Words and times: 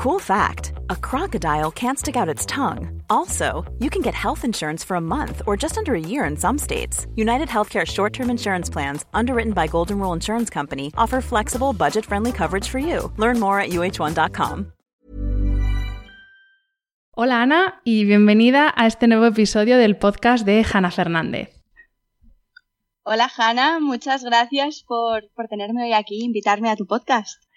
Cool 0.00 0.18
fact 0.18 0.72
a 0.88 0.96
crocodile 0.96 1.70
can't 1.70 1.98
stick 1.98 2.16
out 2.16 2.26
its 2.34 2.46
tongue. 2.46 3.02
Also, 3.10 3.70
you 3.80 3.90
can 3.90 4.00
get 4.00 4.14
health 4.14 4.46
insurance 4.46 4.82
for 4.82 4.96
a 4.96 5.00
month 5.00 5.42
or 5.46 5.58
just 5.58 5.76
under 5.76 5.94
a 5.94 6.00
year 6.00 6.24
in 6.24 6.38
some 6.38 6.56
states. 6.56 7.06
United 7.16 7.48
Healthcare 7.48 7.86
short 7.86 8.14
term 8.14 8.30
insurance 8.30 8.70
plans, 8.70 9.04
underwritten 9.12 9.52
by 9.52 9.66
Golden 9.66 9.98
Rule 9.98 10.14
Insurance 10.14 10.48
Company, 10.48 10.90
offer 10.96 11.20
flexible, 11.20 11.74
budget 11.74 12.06
friendly 12.06 12.32
coverage 12.32 12.66
for 12.66 12.78
you. 12.78 13.12
Learn 13.18 13.38
more 13.38 13.60
at 13.60 13.72
uh1.com. 13.72 14.72
Hola 17.14 17.42
Ana 17.42 17.82
y 17.84 18.06
bienvenida 18.06 18.72
a 18.74 18.86
este 18.86 19.06
nuevo 19.06 19.26
episodio 19.26 19.76
del 19.76 19.98
podcast 19.98 20.46
de 20.46 20.64
Hanna 20.64 20.90
Fernández. 20.90 21.50
Hola 23.02 23.30
Hanna, 23.36 23.80
muchas 23.80 24.24
gracias 24.24 24.82
por, 24.82 25.28
por 25.34 25.48
tenerme 25.48 25.82
hoy 25.82 25.92
aquí, 25.92 26.24
invitarme 26.24 26.70
a 26.70 26.76
tu 26.76 26.86
podcast. 26.86 27.49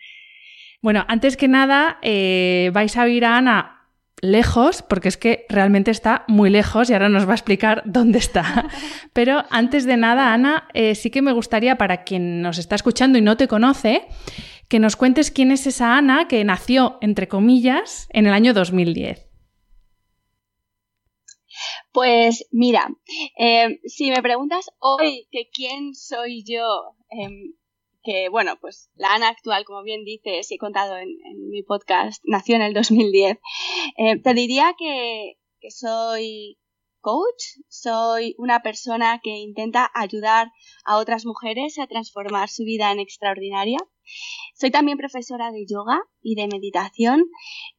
Bueno, 0.84 1.06
antes 1.08 1.38
que 1.38 1.48
nada, 1.48 1.98
eh, 2.02 2.70
vais 2.74 2.98
a 2.98 3.08
ir 3.08 3.24
a 3.24 3.38
Ana 3.38 3.88
lejos, 4.22 4.82
porque 4.82 5.08
es 5.08 5.16
que 5.16 5.46
realmente 5.48 5.92
está 5.92 6.26
muy 6.28 6.50
lejos 6.50 6.90
y 6.90 6.94
ahora 6.94 7.08
nos 7.08 7.26
va 7.26 7.32
a 7.32 7.36
explicar 7.36 7.84
dónde 7.86 8.20
está. 8.20 8.68
Pero 9.14 9.46
antes 9.50 9.86
de 9.86 9.96
nada, 9.96 10.34
Ana, 10.34 10.68
eh, 10.74 10.96
sí 10.96 11.10
que 11.10 11.22
me 11.22 11.32
gustaría, 11.32 11.78
para 11.78 12.04
quien 12.04 12.42
nos 12.42 12.58
está 12.58 12.76
escuchando 12.76 13.18
y 13.18 13.22
no 13.22 13.38
te 13.38 13.48
conoce, 13.48 14.06
que 14.68 14.80
nos 14.80 14.98
cuentes 14.98 15.32
quién 15.32 15.52
es 15.52 15.66
esa 15.68 15.96
Ana 15.96 16.28
que 16.28 16.44
nació, 16.44 16.98
entre 17.00 17.30
comillas, 17.30 18.10
en 18.10 18.28
el 18.28 18.34
año 18.34 18.54
2010. 18.54 19.30
Pues 21.94 22.46
mira, 22.52 22.90
eh, 23.40 23.80
si 23.86 24.12
me 24.12 24.22
preguntas 24.22 24.70
hoy 24.80 25.30
que 25.32 25.50
quién 25.50 25.94
soy 25.96 26.44
yo, 26.44 26.98
em, 27.10 27.54
que 28.04 28.30
bueno, 28.30 28.58
pues 28.60 28.90
la 28.96 29.14
Ana 29.14 29.30
actual, 29.30 29.66
como 29.66 29.84
bien 29.84 30.04
dices 30.04 30.52
y 30.52 30.56
he 30.56 30.58
contado 30.58 30.98
en, 30.98 31.10
mi 31.50 31.64
podcast, 31.64 32.22
nació 32.26 32.56
en 32.56 32.62
el 32.62 32.74
2010, 32.74 33.38
eh, 33.98 34.20
te 34.22 34.34
diría 34.34 34.76
que, 34.78 35.38
soy 35.70 36.60
coach, 37.00 37.44
soy 37.68 38.36
una 38.38 38.62
persona 38.62 39.20
que 39.24 39.32
intenta 39.32 39.90
ayudar 39.94 40.52
a 40.86 40.98
otras 40.98 41.26
mujeres 41.26 41.80
a 41.80 41.88
transformar 41.88 42.50
su 42.50 42.64
vida 42.64 42.92
en 42.92 43.00
extraordinaria. 43.00 43.78
Soy 44.56 44.72
también 44.72 44.98
profesora 44.98 45.52
de 45.52 45.66
yoga 45.66 46.02
y 46.22 46.36
de 46.36 46.48
meditación 46.48 47.26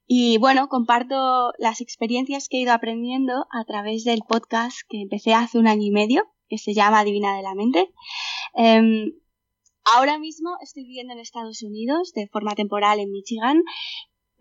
y 0.06 0.38
bueno, 0.38 0.68
comparto 0.68 1.52
las 1.58 1.80
experiencias 1.80 2.48
que 2.48 2.58
he 2.58 2.60
ido 2.60 2.72
aprendiendo 2.72 3.46
a 3.50 3.64
través 3.64 4.04
del 4.04 4.20
podcast 4.26 4.78
que 4.88 5.00
empecé 5.00 5.32
hace 5.32 5.58
un 5.58 5.66
año 5.66 5.86
y 5.86 5.90
medio, 5.90 6.24
que 6.48 6.58
se 6.58 6.74
llama 6.74 7.04
Divina 7.04 7.36
de 7.36 7.42
la 7.42 7.54
Mente. 7.54 7.90
Em, 8.54 9.12
Ahora 9.92 10.18
mismo 10.18 10.56
estoy 10.62 10.84
viviendo 10.84 11.12
en 11.12 11.18
Estados 11.18 11.62
Unidos 11.62 12.12
de 12.14 12.26
forma 12.28 12.54
temporal 12.54 13.00
en 13.00 13.10
Michigan, 13.10 13.62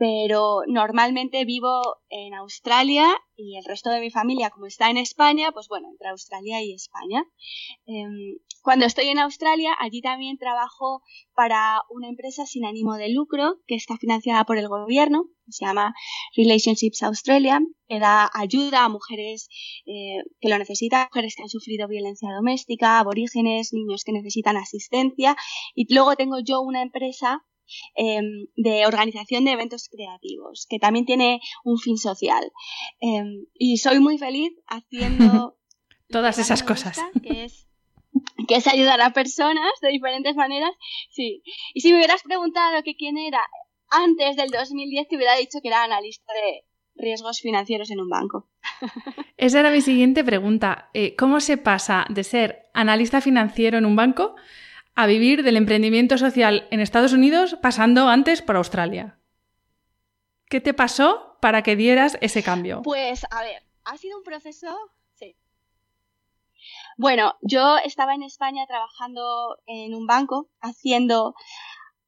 pero 0.04 0.64
normalmente 0.68 1.46
vivo 1.46 1.82
en 2.10 2.34
Australia 2.34 3.08
y 3.38 3.56
el 3.56 3.64
resto 3.64 3.90
de 3.90 4.02
mi 4.02 4.12
familia, 4.12 4.50
como 4.50 4.66
está 4.66 4.90
en 4.90 4.98
España, 4.98 5.54
pues 5.54 5.70
bueno, 5.70 5.88
entre 5.90 6.10
Australia 6.10 6.62
y 6.62 6.74
España. 6.74 7.24
Em, 7.86 8.38
cuando 8.62 8.86
estoy 8.86 9.08
en 9.08 9.20
Australia, 9.20 9.74
allí 9.80 10.02
también 10.02 10.38
trabajo 10.38 11.04
para 11.34 11.84
una 11.90 12.10
empresa 12.10 12.46
sin 12.46 12.66
ánimo 12.66 12.96
de 12.96 13.14
lucro 13.14 13.62
que 13.66 13.76
está 13.76 13.96
financiada 13.98 14.44
por 14.44 14.58
el 14.58 14.68
gobierno, 14.68 15.30
que 15.46 15.54
se 15.54 15.66
llama 15.66 15.94
Relationships 16.36 17.02
Australia, 17.02 17.62
que 17.88 18.00
da 18.00 18.30
ayuda 18.34 18.84
a 18.84 18.90
mujeres 18.90 19.48
eh, 19.86 20.18
que 20.42 20.50
lo 20.50 20.58
necesitan, 20.58 21.08
mujeres 21.14 21.36
que 21.38 21.44
han 21.44 21.50
sufrido 21.50 21.88
violencia 21.88 22.28
doméstica, 22.36 23.00
aborígenes, 23.00 23.72
niños 23.72 24.04
que 24.04 24.12
necesitan 24.12 24.58
asistencia. 24.58 25.38
Y 25.74 25.94
luego 25.94 26.18
tengo 26.18 26.40
yo 26.44 26.60
una 26.60 26.82
empresa 26.82 27.46
em, 27.96 28.48
de 28.56 28.86
organización 28.86 29.46
de 29.46 29.52
eventos 29.52 29.90
creativos, 29.90 30.68
que 30.70 30.80
también 30.80 31.06
tiene 31.06 31.40
un 31.64 31.78
fin 31.78 31.98
social. 31.98 32.52
Em, 33.00 33.46
y 33.54 33.78
soy 33.78 34.00
muy 34.00 34.18
feliz 34.18 34.52
haciendo 34.68 35.58
todas 36.10 36.38
esas 36.38 36.64
cosas. 36.64 37.00
Que 37.22 37.46
es 37.46 37.68
que 38.48 38.56
es 38.56 38.68
ayudar 38.68 39.02
a 39.02 39.12
personas 39.12 39.72
de 39.82 39.90
diferentes 39.90 40.36
maneras, 40.36 40.72
sí. 41.10 41.42
Y 41.74 41.82
si 41.82 41.92
me 41.92 41.98
hubieras 41.98 42.22
preguntado 42.24 42.84
que 42.84 42.96
quién 42.96 43.18
era 43.18 43.42
antes 43.90 44.36
del 44.36 44.50
2010, 44.50 45.08
te 45.08 45.16
hubiera 45.16 45.36
dicho 45.36 45.60
que 45.62 45.70
era 45.70 45.84
analista 45.84 46.32
de 46.34 46.64
riesgos 46.96 47.40
financieros 47.42 47.90
en 47.92 48.00
un 48.00 48.10
banco. 48.10 48.50
Esa 49.38 49.60
era 49.60 49.72
mi 49.72 49.82
siguiente 49.82 50.24
pregunta. 50.24 50.90
Eh, 50.94 51.16
¿Cómo 51.16 51.40
se 51.40 51.58
pasa 51.58 52.06
de 52.10 52.24
ser 52.24 52.70
analista 52.74 53.22
financiero 53.22 53.78
en 53.78 53.86
un 53.86 53.96
banco 53.96 54.36
a 54.96 55.08
vivir 55.08 55.44
del 55.44 55.58
emprendimiento 55.58 56.18
social 56.18 56.68
en 56.72 56.80
Estados 56.80 57.14
Unidos 57.14 57.58
pasando 57.62 58.10
antes 58.10 58.42
por 58.42 58.56
Australia? 58.56 59.18
¿Qué 60.50 60.62
te 60.62 60.74
pasó 60.74 61.38
para 61.42 61.64
que 61.64 61.76
dieras 61.76 62.18
ese 62.22 62.44
cambio? 62.44 62.82
Pues, 62.84 63.26
a 63.32 63.42
ver, 63.42 63.64
ha 63.86 63.98
sido 63.98 64.18
un 64.18 64.24
proceso 64.24 64.78
bueno, 66.98 67.34
yo 67.42 67.78
estaba 67.78 68.14
en 68.14 68.24
España 68.24 68.66
trabajando 68.68 69.58
en 69.66 69.96
un 69.96 70.06
banco 70.06 70.50
haciendo 70.62 71.34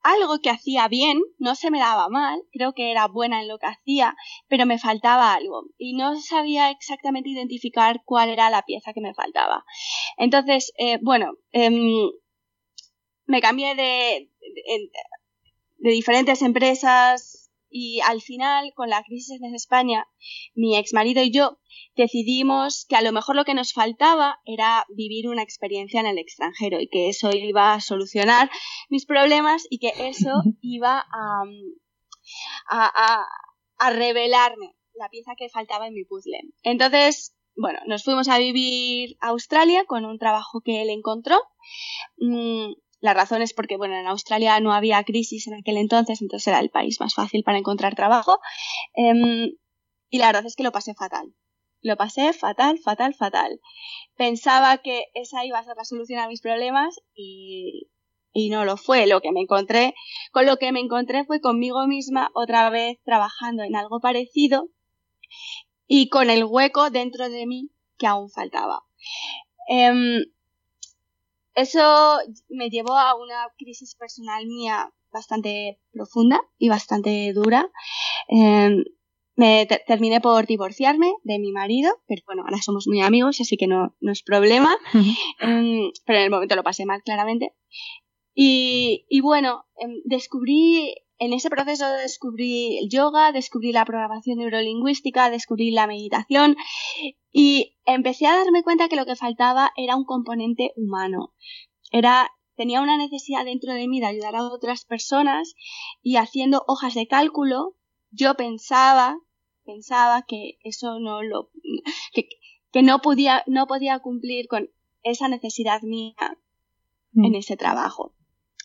algo 0.03 0.37
que 0.39 0.51
hacía 0.51 0.87
bien, 0.87 1.19
no 1.39 1.55
se 1.55 1.71
me 1.71 1.79
daba 1.79 2.09
mal, 2.09 2.39
creo 2.51 2.73
que 2.73 2.91
era 2.91 3.07
buena 3.07 3.41
en 3.41 3.47
lo 3.47 3.57
que 3.57 3.65
hacía, 3.65 4.15
pero 4.47 4.67
me 4.67 4.77
faltaba 4.77 5.33
algo 5.33 5.63
y 5.79 5.95
no 5.95 6.15
sabía 6.21 6.69
exactamente 6.69 7.29
identificar 7.29 8.01
cuál 8.05 8.29
era 8.29 8.51
la 8.51 8.61
pieza 8.61 8.93
que 8.93 9.01
me 9.01 9.15
faltaba. 9.15 9.65
Entonces, 10.17 10.71
eh, 10.77 10.99
bueno, 11.01 11.31
em, 11.51 12.11
me 13.25 13.41
cambié 13.41 13.75
de, 13.75 14.29
de 15.77 15.91
diferentes 15.91 16.41
empresas, 16.41 17.45
y 17.77 17.99
al 17.99 18.21
final, 18.21 18.71
con 18.73 18.89
la 18.89 19.03
crisis 19.03 19.41
en 19.41 19.53
España, 19.53 20.07
mi 20.53 20.77
ex 20.77 20.93
marido 20.93 21.21
y 21.21 21.31
yo 21.31 21.59
decidimos 21.97 22.85
que 22.87 22.95
a 22.95 23.01
lo 23.01 23.11
mejor 23.11 23.35
lo 23.35 23.43
que 23.43 23.53
nos 23.53 23.73
faltaba 23.73 24.39
era 24.45 24.85
vivir 24.95 25.27
una 25.27 25.43
experiencia 25.43 25.99
en 25.99 26.05
el 26.05 26.17
extranjero 26.17 26.79
y 26.79 26.87
que 26.87 27.09
eso 27.09 27.31
iba 27.33 27.73
a 27.73 27.81
solucionar 27.81 28.49
mis 28.89 29.05
problemas 29.05 29.65
y 29.69 29.79
que 29.79 29.91
eso 30.07 30.31
iba 30.61 30.99
a, 30.99 31.43
a, 32.69 33.25
a, 33.79 33.89
revelarme 33.89 34.73
la 34.93 35.09
pieza 35.09 35.33
que 35.37 35.49
faltaba 35.49 35.87
en 35.87 35.95
mi 35.95 36.05
puzzle. 36.05 36.39
Entonces, 36.63 37.35
bueno, 37.57 37.79
nos 37.87 38.05
fuimos 38.05 38.29
a 38.29 38.37
vivir 38.37 39.17
a 39.19 39.31
Australia 39.31 39.83
con 39.85 40.05
un 40.05 40.17
trabajo 40.17 40.61
que 40.61 40.81
él 40.81 40.89
encontró. 40.89 41.37
Mm, 42.19 42.71
la 43.05 43.13
razón 43.13 43.43
es 43.43 43.53
porque, 43.53 43.77
bueno, 43.77 43.95
en 43.95 44.07
Australia 44.07 44.59
no 44.59 44.73
había 44.73 45.03
crisis 45.03 45.45
en 45.45 45.53
aquel 45.53 45.77
entonces, 45.77 46.23
entonces 46.23 46.47
era 46.47 46.59
el 46.59 46.71
país 46.71 46.99
más 46.99 47.13
fácil 47.13 47.43
para 47.43 47.59
encontrar 47.59 47.93
trabajo. 47.93 48.39
Em, 48.95 49.51
y 50.09 50.17
la 50.17 50.25
verdad 50.25 50.47
es 50.47 50.55
que 50.55 50.63
lo 50.63 50.71
pasé 50.71 50.95
fatal. 50.95 51.31
Lo 51.81 51.97
pasé 51.97 52.33
fatal, 52.33 52.79
fatal, 52.79 53.13
fatal. 53.13 53.61
Pensaba 54.15 54.79
que 54.79 55.03
esa 55.13 55.45
iba 55.45 55.59
a 55.59 55.63
ser 55.63 55.75
la 55.77 55.85
solución 55.85 56.17
a 56.19 56.27
mis 56.27 56.41
problemas 56.41 56.99
y, 57.13 57.91
y 58.33 58.49
no 58.49 58.65
lo 58.65 58.75
fue. 58.75 59.05
Lo 59.05 59.21
que 59.21 59.31
me 59.31 59.41
encontré, 59.41 59.93
con 60.31 60.47
lo 60.47 60.57
que 60.57 60.71
me 60.71 60.79
encontré 60.79 61.25
fue 61.25 61.41
conmigo 61.41 61.85
misma 61.85 62.31
otra 62.33 62.71
vez 62.71 62.97
trabajando 63.03 63.61
en 63.61 63.75
algo 63.75 63.99
parecido 63.99 64.69
y 65.85 66.09
con 66.09 66.31
el 66.31 66.43
hueco 66.43 66.89
dentro 66.89 67.29
de 67.29 67.45
mí 67.45 67.69
que 67.99 68.07
aún 68.07 68.31
faltaba. 68.31 68.81
Em, 69.67 70.23
eso 71.55 72.19
me 72.49 72.69
llevó 72.69 72.97
a 72.97 73.15
una 73.15 73.47
crisis 73.57 73.95
personal 73.95 74.45
mía 74.45 74.93
bastante 75.11 75.79
profunda 75.91 76.41
y 76.57 76.69
bastante 76.69 77.31
dura. 77.33 77.71
Em, 78.27 78.83
me 79.37 79.65
terminé 79.87 80.21
por 80.21 80.45
divorciarme 80.45 81.13
de 81.23 81.39
mi 81.39 81.51
marido, 81.51 81.91
pero 82.07 82.21
bueno, 82.25 82.43
ahora 82.43 82.61
somos 82.61 82.87
muy 82.87 83.01
amigos, 83.01 83.41
así 83.41 83.57
que 83.57 83.67
no, 83.67 83.95
no 83.99 84.11
es 84.11 84.23
problema. 84.23 84.75
Em, 85.39 85.91
pero 86.05 86.19
en 86.19 86.25
el 86.25 86.31
momento 86.31 86.55
lo 86.55 86.63
pasé 86.63 86.85
mal, 86.85 87.01
claramente. 87.03 87.53
Y, 88.33 89.05
y 89.09 89.21
bueno, 89.21 89.65
em, 89.77 90.01
descubrí, 90.03 90.95
en 91.17 91.33
ese 91.33 91.49
proceso 91.49 91.87
descubrí 91.89 92.77
el 92.79 92.89
yoga, 92.89 93.31
descubrí 93.31 93.71
la 93.71 93.85
programación 93.85 94.39
neurolingüística, 94.39 95.29
descubrí 95.29 95.71
la 95.71 95.87
meditación 95.87 96.57
y 97.31 97.77
empecé 97.85 98.27
a 98.27 98.35
darme 98.35 98.63
cuenta 98.63 98.89
que 98.89 98.95
lo 98.95 99.05
que 99.05 99.15
faltaba 99.15 99.71
era 99.77 99.95
un 99.95 100.05
componente 100.05 100.73
humano. 100.75 101.33
Era, 101.91 102.31
tenía 102.55 102.81
una 102.81 102.97
necesidad 102.97 103.45
dentro 103.45 103.73
de 103.73 103.87
mí 103.87 103.99
de 103.99 104.07
ayudar 104.07 104.35
a 104.35 104.43
otras 104.43 104.85
personas 104.85 105.55
y 106.01 106.17
haciendo 106.17 106.63
hojas 106.67 106.93
de 106.93 107.07
cálculo, 107.07 107.75
yo 108.11 108.35
pensaba, 108.35 109.17
pensaba 109.63 110.23
que 110.27 110.57
eso 110.63 110.99
no 110.99 111.23
lo, 111.23 111.49
que, 112.13 112.27
que 112.71 112.83
no 112.83 112.99
podía, 112.99 113.43
no 113.47 113.67
podía 113.67 113.99
cumplir 113.99 114.47
con 114.47 114.69
esa 115.03 115.27
necesidad 115.27 115.81
mía 115.81 116.15
en 117.13 117.31
mm. 117.31 117.35
ese 117.35 117.55
trabajo. 117.55 118.13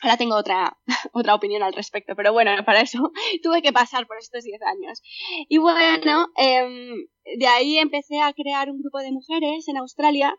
Ahora 0.02 0.16
tengo 0.16 0.36
otra, 0.36 0.76
otra 1.12 1.34
opinión 1.34 1.62
al 1.62 1.72
respecto, 1.72 2.14
pero 2.16 2.32
bueno, 2.32 2.52
para 2.64 2.80
eso 2.80 3.12
tuve 3.42 3.62
que 3.62 3.72
pasar 3.72 4.06
por 4.06 4.18
estos 4.18 4.44
10 4.44 4.60
años. 4.62 5.02
Y 5.48 5.58
bueno, 5.58 6.28
em, 6.36 7.06
de 7.38 7.46
ahí 7.46 7.78
empecé 7.78 8.20
a 8.20 8.32
crear 8.32 8.70
un 8.70 8.80
grupo 8.80 8.98
de 8.98 9.12
mujeres 9.12 9.68
en 9.68 9.76
Australia 9.76 10.34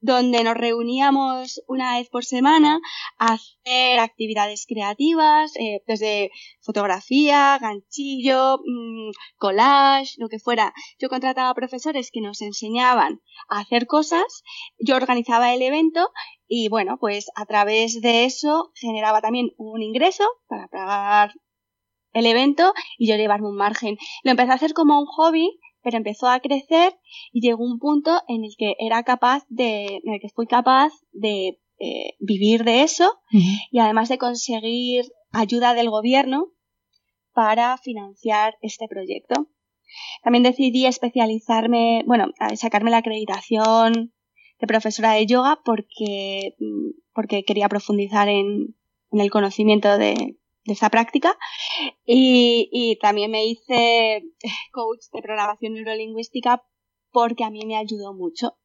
donde 0.00 0.42
nos 0.44 0.54
reuníamos 0.54 1.62
una 1.66 1.98
vez 1.98 2.08
por 2.08 2.24
semana 2.24 2.80
a 3.18 3.34
hacer 3.34 3.98
actividades 3.98 4.64
creativas, 4.66 5.54
eh, 5.56 5.82
desde 5.86 6.30
fotografía, 6.60 7.58
ganchillo, 7.60 8.58
mm, 8.64 9.10
collage, 9.36 10.14
lo 10.16 10.28
que 10.28 10.38
fuera. 10.38 10.72
Yo 10.98 11.08
contrataba 11.08 11.52
profesores 11.54 12.10
que 12.10 12.22
nos 12.22 12.40
enseñaban 12.40 13.20
a 13.48 13.60
hacer 13.60 13.86
cosas, 13.86 14.42
yo 14.78 14.96
organizaba 14.96 15.52
el 15.52 15.62
evento 15.62 16.08
y 16.52 16.68
bueno, 16.68 16.98
pues 16.98 17.30
a 17.36 17.46
través 17.46 18.00
de 18.00 18.24
eso 18.24 18.72
generaba 18.74 19.20
también 19.20 19.52
un 19.56 19.82
ingreso 19.82 20.24
para 20.48 20.66
pagar 20.66 21.32
el 22.12 22.26
evento 22.26 22.74
y 22.98 23.08
yo 23.08 23.14
llevarme 23.14 23.48
un 23.48 23.56
margen. 23.56 23.96
Lo 24.24 24.32
empecé 24.32 24.50
a 24.50 24.56
hacer 24.56 24.74
como 24.74 24.98
un 24.98 25.06
hobby 25.06 25.48
pero 25.82 25.96
empezó 25.96 26.28
a 26.28 26.40
crecer 26.40 26.98
y 27.32 27.40
llegó 27.40 27.64
un 27.64 27.78
punto 27.78 28.20
en 28.28 28.44
el 28.44 28.54
que 28.58 28.74
era 28.78 29.02
capaz 29.02 29.44
de, 29.48 30.00
en 30.04 30.12
el 30.12 30.20
que 30.20 30.28
fui 30.28 30.46
capaz 30.46 30.92
de 31.12 31.58
eh, 31.78 32.16
vivir 32.18 32.64
de 32.64 32.82
eso 32.82 33.20
y 33.70 33.78
además 33.78 34.08
de 34.08 34.18
conseguir 34.18 35.06
ayuda 35.32 35.72
del 35.72 35.88
gobierno 35.88 36.48
para 37.32 37.78
financiar 37.78 38.56
este 38.60 38.88
proyecto. 38.88 39.46
También 40.22 40.42
decidí 40.42 40.84
especializarme, 40.84 42.04
bueno, 42.06 42.26
sacarme 42.56 42.90
la 42.90 42.98
acreditación 42.98 44.12
de 44.60 44.66
profesora 44.66 45.12
de 45.12 45.26
yoga 45.26 45.60
porque, 45.64 46.54
mm, 46.58 46.90
porque 47.14 47.44
quería 47.44 47.68
profundizar 47.68 48.28
en, 48.28 48.76
en 49.10 49.20
el 49.20 49.30
conocimiento 49.30 49.98
de, 49.98 50.38
de 50.64 50.72
esa 50.72 50.90
práctica 50.90 51.36
y, 52.04 52.68
y, 52.72 52.98
también 52.98 53.30
me 53.30 53.46
hice 53.46 54.22
coach 54.72 55.06
de 55.12 55.22
programación 55.22 55.74
neurolingüística 55.74 56.62
porque 57.12 57.44
a 57.44 57.50
mí 57.50 57.64
me 57.66 57.76
ayudó 57.76 58.14
mucho. 58.14 58.56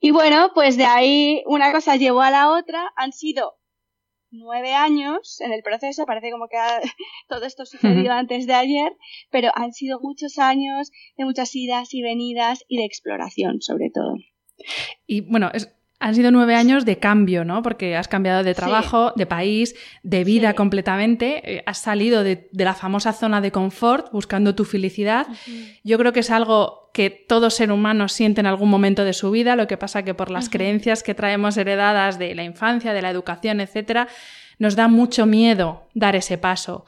Y 0.00 0.12
bueno, 0.12 0.50
pues 0.54 0.76
de 0.76 0.84
ahí 0.84 1.42
una 1.46 1.72
cosa 1.72 1.96
llevó 1.96 2.22
a 2.22 2.30
la 2.30 2.50
otra, 2.50 2.90
han 2.96 3.12
sido 3.12 3.60
nueve 4.30 4.72
años 4.72 5.40
en 5.40 5.52
el 5.52 5.62
proceso, 5.62 6.06
parece 6.06 6.30
como 6.30 6.48
que 6.48 6.56
todo 7.28 7.44
esto 7.44 7.66
sucedió 7.66 8.12
antes 8.12 8.46
de 8.46 8.54
ayer, 8.54 8.92
pero 9.30 9.50
han 9.54 9.72
sido 9.72 9.98
muchos 10.00 10.38
años 10.38 10.90
de 11.16 11.24
muchas 11.24 11.54
idas 11.54 11.92
y 11.92 12.02
venidas 12.02 12.64
y 12.68 12.78
de 12.78 12.84
exploración 12.84 13.60
sobre 13.60 13.90
todo. 13.92 14.14
Y 15.06 15.22
bueno, 15.22 15.50
es, 15.52 15.72
han 16.00 16.14
sido 16.14 16.30
nueve 16.30 16.54
años 16.54 16.86
de 16.86 16.98
cambio, 16.98 17.44
¿no? 17.44 17.62
Porque 17.62 17.94
has 17.94 18.08
cambiado 18.08 18.42
de 18.42 18.54
trabajo, 18.54 19.12
de 19.16 19.26
país, 19.26 19.76
de 20.02 20.24
vida 20.24 20.54
completamente. 20.54 21.58
Eh, 21.58 21.62
has 21.66 21.76
salido 21.76 22.24
de, 22.24 22.48
la 22.52 22.74
famosa 22.74 23.12
zona 23.12 23.42
de 23.42 23.52
confort 23.52 24.10
buscando 24.10 24.54
tu 24.54 24.64
felicidad. 24.64 25.26
Yo 25.84 25.98
creo 25.98 26.14
que 26.14 26.20
es 26.20 26.30
algo 26.30 26.90
que 26.94 27.10
todo 27.10 27.50
ser 27.50 27.70
humano 27.70 28.08
siente 28.08 28.40
en 28.40 28.46
algún 28.46 28.70
momento 28.70 29.04
de 29.04 29.12
su 29.12 29.30
vida. 29.30 29.56
Lo 29.56 29.66
que 29.66 29.76
pasa 29.76 30.02
que 30.02 30.14
por 30.14 30.30
las 30.30 30.48
creencias 30.48 31.02
que 31.02 31.14
traemos 31.14 31.58
heredadas 31.58 32.18
de 32.18 32.34
la 32.34 32.44
infancia, 32.44 32.94
de 32.94 33.02
la 33.02 33.10
educación, 33.10 33.60
etcétera, 33.60 34.08
nos 34.58 34.76
da 34.76 34.88
mucho 34.88 35.26
miedo 35.26 35.86
dar 35.92 36.16
ese 36.16 36.38
paso. 36.38 36.86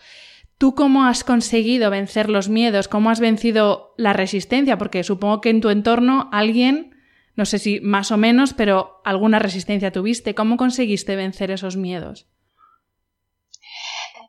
¿Tú 0.57 0.75
cómo 0.75 1.05
has 1.05 1.23
conseguido 1.23 1.91
vencer 1.91 2.31
los 2.31 2.49
miedos? 2.49 2.89
¿Cómo 2.89 3.11
has 3.11 3.21
vencido 3.21 3.93
la 3.99 4.15
resistencia? 4.15 4.79
Porque 4.79 5.05
supongo 5.05 5.43
que 5.43 5.51
en 5.51 5.61
tu 5.61 5.69
entorno 5.69 6.31
alguien 6.33 6.92
no 7.35 7.47
sé 7.47 7.59
si 7.59 7.81
más 7.81 8.11
o 8.11 8.17
menos, 8.17 8.53
pero 8.55 9.01
alguna 9.05 9.39
resistencia 9.39 9.93
tuviste. 9.93 10.35
¿Cómo 10.35 10.57
conseguiste 10.57 11.17
vencer 11.17 11.51
esos 11.51 11.77
miedos? 11.77 12.29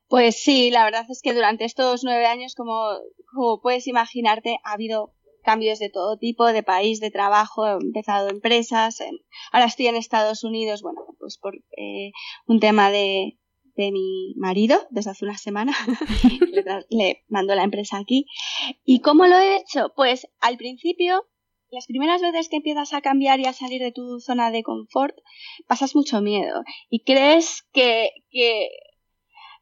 Pues 0.08 0.42
sí, 0.42 0.70
la 0.70 0.86
verdad 0.86 1.06
es 1.10 1.22
que 1.22 1.34
durante 1.34 1.66
estos 1.66 2.04
nueve 2.04 2.26
años, 2.26 2.56
como, 2.56 3.00
puedes 3.62 3.88
imaginarte, 3.88 4.60
ha 4.64 4.74
habido 4.74 5.14
cambios 5.44 5.80
de 5.80 5.90
todo 5.90 6.18
tipo, 6.18 6.46
de 6.46 6.64
país, 6.64 7.02
de 7.02 7.12
trabajo, 7.12 7.68
he 7.68 7.72
empezado 7.72 8.30
empresas, 8.30 9.00
ahora 9.52 9.66
estoy 9.66 9.88
en 9.88 9.96
Estados 9.96 10.44
Unidos, 10.44 10.82
bueno, 10.82 11.02
pues 11.20 11.38
por 11.38 11.56
eh, 11.56 12.12
un 12.46 12.60
tema 12.60 12.92
de, 12.92 13.38
de 13.76 13.92
mi 13.92 14.36
marido 14.38 14.78
desde 14.92 15.12
hace 15.12 15.26
una 15.26 15.38
semana, 15.38 15.74
le, 16.52 16.64
le 16.90 17.24
mando 17.28 17.56
la 17.56 17.64
empresa 17.64 17.98
aquí. 17.98 18.26
¿Y 18.86 19.02
cómo 19.02 19.26
lo 19.26 19.38
he 19.38 19.58
hecho? 19.58 19.92
Pues 19.96 20.28
al 20.40 20.58
principio 20.58 21.26
las 21.74 21.88
primeras 21.88 22.22
veces 22.22 22.50
que 22.50 22.58
empiezas 22.58 22.94
a 22.94 23.02
cambiar 23.02 23.40
y 23.40 23.46
a 23.46 23.54
salir 23.54 23.82
de 23.82 23.92
tu 23.92 24.20
zona 24.20 24.52
de 24.52 24.62
confort, 24.62 25.18
pasas 25.68 25.96
mucho 25.96 26.22
miedo. 26.22 26.64
Y 26.90 27.04
crees 27.04 27.64
que, 27.74 28.12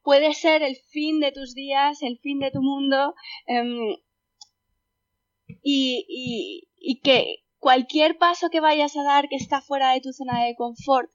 puede 0.03 0.33
ser 0.33 0.61
el 0.61 0.75
fin 0.75 1.19
de 1.21 1.31
tus 1.31 1.53
días, 1.53 2.01
el 2.01 2.19
fin 2.19 2.39
de 2.39 2.51
tu 2.51 2.61
mundo 2.61 3.13
em, 3.47 3.95
y, 5.63 6.05
y, 6.09 6.67
y 6.77 6.99
que 6.99 7.43
cualquier 7.59 8.17
paso 8.17 8.49
que 8.49 8.59
vayas 8.59 8.97
a 8.97 9.03
dar 9.03 9.29
que 9.29 9.35
está 9.35 9.61
fuera 9.61 9.93
de 9.93 10.01
tu 10.01 10.11
zona 10.11 10.43
de 10.43 10.55
confort 10.55 11.09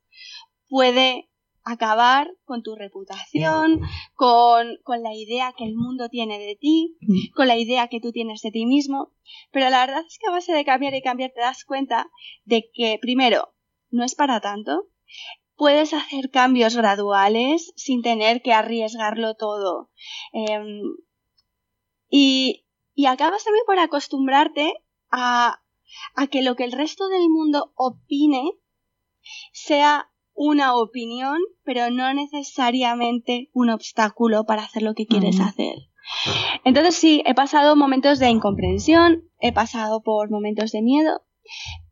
puede 0.68 1.28
acabar 1.66 2.32
con 2.44 2.62
tu 2.62 2.76
reputación, 2.76 3.80
con, 4.14 4.78
con, 4.84 5.02
la 5.02 5.14
idea 5.14 5.52
que 5.58 5.64
el 5.64 5.74
mundo 5.74 6.08
tiene 6.08 6.38
de 6.38 6.54
ti, 6.54 6.96
mm. 7.00 7.34
con 7.34 7.48
la 7.48 7.58
idea 7.58 7.88
que 7.88 8.00
tú 8.00 8.12
tienes 8.12 8.40
de 8.40 8.52
ti 8.52 8.66
mismo. 8.66 9.12
Pero 9.50 9.68
la 9.68 9.84
verdad 9.84 10.04
es 10.06 10.16
que 10.18 10.28
a 10.28 10.30
base 10.30 10.52
de 10.52 10.64
cambiar 10.64 10.94
y 10.94 11.02
cambiar 11.02 11.32
te 11.34 11.40
das 11.40 11.64
cuenta 11.64 12.08
de 12.44 12.70
que, 12.72 12.98
primero, 13.00 13.52
no 13.90 14.04
es 14.04 14.14
para 14.14 14.40
tanto. 14.40 14.86
Puedes 15.56 15.92
hacer 15.92 16.30
cambios 16.30 16.76
graduales 16.76 17.72
sin 17.74 18.00
tener 18.00 18.42
que 18.42 18.52
arriesgarlo 18.52 19.34
todo. 19.34 19.90
Em, 20.32 20.82
y, 22.08 22.64
y 22.94 23.06
acabas 23.06 23.42
también 23.42 23.64
por 23.66 23.80
acostumbrarte 23.80 24.72
a, 25.10 25.62
a 26.14 26.26
que 26.28 26.42
lo 26.42 26.54
que 26.54 26.62
el 26.62 26.72
resto 26.72 27.08
del 27.08 27.28
mundo 27.28 27.72
opine 27.74 28.52
sea 29.52 30.12
una 30.36 30.76
opinión, 30.76 31.38
pero 31.64 31.90
no 31.90 32.12
necesariamente 32.14 33.50
un 33.52 33.70
obstáculo 33.70 34.44
para 34.44 34.62
hacer 34.62 34.82
lo 34.82 34.94
que 34.94 35.06
quieres 35.06 35.40
hacer. 35.40 35.74
Entonces 36.64 36.94
sí, 36.94 37.22
he 37.26 37.34
pasado 37.34 37.74
momentos 37.74 38.18
de 38.18 38.30
incomprensión, 38.30 39.28
he 39.40 39.52
pasado 39.52 40.02
por 40.02 40.30
momentos 40.30 40.72
de 40.72 40.82
miedo, 40.82 41.22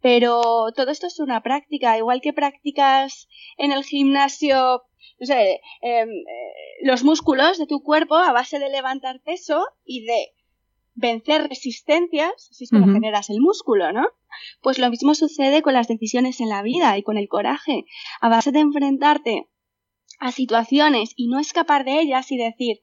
pero 0.01 0.43
todo 0.77 0.91
esto 0.91 1.07
es 1.07 1.19
una 1.19 1.43
práctica, 1.43 1.97
igual 1.99 2.21
que 2.21 2.33
practicas 2.33 3.29
en 3.57 3.73
el 3.73 3.85
gimnasio, 3.85 4.83
no 5.19 5.27
sé, 5.27 5.61
em, 5.83 6.09
eh, 6.09 6.53
los 6.83 7.03
músculos 7.03 7.59
de 7.59 7.67
tu 7.67 7.83
cuerpo 7.83 8.17
a 8.17 8.33
base 8.33 8.59
de 8.59 8.71
levantar 8.71 9.21
peso 9.23 9.65
y 9.85 10.05
de 10.05 10.35
vencer 10.95 11.49
resistencias, 11.49 12.33
así 12.51 12.65
es 12.65 12.71
como 12.71 12.93
generas 12.93 13.31
el 13.31 13.41
músculo, 13.41 13.93
¿no? 13.93 14.07
Pues 14.63 14.79
lo 14.79 14.91
mismo 14.91 15.15
sucede 15.15 15.63
con 15.63 15.75
las 15.75 15.89
decisiones 15.89 16.41
en 16.41 16.49
la 16.49 16.63
vida 16.63 16.97
y 16.97 17.03
con 17.03 17.17
el 17.17 17.29
coraje. 17.29 17.85
A 18.21 18.29
base 18.29 18.53
de 18.53 18.61
enfrentarte 18.61 19.49
a 20.21 20.33
situaciones 20.33 21.13
y 21.17 21.29
no 21.29 21.41
escapar 21.41 21.85
de 21.85 22.01
ellas 22.01 22.31
y 22.31 22.37
decir, 22.37 22.81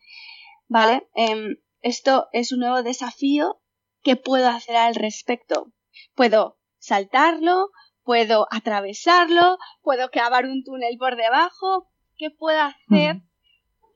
vale, 0.68 1.08
em, 1.16 1.58
esto 1.81 2.28
es 2.34 2.52
un 2.52 2.60
nuevo 2.60 2.84
desafío, 2.84 3.62
¿qué 4.04 4.15
puedo 4.15 4.48
hacer 4.50 4.75
al 4.75 4.96
respecto? 4.96 5.72
Puedo 6.13 6.58
saltarlo, 6.80 7.70
puedo 8.03 8.48
atravesarlo, 8.51 9.58
puedo 9.82 10.10
cavar 10.12 10.46
un 10.46 10.63
túnel 10.63 10.98
por 10.98 11.15
debajo, 11.15 11.88
¿qué 12.18 12.30
puedo 12.30 12.60
hacer 12.60 13.22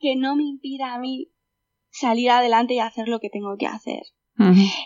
que 0.00 0.16
no 0.16 0.36
me 0.36 0.44
impida 0.44 0.94
a 0.94 0.98
mí 0.98 1.30
salir 1.98 2.30
adelante 2.30 2.74
y 2.74 2.80
hacer 2.80 3.08
lo 3.08 3.20
que 3.20 3.30
tengo 3.30 3.56
que 3.56 3.66
hacer. 3.66 4.02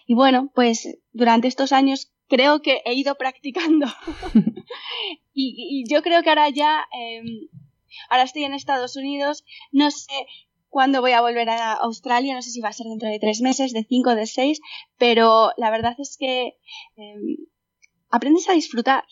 Y 0.06 0.14
bueno, 0.14 0.52
pues 0.54 0.96
durante 1.12 1.48
estos 1.48 1.72
años 1.72 2.12
creo 2.28 2.62
que 2.62 2.82
he 2.84 2.94
ido 2.94 3.16
practicando. 3.16 3.86
y, 5.34 5.84
yo 5.90 6.02
creo 6.02 6.22
que 6.22 6.28
ahora 6.28 6.48
ya, 6.50 6.84
em, 6.92 7.48
ahora 8.08 8.22
estoy 8.22 8.44
en 8.44 8.54
Estados 8.54 8.94
Unidos, 8.96 9.44
no 9.72 9.90
sé 9.90 10.12
cuándo 10.68 11.00
voy 11.00 11.12
a 11.12 11.20
volver 11.20 11.50
a 11.50 11.72
Australia, 11.72 12.34
no 12.34 12.42
sé 12.42 12.50
si 12.50 12.60
va 12.60 12.68
a 12.68 12.72
ser 12.72 12.86
dentro 12.86 13.08
de 13.08 13.18
tres 13.18 13.40
meses, 13.40 13.72
de 13.72 13.84
cinco, 13.88 14.14
de 14.14 14.26
seis, 14.26 14.60
pero 14.98 15.50
la 15.56 15.70
verdad 15.70 15.96
es 15.98 16.16
que 16.16 16.56
em, 16.96 17.36
aprendes 18.08 18.48
a 18.48 18.52
disfrutar 18.52 19.02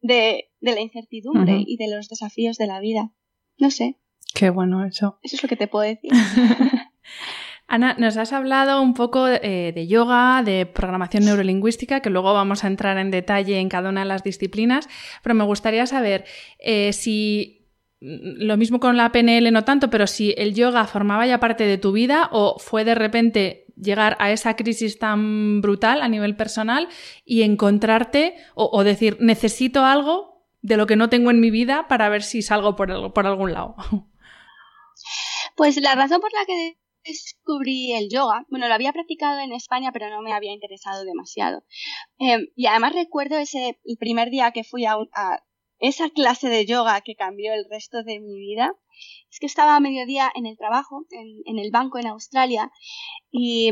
de, 0.00 0.50
la 0.60 0.80
incertidumbre 0.80 1.62
y 1.66 1.76
de 1.76 1.94
los 1.94 2.08
desafíos 2.08 2.56
de 2.56 2.66
la 2.66 2.80
vida. 2.80 3.12
No 3.58 3.70
sé. 3.70 3.98
Qué 4.34 4.48
bueno 4.48 4.86
eso. 4.86 5.18
Eso 5.22 5.36
es 5.36 5.42
lo 5.42 5.48
que 5.50 5.56
te 5.56 5.68
puedo 5.68 5.84
decir. 5.84 6.10
Ana, 7.72 7.96
nos 7.98 8.18
has 8.18 8.34
hablado 8.34 8.82
un 8.82 8.92
poco 8.92 9.26
eh, 9.26 9.72
de 9.74 9.86
yoga, 9.86 10.42
de 10.44 10.66
programación 10.66 11.24
neurolingüística, 11.24 12.00
que 12.00 12.10
luego 12.10 12.34
vamos 12.34 12.64
a 12.64 12.66
entrar 12.66 12.98
en 12.98 13.10
detalle 13.10 13.60
en 13.60 13.70
cada 13.70 13.88
una 13.88 14.02
de 14.02 14.08
las 14.08 14.22
disciplinas, 14.22 14.90
pero 15.22 15.34
me 15.34 15.44
gustaría 15.44 15.86
saber 15.86 16.26
eh, 16.58 16.92
si 16.92 17.66
mm, 18.02 18.44
lo 18.44 18.58
mismo 18.58 18.78
con 18.78 18.98
la 18.98 19.10
PNL 19.10 19.50
no 19.50 19.64
tanto, 19.64 19.88
pero 19.88 20.06
si 20.06 20.34
el 20.36 20.52
yoga 20.52 20.84
formaba 20.84 21.26
ya 21.26 21.40
parte 21.40 21.64
de 21.64 21.78
tu 21.78 21.92
vida 21.92 22.28
o 22.30 22.58
fue 22.58 22.84
de 22.84 22.94
repente 22.94 23.64
llegar 23.80 24.18
a 24.20 24.32
esa 24.32 24.54
crisis 24.54 24.98
tan 24.98 25.62
brutal 25.62 26.02
a 26.02 26.08
nivel 26.08 26.36
personal 26.36 26.88
y 27.24 27.40
encontrarte 27.40 28.34
o, 28.54 28.84
decir, 28.84 29.16
necesito 29.18 29.86
algo 29.86 30.44
de 30.60 30.76
lo 30.76 30.86
que 30.86 30.96
no 30.96 31.08
tengo 31.08 31.30
en 31.30 31.40
mi 31.40 31.50
vida 31.50 31.88
para 31.88 32.10
ver 32.10 32.22
si 32.22 32.42
salgo 32.42 32.76
por, 32.76 33.14
por 33.14 33.26
algún 33.26 33.54
lado. 33.54 33.76
Pues 35.54 35.76
la 35.82 35.94
razón 35.94 36.20
por 36.22 36.32
la 36.32 36.46
que 36.46 36.78
descubrí 37.04 37.92
el 37.92 38.08
yoga. 38.08 38.46
Bueno, 38.48 38.68
lo 38.68 38.74
había 38.74 38.92
practicado 38.92 39.40
en 39.40 39.52
España, 39.52 39.90
pero 39.92 40.08
no 40.10 40.22
me 40.22 40.32
había 40.32 40.52
interesado 40.52 41.04
demasiado. 41.04 41.64
Em, 42.18 42.48
y 42.56 42.66
además 42.66 42.94
recuerdo 42.94 43.38
ese 43.38 43.78
primer 43.98 44.30
día 44.30 44.52
que 44.52 44.64
fui 44.64 44.84
a, 44.86 44.96
esa 45.78 46.10
clase 46.10 46.48
de 46.48 46.64
yoga 46.64 47.00
que 47.00 47.16
cambió 47.16 47.52
el 47.54 47.66
resto 47.68 48.04
de 48.04 48.20
mi 48.20 48.38
vida. 48.38 48.74
Es 49.30 49.40
que 49.40 49.46
estaba 49.46 49.76
a 49.76 49.80
mediodía 49.80 50.30
en 50.34 50.46
el 50.46 50.56
trabajo, 50.56 51.06
en, 51.10 51.58
el 51.58 51.70
banco 51.72 51.98
en 51.98 52.06
Australia, 52.06 52.70
y, 53.32 53.70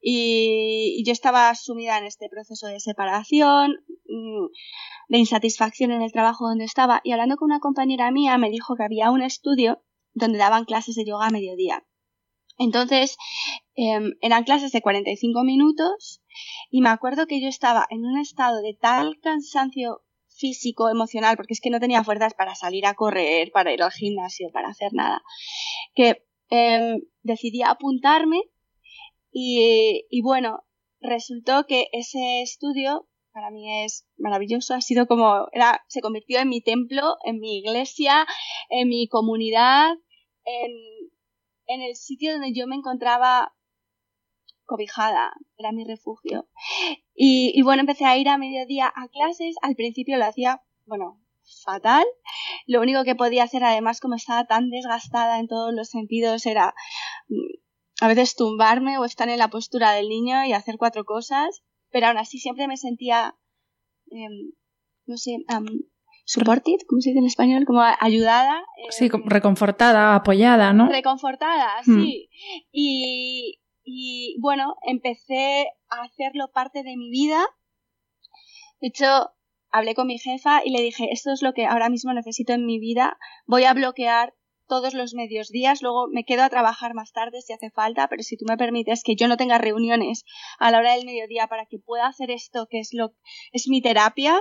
y, 0.00 1.04
yo 1.04 1.12
estaba 1.12 1.54
sumida 1.56 1.98
en 1.98 2.04
este 2.04 2.28
proceso 2.30 2.68
de 2.68 2.80
separación, 2.80 3.84
mm, 4.08 4.46
de 5.08 5.18
insatisfacción 5.18 5.90
en 5.90 6.00
el 6.00 6.12
trabajo 6.12 6.48
donde 6.48 6.64
estaba, 6.64 7.00
y 7.04 7.12
hablando 7.12 7.36
con 7.36 7.46
una 7.46 7.60
compañera 7.60 8.10
mía 8.10 8.38
me 8.38 8.50
dijo 8.50 8.74
que 8.76 8.84
había 8.84 9.10
un 9.10 9.22
estudio 9.22 9.82
donde 10.14 10.38
daban 10.38 10.64
clases 10.64 10.94
de 10.94 11.04
yoga 11.04 11.26
a 11.26 11.30
mediodía. 11.30 11.84
Entonces, 12.58 13.16
em, 13.74 14.12
eran 14.20 14.44
clases 14.44 14.72
de 14.72 14.80
45 14.80 15.42
minutos 15.44 16.22
y 16.70 16.80
me 16.80 16.88
acuerdo 16.88 17.26
que 17.26 17.40
yo 17.40 17.48
estaba 17.48 17.86
en 17.90 18.04
un 18.04 18.18
estado 18.18 18.62
de 18.62 18.74
tal 18.74 19.18
cansancio 19.20 20.02
físico, 20.28 20.88
emocional, 20.88 21.36
porque 21.36 21.54
es 21.54 21.60
que 21.60 21.70
no 21.70 21.80
tenía 21.80 22.04
fuerzas 22.04 22.34
para 22.34 22.54
salir 22.54 22.86
a 22.86 22.94
correr, 22.94 23.50
para 23.52 23.72
ir 23.72 23.82
al 23.82 23.92
gimnasio, 23.92 24.50
para 24.52 24.68
hacer 24.68 24.92
nada, 24.92 25.22
que 25.94 26.24
em, 26.50 27.00
decidí 27.22 27.62
apuntarme 27.62 28.40
y, 29.32 30.06
y 30.10 30.22
bueno, 30.22 30.64
resultó 31.00 31.66
que 31.66 31.88
ese 31.92 32.42
estudio 32.42 33.08
para 33.34 33.50
mí 33.50 33.84
es 33.84 34.06
maravilloso, 34.16 34.74
ha 34.74 34.80
sido 34.80 35.06
como, 35.08 35.48
era, 35.52 35.82
se 35.88 36.00
convirtió 36.00 36.38
en 36.38 36.48
mi 36.48 36.60
templo, 36.60 37.16
en 37.24 37.40
mi 37.40 37.58
iglesia, 37.58 38.26
en 38.70 38.88
mi 38.88 39.08
comunidad, 39.08 39.90
en, 40.44 40.72
en 41.66 41.82
el 41.82 41.96
sitio 41.96 42.32
donde 42.32 42.52
yo 42.52 42.66
me 42.66 42.76
encontraba 42.76 43.54
cobijada, 44.64 45.32
era 45.56 45.72
mi 45.72 45.84
refugio. 45.84 46.48
Y, 47.14 47.52
y, 47.54 47.62
bueno, 47.62 47.80
empecé 47.80 48.06
a 48.06 48.16
ir 48.16 48.28
a 48.28 48.38
mediodía 48.38 48.92
a 48.94 49.08
clases, 49.08 49.56
al 49.62 49.74
principio 49.74 50.16
lo 50.16 50.24
hacía, 50.24 50.62
bueno, 50.86 51.20
fatal. 51.64 52.04
Lo 52.66 52.80
único 52.80 53.04
que 53.04 53.14
podía 53.14 53.44
hacer, 53.44 53.64
además, 53.64 54.00
como 54.00 54.14
estaba 54.14 54.44
tan 54.46 54.70
desgastada 54.70 55.38
en 55.38 55.48
todos 55.48 55.72
los 55.74 55.88
sentidos, 55.88 56.46
era 56.46 56.74
mm, 57.28 58.04
a 58.04 58.08
veces 58.08 58.36
tumbarme 58.36 58.98
o 58.98 59.04
estar 59.04 59.28
en 59.28 59.38
la 59.38 59.48
postura 59.48 59.92
del 59.92 60.08
niño 60.08 60.44
y 60.44 60.52
hacer 60.52 60.76
cuatro 60.78 61.04
cosas, 61.04 61.62
pero 61.90 62.06
aún 62.06 62.18
así 62.18 62.38
siempre 62.38 62.66
me 62.66 62.76
sentía, 62.76 63.36
em, 64.10 64.52
no 65.06 65.16
sé, 65.16 65.36
supported, 66.24 66.78
¿cómo 66.88 67.00
se 67.00 67.10
dice 67.10 67.20
en 67.20 67.26
español? 67.26 67.64
Como 67.66 67.80
ayudada. 67.80 68.64
sí, 68.90 69.06
em, 69.06 69.22
reconfortada, 69.26 70.14
apoyada, 70.14 70.72
¿no? 70.72 70.88
Reconfortada, 70.88 71.80
hmm. 71.84 72.02
sí. 72.02 72.30
Y, 72.72 73.60
y 73.82 74.36
bueno, 74.40 74.76
empecé 74.82 75.68
a 75.88 76.02
hacerlo 76.02 76.50
parte 76.52 76.82
de 76.82 76.96
mi 76.96 77.10
vida. 77.10 77.44
De 78.80 78.88
hecho, 78.88 79.30
hablé 79.70 79.94
con 79.94 80.06
mi 80.06 80.18
jefa 80.18 80.62
y 80.64 80.70
le 80.70 80.82
dije, 80.82 81.08
esto 81.10 81.32
es 81.32 81.42
lo 81.42 81.52
que 81.52 81.66
ahora 81.66 81.88
mismo 81.88 82.12
necesito 82.12 82.52
en 82.52 82.66
mi 82.66 82.78
vida, 82.78 83.18
voy 83.46 83.64
a 83.64 83.74
bloquear 83.74 84.34
todos 84.66 84.94
los 84.94 85.14
medios 85.14 85.48
días, 85.48 85.82
luego 85.82 86.06
me 86.08 86.24
quedo 86.24 86.42
a 86.42 86.48
trabajar 86.48 86.94
más 86.94 87.12
tarde 87.12 87.42
si 87.42 87.52
hace 87.52 87.70
falta, 87.70 88.08
pero 88.08 88.22
si 88.22 88.36
tú 88.36 88.44
me 88.48 88.56
permites 88.56 89.02
que 89.02 89.16
yo 89.16 89.28
no 89.28 89.36
tenga 89.36 89.58
reuniones 89.58 90.24
a 90.58 90.70
la 90.70 90.78
hora 90.78 90.94
del 90.94 91.04
mediodía 91.04 91.48
para 91.48 91.66
que 91.66 91.78
pueda 91.78 92.06
hacer 92.06 92.30
esto 92.30 92.66
que 92.70 92.80
es 92.80 92.90
lo 92.92 93.14
es 93.52 93.68
mi 93.68 93.82
terapia, 93.82 94.40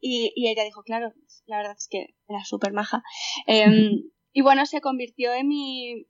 y, 0.00 0.32
y 0.34 0.48
ella 0.48 0.64
dijo, 0.64 0.82
claro, 0.82 1.12
la 1.46 1.58
verdad 1.58 1.76
es 1.76 1.88
que 1.88 2.14
era 2.28 2.44
súper 2.44 2.72
maja. 2.72 3.02
Em, 3.46 3.70
y 4.32 4.42
bueno, 4.42 4.66
se 4.66 4.80
convirtió 4.80 5.32
en 5.32 5.48
mi, 5.48 6.06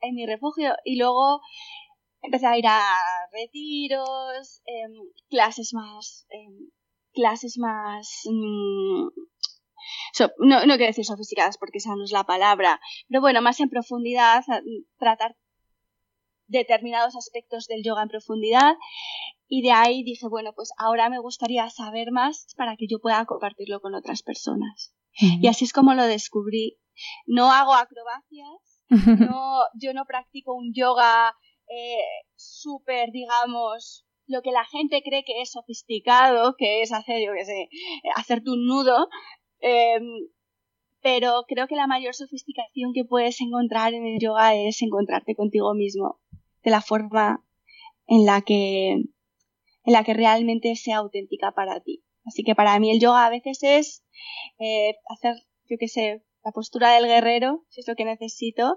en 0.00 0.14
mi 0.14 0.26
refugio. 0.26 0.74
Y 0.84 0.96
luego 0.98 1.40
empecé 2.22 2.46
a 2.46 2.58
ir 2.58 2.66
a 2.66 2.80
retiros, 3.32 4.62
em, 4.66 4.92
clases 5.30 5.72
más, 5.74 6.26
em, 6.30 6.70
clases 7.12 7.58
más, 7.58 8.22
mm, 8.26 9.08
no, 10.38 10.66
no 10.66 10.76
quiero 10.76 10.86
decir 10.86 11.04
sofisticadas 11.04 11.58
porque 11.58 11.78
esa 11.78 11.94
no 11.96 12.04
es 12.04 12.12
la 12.12 12.24
palabra, 12.24 12.80
pero 13.08 13.20
bueno, 13.20 13.42
más 13.42 13.60
en 13.60 13.68
profundidad, 13.68 14.44
tratar 14.98 15.36
determinados 16.46 17.16
aspectos 17.16 17.66
del 17.66 17.82
yoga 17.82 18.02
en 18.02 18.08
profundidad 18.08 18.74
y 19.54 19.60
de 19.60 19.70
ahí 19.70 20.02
dije, 20.02 20.28
bueno, 20.28 20.54
pues 20.54 20.72
ahora 20.78 21.10
me 21.10 21.18
gustaría 21.18 21.68
saber 21.68 22.10
más 22.10 22.46
para 22.56 22.74
que 22.74 22.86
yo 22.88 23.00
pueda 23.00 23.26
compartirlo 23.26 23.82
con 23.82 23.94
otras 23.94 24.22
personas. 24.22 24.94
Y 25.42 25.46
así 25.46 25.66
es 25.66 25.74
como 25.74 25.92
lo 25.92 26.06
descubrí. 26.06 26.78
No 27.26 27.52
hago 27.52 27.74
acrobacias, 27.74 28.80
no, 29.30 29.58
yo 29.74 29.92
no 29.92 30.06
practico 30.06 30.54
un 30.54 30.72
yoga 30.72 31.34
eh, 31.68 31.98
súper, 32.34 33.10
digamos, 33.12 34.06
lo 34.26 34.40
que 34.40 34.52
la 34.52 34.64
gente 34.64 35.02
cree 35.02 35.22
que 35.22 35.42
es 35.42 35.50
sofisticado, 35.50 36.54
que 36.56 36.80
es 36.80 36.90
hacer, 36.90 37.22
yo 37.22 37.34
qué 37.34 37.44
sé, 37.44 37.68
hacerte 38.16 38.48
un 38.48 38.66
nudo, 38.66 39.06
em, 39.60 40.30
pero 41.02 41.44
creo 41.46 41.66
que 41.66 41.76
la 41.76 41.86
mayor 41.86 42.14
sofisticación 42.14 42.94
que 42.94 43.04
puedes 43.04 43.38
encontrar 43.42 43.92
en 43.92 44.06
el 44.06 44.18
yoga 44.18 44.54
es 44.54 44.80
encontrarte 44.80 45.34
contigo 45.34 45.74
mismo 45.74 46.20
de 46.64 46.70
la 46.70 46.80
forma 46.80 47.44
en 48.06 48.24
la 48.24 48.40
que 48.40 48.96
en 49.84 49.92
la 49.92 50.04
que 50.04 50.14
realmente 50.14 50.74
sea 50.76 50.98
auténtica 50.98 51.52
para 51.52 51.80
ti. 51.80 52.04
Así 52.24 52.44
que 52.44 52.54
para 52.54 52.78
mí 52.78 52.90
el 52.90 53.00
yoga 53.00 53.26
a 53.26 53.30
veces 53.30 53.58
es 53.62 54.04
eh, 54.58 54.94
hacer, 55.08 55.34
yo 55.68 55.76
qué 55.78 55.88
sé, 55.88 56.22
la 56.44 56.52
postura 56.52 56.94
del 56.94 57.06
guerrero, 57.06 57.64
si 57.68 57.80
es 57.80 57.88
lo 57.88 57.94
que 57.94 58.04
necesito, 58.04 58.76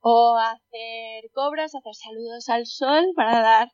o 0.00 0.36
hacer 0.38 1.30
cobras, 1.32 1.74
hacer 1.74 1.94
saludos 1.94 2.48
al 2.48 2.66
sol 2.66 3.12
para 3.14 3.40
dar 3.40 3.72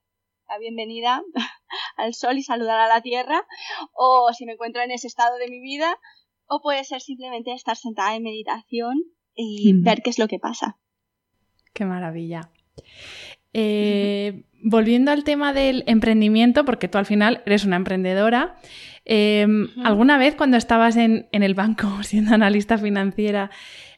la 0.48 0.58
bienvenida 0.58 1.22
al 1.96 2.14
sol 2.14 2.38
y 2.38 2.42
saludar 2.42 2.80
a 2.80 2.88
la 2.88 3.00
tierra, 3.00 3.46
o 3.92 4.32
si 4.32 4.44
me 4.44 4.52
encuentro 4.52 4.82
en 4.82 4.90
ese 4.90 5.06
estado 5.06 5.36
de 5.38 5.48
mi 5.48 5.60
vida, 5.60 5.98
o 6.46 6.60
puede 6.60 6.84
ser 6.84 7.00
simplemente 7.00 7.52
estar 7.52 7.76
sentada 7.76 8.14
en 8.14 8.22
meditación 8.22 8.94
y 9.34 9.72
ver 9.82 10.02
qué 10.02 10.10
es 10.10 10.18
lo 10.18 10.28
que 10.28 10.38
pasa. 10.38 10.78
Qué 11.72 11.84
maravilla. 11.84 12.50
Eh, 13.52 14.44
volviendo 14.62 15.10
al 15.10 15.24
tema 15.24 15.52
del 15.52 15.84
emprendimiento, 15.86 16.64
porque 16.64 16.88
tú 16.88 16.98
al 16.98 17.06
final 17.06 17.42
eres 17.44 17.64
una 17.64 17.76
emprendedora, 17.76 18.56
Em, 19.04 19.68
¿Alguna 19.84 20.16
vez 20.16 20.36
cuando 20.36 20.56
estabas 20.56 20.96
en, 20.96 21.28
el 21.32 21.54
banco 21.54 21.88
siendo 22.02 22.34
analista 22.34 22.78
financiera, 22.78 23.50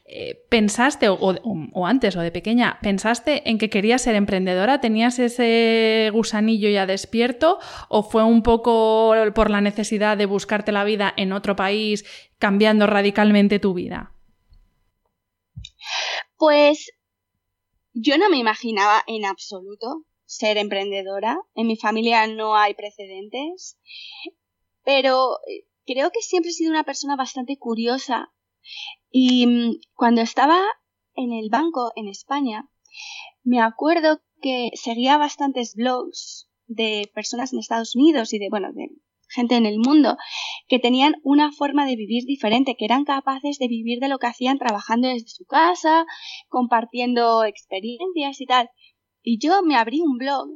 eh, 0.07 0.45
pensaste, 0.51 1.09
o, 1.09 1.87
antes 1.87 2.15
o 2.17 2.21
de 2.21 2.31
pequeña, 2.31 2.79
pensaste 2.83 3.49
en 3.49 3.59
que 3.59 3.71
querías 3.71 4.03
ser 4.03 4.15
emprendedora? 4.15 4.81
¿Tenías 4.81 5.19
ese 5.19 6.11
gusanillo 6.13 6.69
ya 6.69 6.87
despierto? 6.87 7.59
¿O 7.89 8.03
fue 8.03 8.23
un 8.23 8.43
poco 8.43 9.15
por 9.35 9.51
la 9.51 9.61
necesidad 9.61 10.17
de 10.17 10.27
buscarte 10.27 10.73
la 10.73 10.85
vida 10.85 11.13
en 11.17 11.33
otro 11.33 11.57
país, 11.57 12.05
cambiando 12.39 12.87
radicalmente 12.87 13.59
tu 13.59 13.75
vida? 13.75 14.13
Pues 16.37 16.91
yo 17.95 18.19
no 18.19 18.29
me 18.29 18.37
imaginaba 18.37 19.03
en 19.07 19.25
absoluto 19.25 20.05
ser 20.27 20.59
emprendedora. 20.59 21.39
En 21.55 21.67
mi 21.67 21.77
familia 21.77 22.27
no 22.27 22.57
hay 22.57 22.75
precedentes 22.75 23.79
pero 24.85 25.39
eh, 25.49 25.67
creo 25.87 26.11
que 26.11 26.21
siempre 26.21 26.51
he 26.51 26.55
sido 26.55 26.71
una 26.71 26.85
persona 26.85 27.17
bastante 27.17 27.57
curiosa 27.57 28.33
y 29.11 29.47
mm, 29.47 29.81
cuando 29.95 30.21
estaba 30.21 30.61
en 31.15 31.33
el 31.33 31.49
banco 31.51 31.93
en 31.97 32.09
España, 32.09 32.69
me 33.43 33.61
acuerdo 33.61 34.21
que 34.41 34.71
seguía 34.75 35.17
bastantes 35.17 35.75
blogs 35.75 36.49
de 36.67 37.11
personas 37.15 37.53
en 37.53 37.59
Estados 37.59 37.95
Unidos 37.95 38.33
y 38.33 38.39
de, 38.39 38.49
bueno, 38.51 38.73
de 38.73 38.89
gente 39.35 39.57
en 39.57 39.67
el 39.67 39.79
mundo 39.79 40.17
que 40.69 40.79
tenían 40.79 41.15
una 41.23 41.53
forma 41.53 41.87
de 41.87 41.97
vivir 41.97 42.25
diferente, 42.25 42.77
que 42.79 42.85
eran 42.85 43.05
capaces 43.05 43.59
de 43.59 43.69
vivir 43.69 43.99
de 44.01 44.09
lo 44.09 44.19
que 44.19 44.29
hacían 44.29 44.59
trabajando 44.59 45.09
desde 45.09 45.29
su 45.29 45.45
casa, 45.45 46.07
compartiendo 46.49 47.45
experiencias 47.45 48.41
y 48.41 48.47
tal. 48.47 48.71
Y 49.23 49.39
yo 49.39 49.63
me 49.63 49.77
abrí 49.77 50.01
un 50.01 50.19
blog 50.19 50.47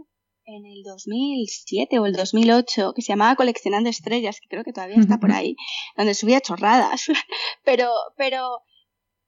en 0.44 0.64
el 0.64 0.82
2007 0.82 1.99
o 1.99 2.06
el 2.06 2.14
2008 2.14 2.92
que 2.94 3.02
se 3.02 3.12
llamaba 3.12 3.37
Coleccionando 3.37 3.90
Estrellas, 3.90 4.40
que 4.40 4.49
creo 4.49 4.64
que 4.64 4.73
todavía 4.73 4.97
está 4.97 5.18
por 5.18 5.32
ahí, 5.32 5.56
donde 5.97 6.14
subía 6.14 6.40
chorradas, 6.40 7.06
pero, 7.64 7.90
pero 8.16 8.61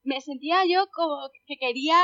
me 0.02 0.20
sentía 0.20 0.62
yo 0.66 0.86
como 0.92 1.28
que 1.46 1.56
quería 1.56 1.96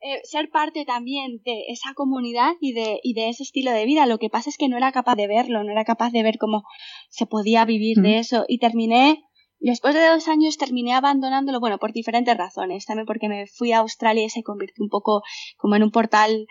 eh, 0.00 0.20
ser 0.24 0.50
parte 0.50 0.84
también 0.84 1.40
de 1.44 1.64
esa 1.68 1.94
comunidad 1.94 2.52
y 2.60 2.72
de, 2.72 3.00
y 3.02 3.14
de 3.14 3.28
ese 3.28 3.42
estilo 3.42 3.72
de 3.72 3.84
vida. 3.86 4.06
Lo 4.06 4.18
que 4.18 4.30
pasa 4.30 4.50
es 4.50 4.58
que 4.58 4.68
no 4.68 4.76
era 4.76 4.92
capaz 4.92 5.16
de 5.16 5.26
verlo, 5.26 5.64
no 5.64 5.72
era 5.72 5.84
capaz 5.84 6.10
de 6.10 6.22
ver 6.22 6.38
cómo 6.38 6.64
se 7.08 7.26
podía 7.26 7.64
vivir 7.64 7.98
de 7.98 8.18
eso 8.18 8.44
y 8.48 8.58
terminé 8.58 9.22
Después 9.58 9.94
de 9.94 10.06
dos 10.06 10.28
años 10.28 10.58
terminé 10.58 10.92
abandonándolo, 10.92 11.60
bueno, 11.60 11.78
por 11.78 11.92
diferentes 11.92 12.36
razones. 12.36 12.84
También 12.84 13.06
porque 13.06 13.28
me 13.28 13.46
fui 13.46 13.72
a 13.72 13.78
Australia 13.78 14.24
y 14.24 14.30
se 14.30 14.42
convirtió 14.42 14.84
un 14.84 14.90
poco 14.90 15.22
como 15.56 15.76
en 15.76 15.82
un 15.82 15.90
portal 15.90 16.46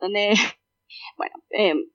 donde 0.00 0.30
bueno, 1.16 1.34
em, 1.50 1.90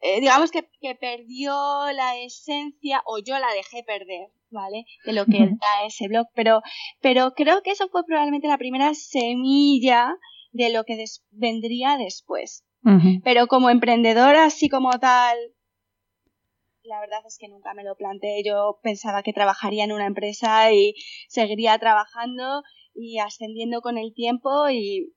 eh, 0.00 0.20
digamos 0.20 0.50
que, 0.50 0.62
perdió 1.00 1.54
la 1.92 2.18
esencia, 2.18 3.02
o 3.06 3.18
yo 3.18 3.38
la 3.38 3.50
dejé 3.54 3.82
perder, 3.84 4.28
¿vale? 4.54 4.86
De 5.04 5.12
lo 5.12 5.26
que 5.26 5.36
era 5.36 5.84
ese 5.86 6.08
blog, 6.08 6.26
pero, 6.34 6.62
pero 7.00 7.32
creo 7.34 7.60
que 7.62 7.72
eso 7.72 7.88
fue 7.88 8.04
probablemente 8.06 8.48
la 8.48 8.56
primera 8.56 8.94
semilla 8.94 10.14
de 10.52 10.72
lo 10.72 10.84
que 10.84 11.04
vendría 11.30 11.98
después. 11.98 12.64
Pero 13.22 13.46
como 13.46 13.70
emprendedora, 13.70 14.44
así 14.44 14.68
como 14.68 14.90
tal, 14.98 15.36
la 16.82 17.00
verdad 17.00 17.20
es 17.26 17.38
que 17.38 17.48
nunca 17.48 17.72
me 17.74 17.82
lo 17.82 17.96
planteé. 17.96 18.42
Yo 18.44 18.78
pensaba 18.82 19.22
que 19.22 19.32
trabajaría 19.32 19.84
en 19.84 19.92
una 19.92 20.06
empresa 20.06 20.70
y 20.72 20.94
seguiría 21.28 21.78
trabajando 21.78 22.62
y 22.94 23.18
ascendiendo 23.18 23.80
con 23.80 23.98
el 23.98 24.12
tiempo 24.14 24.68
y, 24.68 25.14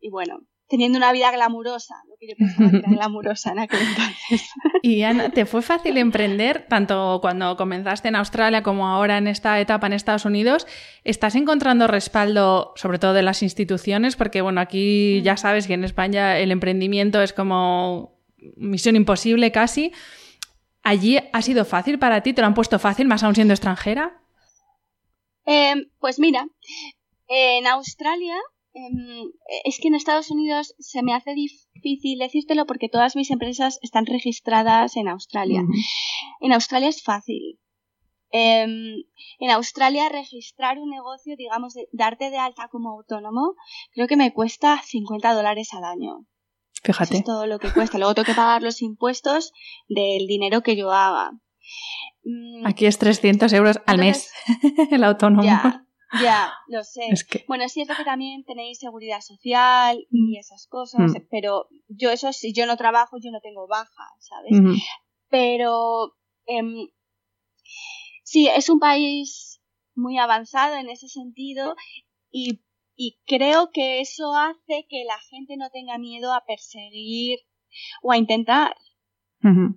y 0.00 0.10
bueno, 0.10 0.40
teniendo 0.68 0.98
una 0.98 1.12
vida 1.12 1.30
glamurosa, 1.30 1.94
lo 2.08 2.16
que 2.18 2.28
yo 2.28 2.34
pensaba 2.36 2.70
que 2.70 2.76
era 2.78 2.88
glamurosa 2.96 3.52
en 3.52 3.58
aquel 3.58 3.80
entonces. 3.80 4.50
Y 4.82 5.02
Ana, 5.02 5.30
¿te 5.30 5.46
fue 5.46 5.62
fácil 5.62 5.98
emprender 5.98 6.66
tanto 6.68 7.18
cuando 7.20 7.56
comenzaste 7.56 8.08
en 8.08 8.16
Australia 8.16 8.62
como 8.62 8.88
ahora 8.88 9.18
en 9.18 9.26
esta 9.26 9.60
etapa 9.60 9.86
en 9.86 9.92
Estados 9.92 10.24
Unidos? 10.24 10.66
¿Estás 11.04 11.34
encontrando 11.34 11.86
respaldo 11.86 12.72
sobre 12.76 12.98
todo 12.98 13.12
de 13.12 13.22
las 13.22 13.42
instituciones? 13.42 14.16
Porque 14.16 14.40
bueno, 14.40 14.60
aquí 14.60 15.22
ya 15.22 15.36
sabes 15.36 15.66
que 15.66 15.74
en 15.74 15.84
España 15.84 16.38
el 16.38 16.50
emprendimiento 16.50 17.20
es 17.22 17.32
como 17.32 18.18
misión 18.56 18.96
imposible 18.96 19.52
casi. 19.52 19.92
¿Allí 20.82 21.18
ha 21.32 21.42
sido 21.42 21.64
fácil 21.64 21.98
para 21.98 22.22
ti? 22.22 22.34
¿Te 22.34 22.42
lo 22.42 22.46
han 22.46 22.54
puesto 22.54 22.78
fácil, 22.78 23.06
más 23.06 23.22
aún 23.22 23.34
siendo 23.34 23.54
extranjera? 23.54 24.20
Em, 25.46 25.88
pues 25.98 26.18
mira, 26.18 26.46
en 27.28 27.66
Australia 27.66 28.36
Em, 28.74 29.30
es 29.64 29.78
que 29.78 29.88
en 29.88 29.94
Estados 29.94 30.30
Unidos 30.30 30.74
se 30.78 31.02
me 31.02 31.14
hace 31.14 31.32
difícil 31.34 32.18
decírtelo 32.18 32.66
porque 32.66 32.88
todas 32.88 33.14
mis 33.14 33.30
empresas 33.30 33.78
están 33.82 34.04
registradas 34.04 34.96
en 34.96 35.08
Australia. 35.08 35.62
En 36.40 36.52
Australia 36.52 36.88
es 36.88 37.02
fácil. 37.02 37.60
Em, 38.30 39.04
en 39.38 39.50
Australia 39.50 40.08
registrar 40.08 40.80
un 40.80 40.90
negocio, 40.90 41.36
digamos, 41.36 41.74
darte 41.92 42.30
de 42.30 42.38
alta 42.38 42.66
como 42.68 42.90
autónomo, 42.90 43.54
creo 43.92 44.08
que 44.08 44.16
me 44.16 44.32
cuesta 44.32 44.82
50 44.82 45.32
dólares 45.34 45.68
al 45.72 45.84
año. 45.84 46.26
Fíjate. 46.82 47.18
es 47.18 47.24
todo 47.24 47.46
lo 47.46 47.60
que 47.60 47.72
cuesta. 47.72 47.96
Luego 47.96 48.14
tengo 48.14 48.26
que 48.26 48.34
pagar 48.34 48.62
los 48.62 48.82
impuestos 48.82 49.52
del 49.88 50.26
dinero 50.26 50.62
que 50.62 50.76
yo 50.76 50.90
haga. 50.90 51.30
Mm, 52.24 52.66
Aquí 52.66 52.86
es 52.86 52.98
300 52.98 53.52
euros 53.52 53.80
al 53.86 53.98
mes 53.98 54.32
el 54.90 55.04
autónomo. 55.04 55.44
Ya, 55.44 55.83
lo 56.68 56.84
sé. 56.84 57.08
Bueno, 57.48 57.64
es 57.64 57.72
cierto 57.72 57.94
que 57.96 58.04
también 58.04 58.44
tenéis 58.44 58.78
seguridad 58.78 59.20
social 59.20 60.06
y 60.10 60.36
mm. 60.36 60.38
esas 60.38 60.66
cosas, 60.66 61.12
mm. 61.12 61.26
pero 61.30 61.68
yo 61.88 62.10
eso, 62.10 62.32
si 62.32 62.52
yo 62.52 62.66
no 62.66 62.76
trabajo, 62.76 63.16
yo 63.22 63.30
no 63.30 63.40
tengo 63.40 63.66
baja, 63.66 64.04
¿sabes? 64.20 64.80
Pero 65.28 66.14
em, 66.46 66.88
sí, 68.22 68.48
es 68.48 68.68
un 68.68 68.78
país 68.78 69.60
muy 69.94 70.18
avanzado 70.18 70.76
en 70.76 70.88
ese 70.88 71.08
sentido 71.08 71.74
y, 72.30 72.60
y 72.96 73.18
creo 73.26 73.70
que 73.72 74.00
eso 74.00 74.34
hace 74.34 74.86
que 74.88 75.04
la 75.04 75.18
gente 75.30 75.56
no 75.56 75.70
tenga 75.70 75.98
miedo 75.98 76.32
a 76.32 76.44
perseguir 76.44 77.38
o 78.02 78.12
a 78.12 78.16
intentar 78.16 78.76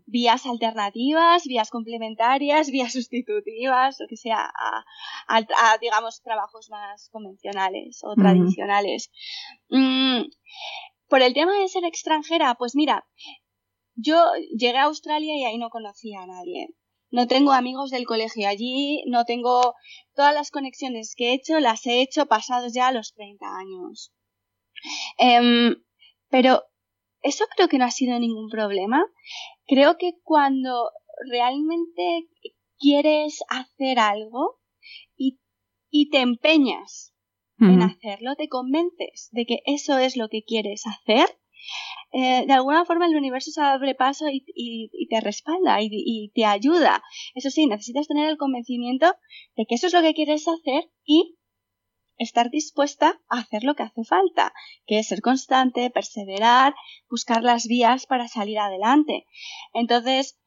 vías 0.05 0.45
alternativas, 0.45 1.43
vías 1.45 1.69
complementarias, 1.69 2.69
vías 2.69 2.93
sustitutivas, 2.93 3.99
o 4.01 4.07
que 4.07 4.17
sea, 4.17 4.51
a, 5.27 5.77
digamos, 5.81 6.21
trabajos 6.21 6.69
más 6.69 7.09
convencionales 7.11 7.99
o 8.03 8.15
tradicionales. 8.15 9.11
Mm, 9.69 10.23
por 11.07 11.21
el 11.21 11.33
tema 11.33 11.59
de 11.59 11.67
ser 11.67 11.83
extranjera, 11.85 12.55
pues 12.55 12.75
mira, 12.75 13.05
yo 13.95 14.19
llegué 14.55 14.77
a 14.77 14.83
Australia 14.83 15.35
y 15.35 15.43
ahí 15.43 15.57
no 15.57 15.69
conocía 15.69 16.21
a 16.21 16.27
nadie. 16.27 16.69
No 17.09 17.27
tengo 17.27 17.51
amigos 17.51 17.89
del 17.89 18.05
colegio 18.05 18.47
allí, 18.47 19.03
no 19.07 19.23
tengo 19.23 19.75
todas 20.13 20.33
las 20.33 20.51
conexiones 20.51 21.15
que 21.15 21.29
he 21.29 21.33
hecho, 21.33 21.59
las 21.59 21.85
he 21.87 22.01
hecho 22.01 22.25
pasados 22.25 22.73
ya 22.73 22.91
los 22.91 23.13
30 23.13 23.45
años. 23.45 24.13
Em, 25.17 25.75
pero 26.29 26.63
eso 27.21 27.45
creo 27.55 27.67
que 27.67 27.77
no 27.77 27.85
ha 27.85 27.91
sido 27.91 28.19
ningún 28.19 28.49
problema. 28.49 29.05
Creo 29.65 29.97
que 29.97 30.13
cuando 30.23 30.91
realmente 31.29 32.27
quieres 32.77 33.39
hacer 33.49 33.99
algo 33.99 34.59
y, 35.15 35.39
te 36.11 36.19
empeñas 36.19 37.13
en 37.59 37.81
hacerlo, 37.81 38.35
te 38.35 38.49
convences 38.49 39.29
de 39.31 39.45
que 39.45 39.59
eso 39.65 39.97
es 39.97 40.15
lo 40.15 40.29
que 40.29 40.43
quieres 40.43 40.83
hacer, 40.85 41.27
eh, 42.13 42.45
de 42.45 42.53
alguna 42.53 42.85
forma 42.85 43.07
el 43.07 43.15
universo 43.15 43.51
se 43.51 43.61
abre 43.61 43.95
paso 43.95 44.25
y, 44.29 45.07
te 45.09 45.21
respalda 45.21 45.81
y, 45.81 45.89
y, 45.91 46.31
te 46.35 46.45
ayuda. 46.45 47.03
Eso 47.33 47.49
sí, 47.49 47.65
necesitas 47.65 48.07
tener 48.07 48.29
el 48.29 48.37
convencimiento 48.37 49.07
de 49.55 49.65
que 49.65 49.75
eso 49.75 49.87
es 49.87 49.93
lo 49.93 50.01
que 50.01 50.13
quieres 50.13 50.47
hacer 50.47 50.89
y 51.03 51.36
estar 52.17 52.49
dispuesta 52.49 53.19
a 53.29 53.39
hacer 53.39 53.63
lo 53.63 53.75
que 53.75 53.83
hace 53.83 54.03
falta, 54.03 54.53
que 54.85 54.99
es 54.99 55.07
ser 55.07 55.21
constante, 55.21 55.89
perseverar, 55.89 56.75
buscar 57.09 57.43
las 57.43 57.67
vías 57.67 58.05
para 58.05 58.27
salir 58.27 58.59
adelante. 58.59 59.25
Entonces, 59.73 60.39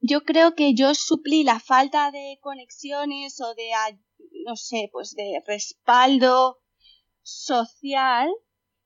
yo 0.00 0.22
creo 0.22 0.54
que 0.54 0.74
yo 0.74 0.94
suplí 0.94 1.44
la 1.44 1.60
falta 1.60 2.10
de 2.10 2.38
conexiones 2.40 3.40
o 3.40 3.54
de, 3.54 3.70
no 4.44 4.56
sé, 4.56 4.88
pues 4.92 5.14
de 5.14 5.42
respaldo 5.46 6.58
social 7.22 8.30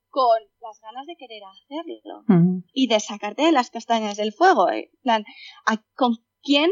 con 0.09 0.39
las 0.61 0.81
ganas 0.81 1.07
de 1.07 1.17
querer 1.17 1.43
hacerlo 1.45 2.25
y 2.73 2.87
de 2.87 3.01
sacarte 3.01 3.43
de 3.43 3.53
las 3.53 3.71
castañas 3.71 4.17
del 4.17 4.33
fuego. 4.33 4.71
Eh, 4.71 4.91
plan, 5.03 5.25
¿con 5.95 6.25
quién 6.43 6.71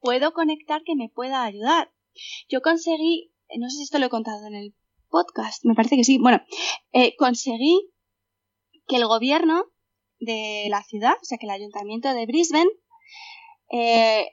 puedo 0.00 0.32
conectar 0.32 0.82
que 0.82 0.96
me 0.96 1.08
pueda 1.08 1.44
ayudar? 1.44 1.92
Yo 2.48 2.60
conseguí 2.60 3.32
no 3.56 3.70
sé 3.70 3.76
si 3.76 3.82
esto 3.84 3.98
lo 3.98 4.06
he 4.06 4.10
contado 4.10 4.46
en 4.46 4.54
el 4.54 4.74
podcast, 5.08 5.64
me 5.64 5.74
parece 5.74 5.96
que 5.96 6.04
sí. 6.04 6.18
Bueno, 6.18 6.40
eh, 6.92 7.16
conseguí 7.16 7.90
que 8.86 8.96
el 8.96 9.06
gobierno 9.06 9.64
de 10.18 10.66
la 10.68 10.82
ciudad, 10.82 11.14
o 11.20 11.24
sea, 11.24 11.38
que 11.38 11.46
el 11.46 11.52
ayuntamiento 11.52 12.12
de 12.12 12.26
Brisbane, 12.26 12.70
eh, 13.70 14.26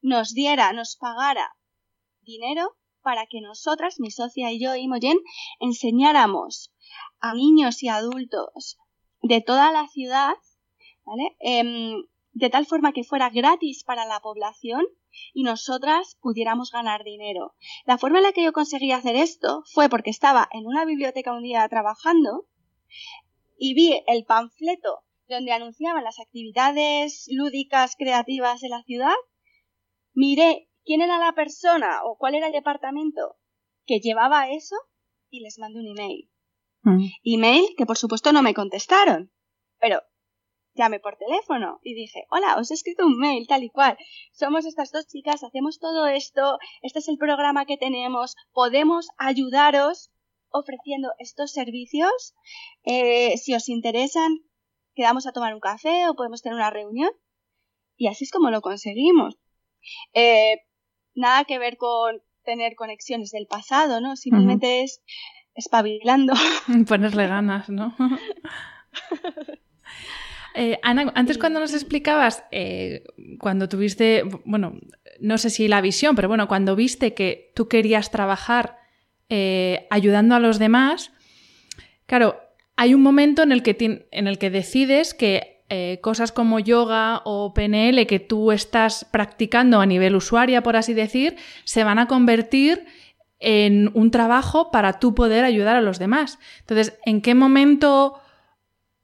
nos 0.00 0.34
diera, 0.34 0.72
nos 0.72 0.96
pagara 0.96 1.56
dinero 2.20 2.76
para 3.02 3.26
que 3.26 3.40
nosotras, 3.40 3.96
mi 3.98 4.10
socia 4.10 4.50
y 4.50 4.60
yo, 4.60 4.74
Imogen, 4.74 5.18
enseñáramos 5.60 6.72
a 7.20 7.34
niños 7.34 7.82
y 7.82 7.88
adultos 7.88 8.78
de 9.22 9.40
toda 9.40 9.72
la 9.72 9.86
ciudad, 9.88 10.34
¿vale? 11.04 11.36
Em, 11.40 12.04
de 12.32 12.50
tal 12.50 12.66
forma 12.66 12.92
que 12.92 13.04
fuera 13.04 13.30
gratis 13.30 13.84
para 13.84 14.04
la 14.06 14.20
población 14.20 14.84
y 15.32 15.42
nosotras 15.42 16.16
pudiéramos 16.20 16.70
ganar 16.70 17.04
dinero. 17.04 17.54
La 17.86 17.98
forma 17.98 18.18
en 18.18 18.24
la 18.24 18.32
que 18.32 18.44
yo 18.44 18.52
conseguí 18.52 18.92
hacer 18.92 19.16
esto 19.16 19.62
fue 19.72 19.88
porque 19.88 20.10
estaba 20.10 20.48
en 20.52 20.66
una 20.66 20.84
biblioteca 20.84 21.32
un 21.32 21.42
día 21.42 21.68
trabajando 21.68 22.46
y 23.56 23.74
vi 23.74 24.02
el 24.06 24.24
panfleto 24.24 25.04
donde 25.28 25.52
anunciaban 25.52 26.04
las 26.04 26.20
actividades 26.20 27.26
lúdicas 27.30 27.94
creativas 27.96 28.60
de 28.60 28.68
la 28.68 28.82
ciudad, 28.82 29.14
miré 30.12 30.68
quién 30.84 31.00
era 31.00 31.18
la 31.18 31.32
persona 31.32 32.02
o 32.04 32.16
cuál 32.16 32.34
era 32.34 32.48
el 32.48 32.52
departamento 32.52 33.36
que 33.86 34.00
llevaba 34.00 34.50
eso 34.50 34.76
y 35.30 35.40
les 35.40 35.58
mandé 35.58 35.80
un 35.80 35.88
email. 35.88 36.30
Mm. 36.82 37.06
Email 37.24 37.64
que 37.76 37.86
por 37.86 37.96
supuesto 37.96 38.32
no 38.32 38.42
me 38.42 38.54
contestaron, 38.54 39.32
pero 39.78 40.02
llamé 40.74 41.00
por 41.00 41.16
teléfono 41.16 41.80
y 41.82 41.94
dije, 41.94 42.26
hola, 42.30 42.56
os 42.58 42.70
he 42.70 42.74
escrito 42.74 43.06
un 43.06 43.18
mail 43.18 43.46
tal 43.46 43.62
y 43.62 43.70
cual. 43.70 43.96
Somos 44.32 44.66
estas 44.66 44.90
dos 44.90 45.06
chicas, 45.06 45.44
hacemos 45.44 45.78
todo 45.78 46.06
esto, 46.06 46.58
este 46.82 46.98
es 46.98 47.08
el 47.08 47.18
programa 47.18 47.64
que 47.66 47.76
tenemos, 47.76 48.36
podemos 48.52 49.08
ayudaros 49.16 50.10
ofreciendo 50.50 51.12
estos 51.18 51.52
servicios. 51.52 52.34
Eh, 52.84 53.36
si 53.38 53.54
os 53.54 53.68
interesan, 53.68 54.38
quedamos 54.94 55.26
a 55.26 55.32
tomar 55.32 55.54
un 55.54 55.60
café 55.60 56.08
o 56.08 56.14
podemos 56.14 56.42
tener 56.42 56.56
una 56.56 56.70
reunión. 56.70 57.10
Y 57.96 58.08
así 58.08 58.24
es 58.24 58.30
como 58.30 58.50
lo 58.50 58.60
conseguimos. 58.60 59.36
Eh, 60.12 60.62
nada 61.14 61.44
que 61.44 61.58
ver 61.58 61.76
con 61.76 62.22
tener 62.44 62.74
conexiones 62.74 63.30
del 63.30 63.46
pasado, 63.46 64.00
¿no? 64.00 64.16
Simplemente 64.16 64.82
es 64.82 65.02
espabilando. 65.54 66.34
Ponerle 66.88 67.26
ganas, 67.26 67.68
¿no? 67.68 67.94
Eh, 70.54 70.78
Ana, 70.82 71.12
antes 71.16 71.36
cuando 71.36 71.58
nos 71.58 71.74
explicabas, 71.74 72.44
eh, 72.52 73.02
cuando 73.38 73.68
tuviste, 73.68 74.22
bueno, 74.44 74.78
no 75.20 75.36
sé 75.36 75.50
si 75.50 75.66
la 75.66 75.80
visión, 75.80 76.14
pero 76.14 76.28
bueno, 76.28 76.46
cuando 76.46 76.76
viste 76.76 77.12
que 77.12 77.52
tú 77.54 77.66
querías 77.66 78.10
trabajar 78.10 78.78
eh, 79.28 79.86
ayudando 79.90 80.36
a 80.36 80.40
los 80.40 80.60
demás, 80.60 81.12
claro, 82.06 82.40
hay 82.76 82.94
un 82.94 83.02
momento 83.02 83.42
en 83.42 83.50
el 83.50 83.62
que, 83.62 84.06
en 84.10 84.26
el 84.26 84.38
que 84.38 84.50
decides 84.50 85.14
que 85.14 85.52
cosas 86.02 86.30
como 86.30 86.60
yoga 86.60 87.20
o 87.24 87.52
PNL 87.52 88.06
que 88.06 88.20
tú 88.20 88.52
estás 88.52 89.08
practicando 89.10 89.80
a 89.80 89.86
nivel 89.86 90.14
usuaria, 90.14 90.62
por 90.62 90.76
así 90.76 90.94
decir, 90.94 91.34
se 91.64 91.82
van 91.82 91.98
a 91.98 92.06
convertir 92.06 92.84
en 93.40 93.90
un 93.94 94.12
trabajo 94.12 94.70
para 94.70 95.00
tú 95.00 95.16
poder 95.16 95.44
ayudar 95.44 95.74
a 95.74 95.80
los 95.80 95.98
demás. 95.98 96.38
Entonces, 96.60 96.96
¿en 97.04 97.22
qué 97.22 97.34
momento 97.34 98.20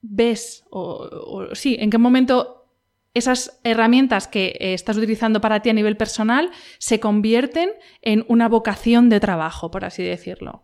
ves 0.01 0.65
o, 0.69 1.47
sí, 1.53 1.77
en 1.79 1.89
qué 1.89 1.97
momento 1.97 2.65
esas 3.13 3.59
herramientas 3.63 4.27
que 4.27 4.57
eh, 4.59 4.73
estás 4.73 4.97
utilizando 4.97 5.41
para 5.41 5.61
ti 5.61 5.69
a 5.69 5.73
nivel 5.73 5.97
personal 5.97 6.51
se 6.77 6.99
convierten 6.99 7.71
en 8.01 8.25
una 8.27 8.47
vocación 8.47 9.09
de 9.09 9.19
trabajo, 9.19 9.69
por 9.69 9.85
así 9.85 10.03
decirlo. 10.03 10.63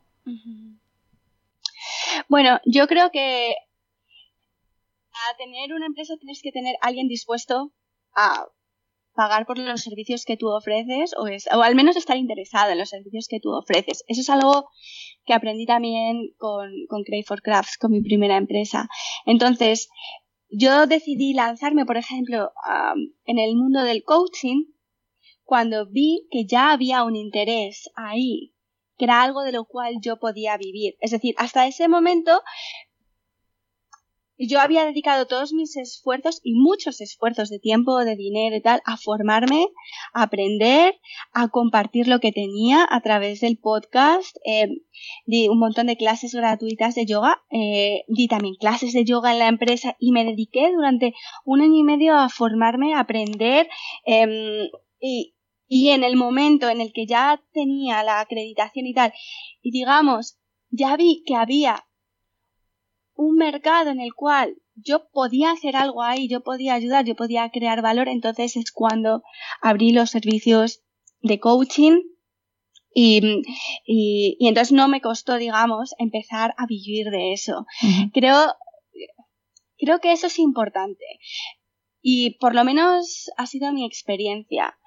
Bueno, 2.29 2.59
yo 2.65 2.87
creo 2.87 3.11
que 3.11 3.53
a 5.13 5.37
tener 5.37 5.73
una 5.73 5.85
empresa 5.85 6.15
tienes 6.19 6.41
que 6.41 6.51
tener 6.51 6.75
alguien 6.81 7.07
dispuesto 7.07 7.73
a 8.13 8.47
pagar 9.17 9.47
por 9.47 9.57
los 9.57 9.81
servicios 9.81 10.25
que 10.25 10.37
tú 10.37 10.47
ofreces 10.47 11.15
o, 11.17 11.25
es, 11.25 11.47
o 11.51 11.63
al 11.63 11.73
menos 11.75 11.95
estar 11.95 12.15
interesado 12.17 12.71
en 12.71 12.77
los 12.77 12.89
servicios 12.89 13.27
que 13.27 13.39
tú 13.39 13.49
ofreces. 13.51 14.03
Eso 14.07 14.21
es 14.21 14.29
algo 14.29 14.69
que 15.25 15.33
aprendí 15.33 15.65
también 15.65 16.35
con, 16.37 16.69
con 16.87 17.03
for 17.25 17.41
Crafts, 17.41 17.79
con 17.79 17.91
mi 17.91 18.01
primera 18.01 18.37
empresa. 18.37 18.87
Entonces, 19.25 19.89
yo 20.49 20.85
decidí 20.85 21.33
lanzarme, 21.33 21.85
por 21.85 21.97
ejemplo, 21.97 22.51
en 23.25 23.39
el 23.39 23.55
mundo 23.55 23.81
del 23.81 24.03
coaching 24.03 24.65
cuando 25.43 25.87
vi 25.89 26.27
que 26.29 26.45
ya 26.45 26.71
había 26.71 27.03
un 27.03 27.15
interés 27.15 27.89
ahí, 27.95 28.53
que 28.97 29.05
era 29.05 29.23
algo 29.23 29.41
de 29.41 29.51
lo 29.51 29.65
cual 29.65 29.95
yo 29.99 30.19
podía 30.19 30.57
vivir. 30.57 30.95
Es 30.99 31.09
decir, 31.09 31.33
hasta 31.37 31.65
ese 31.65 31.87
momento 31.87 32.43
yo 34.37 34.59
había 34.59 34.85
dedicado 34.85 35.25
todos 35.25 35.53
mis 35.53 35.75
esfuerzos 35.77 36.39
y 36.43 36.53
muchos 36.53 37.01
esfuerzos 37.01 37.49
de 37.49 37.59
tiempo, 37.59 37.97
de 38.05 38.15
dinero 38.15 38.55
y 38.55 38.61
tal, 38.61 38.81
a 38.85 38.97
formarme, 38.97 39.67
a 40.13 40.23
aprender, 40.23 40.99
a 41.33 41.47
compartir 41.49 42.07
lo 42.07 42.19
que 42.19 42.31
tenía 42.31 42.85
a 42.87 43.01
través 43.01 43.39
del 43.41 43.57
podcast. 43.57 44.35
Eh, 44.45 44.67
di 45.25 45.47
un 45.47 45.59
montón 45.59 45.87
de 45.87 45.97
clases 45.97 46.33
gratuitas 46.33 46.93
de 46.95 47.05
yoga, 47.05 47.41
eh, 47.49 48.03
di 48.07 48.27
también 48.27 48.55
clases 48.55 48.93
de 48.93 49.05
yoga 49.05 49.31
en 49.31 49.39
la 49.39 49.47
empresa 49.47 49.95
y 49.99 50.11
me 50.11 50.25
dediqué 50.25 50.71
durante 50.71 51.13
un 51.43 51.61
año 51.61 51.77
y 51.77 51.83
medio 51.83 52.15
a 52.15 52.29
formarme, 52.29 52.93
a 52.93 52.99
aprender 52.99 53.67
em, 54.05 54.67
y, 54.99 55.35
y 55.67 55.89
en 55.89 56.03
el 56.03 56.15
momento 56.15 56.69
en 56.69 56.81
el 56.81 56.93
que 56.93 57.05
ya 57.07 57.41
tenía 57.53 58.03
la 58.03 58.19
acreditación 58.19 58.85
y 58.85 58.93
tal, 58.93 59.13
y 59.61 59.71
digamos, 59.71 60.37
ya 60.69 60.95
vi 60.97 61.23
que 61.25 61.35
había 61.35 61.87
un 63.17 63.35
mercado 63.35 63.89
en 63.89 63.99
el 63.99 64.13
cual 64.13 64.55
yo 64.75 65.09
podía 65.09 65.51
hacer 65.51 65.75
algo 65.75 66.03
ahí, 66.03 66.29
yo 66.29 66.41
podía 66.41 66.75
ayudar, 66.75 67.03
yo 67.03 67.15
podía 67.15 67.49
crear 67.49 67.81
valor, 67.81 68.07
entonces 68.07 68.55
es 68.55 68.71
cuando 68.71 69.23
abrí 69.61 69.91
los 69.91 70.11
servicios 70.11 70.83
de 71.21 71.39
coaching 71.39 71.99
y, 72.93 73.43
y, 73.85 74.37
entonces 74.47 74.71
no 74.71 74.87
me 74.87 75.01
costó, 75.01 75.37
digamos, 75.37 75.93
empezar 75.97 76.53
a 76.57 76.65
vivir 76.67 77.09
de 77.09 77.33
eso. 77.33 77.65
Creo, 78.13 78.53
creo 79.77 79.99
que 79.99 80.11
eso 80.11 80.27
es 80.27 80.39
importante 80.39 81.05
y 82.01 82.37
por 82.37 82.55
lo 82.55 82.63
menos 82.63 83.29
ha 83.35 83.45
sido 83.47 83.73
mi 83.73 83.85
experiencia. 83.85 84.77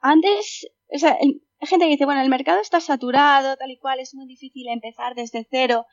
Antes, 0.00 0.66
o 0.92 0.98
sea, 0.98 1.18
hay 1.58 1.68
gente 1.68 1.86
que 1.86 1.92
dice, 1.92 2.04
bueno, 2.04 2.20
el 2.20 2.28
mercado 2.28 2.60
está 2.60 2.80
saturado, 2.80 3.56
tal 3.56 3.70
y 3.70 3.78
cual, 3.78 4.00
es 4.00 4.14
muy 4.14 4.26
difícil 4.26 4.68
empezar 4.68 5.14
desde 5.14 5.46
cero. 5.50 5.86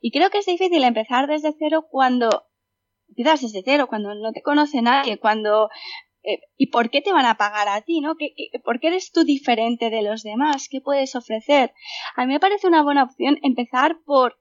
Y 0.00 0.10
creo 0.12 0.30
que 0.30 0.38
es 0.38 0.46
difícil 0.46 0.82
empezar 0.82 1.26
desde 1.26 1.54
cero 1.58 1.86
cuando 1.90 2.46
empiezas 3.08 3.42
desde 3.42 3.62
cero, 3.64 3.86
cuando 3.88 4.14
no 4.14 4.32
te 4.32 4.42
conoce 4.42 4.82
nadie, 4.82 5.18
cuando... 5.18 5.68
Eh, 6.22 6.38
¿Y 6.58 6.66
por 6.66 6.90
qué 6.90 7.00
te 7.00 7.12
van 7.12 7.24
a 7.24 7.36
pagar 7.36 7.68
a 7.68 7.80
ti, 7.80 8.00
no? 8.00 8.14
¿Qué, 8.16 8.34
por 8.62 8.78
qué 8.78 8.88
eres 8.88 9.10
tú 9.10 9.24
diferente 9.24 9.88
de 9.88 10.02
los 10.02 10.22
demás? 10.22 10.68
¿Qué 10.70 10.82
puedes 10.82 11.16
ofrecer? 11.16 11.72
A 12.14 12.26
mí 12.26 12.32
me 12.34 12.40
parece 12.40 12.66
una 12.66 12.82
buena 12.82 13.04
opción 13.04 13.38
empezar 13.42 14.00
por 14.04 14.38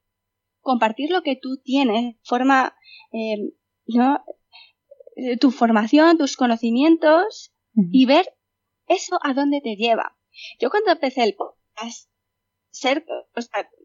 compartir 0.59 1.09
lo 1.09 1.21
que 1.21 1.37
tú 1.37 1.57
tienes, 1.63 2.17
forma, 2.23 2.75
eh, 3.13 3.53
¿no? 3.85 4.23
Tu 5.39 5.51
formación, 5.51 6.17
tus 6.17 6.35
conocimientos 6.35 7.53
y 7.91 8.05
ver 8.05 8.25
eso 8.87 9.17
a 9.21 9.33
dónde 9.33 9.61
te 9.61 9.75
lleva. 9.75 10.18
Yo 10.59 10.69
cuando 10.69 10.91
empecé 10.91 11.23
el 11.23 11.35
podcast, 11.35 12.09
ser, 12.71 13.05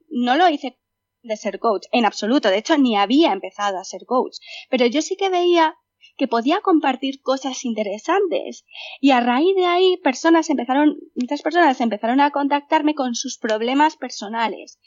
no 0.08 0.36
lo 0.36 0.48
hice 0.48 0.78
de 1.22 1.36
ser 1.36 1.58
coach, 1.58 1.86
en 1.92 2.04
absoluto, 2.04 2.48
de 2.48 2.58
hecho 2.58 2.76
ni 2.76 2.96
había 2.96 3.32
empezado 3.32 3.78
a 3.78 3.84
ser 3.84 4.04
coach, 4.06 4.36
pero 4.68 4.86
yo 4.86 5.00
sí 5.02 5.16
que 5.16 5.30
veía 5.30 5.74
que 6.16 6.28
podía 6.28 6.60
compartir 6.60 7.20
cosas 7.22 7.64
interesantes 7.64 8.64
y 9.00 9.10
a 9.10 9.20
raíz 9.20 9.54
de 9.56 9.66
ahí 9.66 9.96
personas 9.96 10.48
empezaron, 10.50 10.98
muchas 11.14 11.42
personas 11.42 11.80
empezaron 11.80 12.20
a 12.20 12.30
contactarme 12.30 12.94
con 12.94 13.14
sus 13.14 13.38
problemas 13.38 13.96
personales 13.96 14.78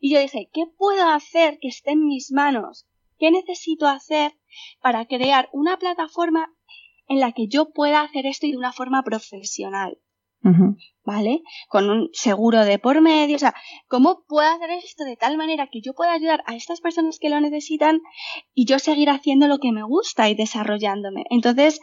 y 0.00 0.12
yo 0.12 0.20
dije, 0.20 0.48
¿qué 0.52 0.64
puedo 0.76 1.08
hacer 1.08 1.58
que 1.60 1.68
esté 1.68 1.92
en 1.92 2.06
mis 2.06 2.30
manos? 2.30 2.86
¿Qué 3.18 3.30
necesito 3.30 3.88
hacer 3.88 4.32
para 4.80 5.06
crear 5.06 5.48
una 5.52 5.78
plataforma 5.78 6.54
en 7.08 7.18
la 7.18 7.32
que 7.32 7.48
yo 7.48 7.70
pueda 7.70 8.02
hacer 8.02 8.26
esto 8.26 8.46
de 8.46 8.56
una 8.56 8.72
forma 8.72 9.02
profesional? 9.02 9.98
¿Vale? 11.04 11.42
Con 11.68 11.88
un 11.88 12.10
seguro 12.12 12.64
de 12.64 12.78
por 12.78 13.00
medio. 13.00 13.36
O 13.36 13.38
sea, 13.38 13.54
¿cómo 13.86 14.24
puedo 14.28 14.48
hacer 14.48 14.70
esto 14.70 15.04
de 15.04 15.16
tal 15.16 15.36
manera 15.36 15.68
que 15.70 15.80
yo 15.80 15.94
pueda 15.94 16.12
ayudar 16.12 16.42
a 16.46 16.54
estas 16.54 16.80
personas 16.80 17.18
que 17.18 17.30
lo 17.30 17.40
necesitan 17.40 18.00
y 18.54 18.66
yo 18.66 18.78
seguir 18.78 19.10
haciendo 19.10 19.48
lo 19.48 19.58
que 19.58 19.72
me 19.72 19.82
gusta 19.82 20.28
y 20.28 20.34
desarrollándome? 20.34 21.24
Entonces, 21.30 21.80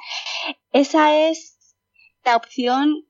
esa 0.71 1.17
es 1.17 1.75
la 2.23 2.35
opción 2.35 3.07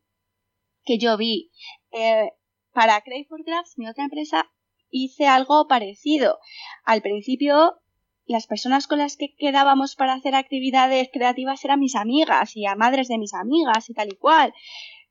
que 0.83 0.97
yo 0.97 1.17
vi. 1.17 1.51
Eh, 1.91 2.29
para 2.73 3.01
Crave 3.01 3.25
for 3.27 3.43
Crafts, 3.43 3.77
mi 3.77 3.87
otra 3.87 4.03
empresa, 4.03 4.49
hice 4.89 5.27
algo 5.27 5.67
parecido. 5.67 6.39
Al 6.83 7.01
principio, 7.01 7.81
las 8.25 8.47
personas 8.47 8.87
con 8.87 8.99
las 8.99 9.17
que 9.17 9.35
quedábamos 9.35 9.95
para 9.95 10.13
hacer 10.13 10.35
actividades 10.35 11.09
creativas 11.11 11.63
eran 11.63 11.79
mis 11.79 11.95
amigas 11.95 12.55
y 12.55 12.65
a 12.65 12.75
madres 12.75 13.07
de 13.07 13.17
mis 13.17 13.33
amigas 13.33 13.89
y 13.89 13.93
tal 13.93 14.09
y 14.11 14.15
cual. 14.17 14.53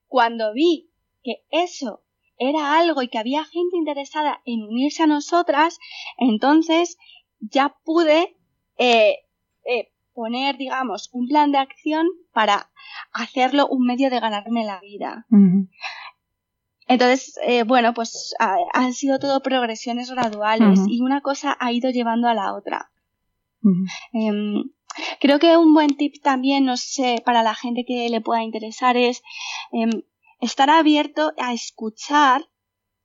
Cuando 0.07 0.53
vi 0.53 0.91
que 1.23 1.45
eso 1.51 2.03
era 2.39 2.79
algo 2.79 3.03
y 3.03 3.09
que 3.09 3.19
había 3.19 3.45
gente 3.45 3.77
interesada 3.77 4.41
en 4.45 4.63
unirse 4.63 5.03
a 5.03 5.07
nosotras, 5.07 5.79
entonces 6.19 6.99
ya 7.41 7.77
pude 7.85 8.37
eh, 8.79 9.17
eh, 9.65 9.93
poner, 10.13 10.57
digamos, 10.57 11.11
un 11.13 11.29
plan 11.29 11.53
de 11.53 11.59
acción 11.59 12.07
para 12.33 12.71
hacerlo 13.13 13.67
un 13.69 13.87
medio 13.87 14.11
de 14.11 14.21
ganarme 14.21 14.65
la 14.65 14.81
vida. 14.81 15.27
Entonces, 16.87 17.39
eh, 17.47 17.63
bueno, 17.65 17.95
pues 17.95 18.35
han 18.39 18.93
sido 18.93 19.19
todo 19.19 19.43
progresiones 19.43 20.11
graduales 20.11 20.81
y 20.87 21.01
una 21.01 21.23
cosa 21.23 21.57
ha 21.59 21.73
ido 21.73 21.91
llevando 21.91 22.29
a 22.29 22.35
la 22.35 22.55
otra. 22.55 22.91
Creo 25.21 25.39
que 25.39 25.57
un 25.57 25.75
buen 25.75 25.97
tip 25.97 26.23
también, 26.23 26.65
no 26.65 26.77
sé, 26.77 27.23
para 27.25 27.43
la 27.43 27.55
gente 27.55 27.85
que 27.87 28.09
le 28.09 28.21
pueda 28.21 28.43
interesar 28.43 28.97
es 28.97 29.23
em, 29.73 29.91
estar 30.41 30.71
abierto 30.71 31.33
a 31.39 31.53
escuchar 31.53 32.49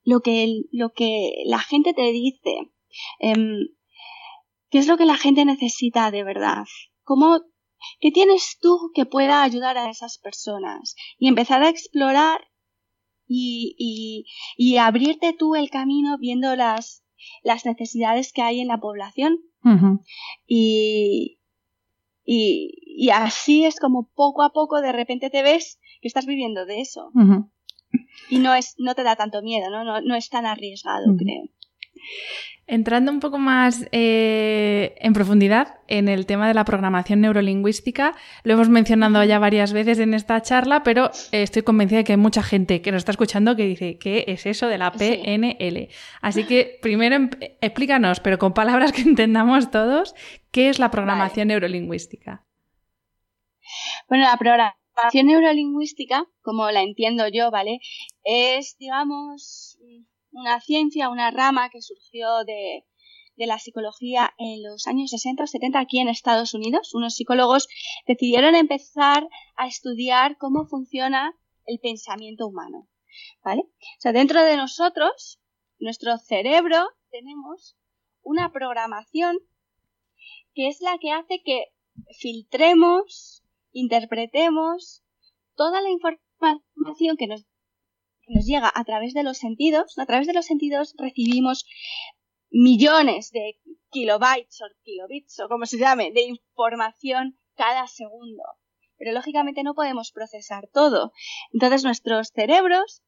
lo 0.03 0.21
que, 0.21 0.63
lo 0.71 0.91
que 0.91 1.43
la 1.45 1.59
gente 1.59 1.93
te 1.93 2.11
dice. 2.11 2.71
Em, 3.19 3.67
¿Qué 4.69 4.77
es 4.77 4.87
lo 4.87 4.97
que 4.97 5.05
la 5.05 5.17
gente 5.17 5.45
necesita 5.45 6.11
de 6.11 6.23
verdad? 6.23 6.65
¿Cómo, 7.03 7.39
¿Qué 7.99 8.11
tienes 8.11 8.57
tú 8.61 8.91
que 8.93 9.05
pueda 9.05 9.41
ayudar 9.43 9.77
a 9.77 9.89
esas 9.89 10.19
personas? 10.19 10.95
Y 11.17 11.27
empezar 11.27 11.63
a 11.63 11.69
explorar 11.69 12.41
y, 13.27 13.75
y, 13.77 14.25
y 14.57 14.77
abrirte 14.77 15.33
tú 15.33 15.55
el 15.55 15.69
camino 15.69 16.17
viendo 16.19 16.55
las, 16.55 17.03
las 17.43 17.65
necesidades 17.65 18.33
que 18.33 18.41
hay 18.41 18.59
en 18.59 18.67
la 18.67 18.79
población. 18.79 19.39
y, 20.47 21.38
y, 22.31 22.75
y, 22.85 23.09
así 23.09 23.65
es 23.65 23.79
como 23.79 24.07
poco 24.13 24.43
a 24.43 24.51
poco 24.51 24.81
de 24.81 24.91
repente 24.91 25.31
te 25.31 25.41
ves 25.41 25.79
que 25.99 26.07
estás 26.07 26.27
viviendo 26.27 26.67
de 26.67 26.79
eso. 26.79 27.11
Y 28.29 28.37
no, 28.37 28.53
es, 28.53 28.75
no 28.77 28.93
te 28.93 29.01
da 29.01 29.15
tanto 29.15 29.41
miedo, 29.41 29.71
¿no? 29.71 29.83
No, 29.83 29.99
no 30.01 30.15
es 30.15 30.29
tan 30.29 30.45
arriesgado, 30.45 31.15
creo. 31.17 31.45
Entrando 32.71 33.11
un 33.11 33.19
poco 33.19 33.39
más 33.39 33.87
eh, 33.91 34.93
en 34.99 35.13
profundidad 35.13 35.79
en 35.87 36.07
el 36.07 36.27
tema 36.27 36.47
de 36.47 36.53
la 36.53 36.65
programación 36.65 37.19
neurolingüística, 37.19 38.15
lo 38.43 38.53
hemos 38.53 38.69
mencionado 38.69 39.23
ya 39.23 39.39
varias 39.39 39.73
veces 39.73 39.97
en 39.97 40.13
esta 40.13 40.39
charla, 40.43 40.83
pero 40.83 41.09
eh, 41.31 41.41
estoy 41.41 41.63
convencida 41.63 41.97
de 41.97 42.03
que 42.03 42.11
hay 42.11 42.19
mucha 42.19 42.43
gente 42.43 42.83
que 42.83 42.91
nos 42.91 42.99
está 42.99 43.11
escuchando 43.11 43.55
que 43.55 43.65
dice, 43.65 43.97
¿qué 43.97 44.23
es 44.27 44.45
eso 44.45 44.67
de 44.67 44.77
la 44.77 44.91
PNL? 44.91 45.89
Así 46.21 46.43
que 46.45 46.77
primero 46.79 47.15
em, 47.15 47.31
explícanos, 47.59 48.19
pero 48.19 48.37
con 48.37 48.53
palabras 48.53 48.91
que 48.91 49.01
entendamos 49.09 49.71
todos, 49.71 50.13
¿qué 50.51 50.69
es 50.69 50.77
la 50.77 50.91
programación 50.91 51.47
neurolingüística? 51.47 52.45
Bueno, 54.07 54.25
la 54.25 54.37
programación 54.37 55.25
neurolingüística, 55.25 56.27
como 56.43 56.69
la 56.69 56.83
entiendo 56.83 57.27
yo, 57.29 57.49
¿vale? 57.49 57.79
Es, 58.23 58.77
digamos, 58.77 59.79
una 60.31 60.59
ciencia, 60.59 61.09
una 61.09 61.31
rama 61.31 61.69
que 61.69 61.81
surgió 61.81 62.43
de, 62.45 62.85
de 63.35 63.47
la 63.47 63.57
psicología 63.57 64.33
en 64.37 64.63
los 64.63 64.85
años 64.87 65.11
60 65.11 65.43
o 65.43 65.47
70 65.47 65.79
aquí 65.79 65.99
en 65.99 66.09
Estados 66.09 66.53
Unidos. 66.53 66.93
Unos 66.93 67.15
psicólogos 67.15 67.67
decidieron 68.05 68.53
empezar 68.53 69.27
a 69.55 69.67
estudiar 69.67 70.37
cómo 70.37 70.65
funciona 70.65 71.33
el 71.65 71.79
pensamiento 71.79 72.47
humano. 72.47 72.87
¿Vale? 73.43 73.61
O 73.61 73.99
sea, 73.99 74.11
dentro 74.11 74.41
de 74.43 74.57
nosotros, 74.57 75.39
nuestro 75.79 76.17
cerebro, 76.17 76.89
tenemos 77.11 77.77
una 78.21 78.51
programación 78.51 79.37
que 80.53 80.67
es 80.67 80.81
la 80.81 80.97
que 80.97 81.11
hace 81.11 81.41
que 81.43 81.65
filtremos, 82.19 83.43
interpretemos 83.71 85.03
toda 85.55 85.81
la 85.81 85.89
información 85.89 87.17
que 87.17 87.27
nos 87.27 87.45
nos 88.29 88.45
llega 88.45 88.71
a 88.73 88.83
través 88.83 89.13
de 89.13 89.23
los 89.23 89.37
sentidos. 89.37 89.97
A 89.97 90.05
través 90.05 90.27
de 90.27 90.33
los 90.33 90.45
sentidos 90.45 90.95
recibimos 90.97 91.65
millones 92.49 93.31
de 93.31 93.59
kilobytes 93.91 94.61
o 94.61 94.65
kilobits 94.83 95.39
o 95.39 95.49
como 95.49 95.65
se 95.65 95.77
llame 95.77 96.11
de 96.11 96.21
información 96.21 97.39
cada 97.55 97.87
segundo. 97.87 98.43
Pero 98.97 99.11
lógicamente 99.11 99.63
no 99.63 99.75
podemos 99.75 100.11
procesar 100.11 100.67
todo. 100.71 101.11
Entonces 101.53 101.83
nuestros 101.83 102.29
cerebros 102.33 103.01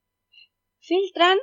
filtran 0.79 1.37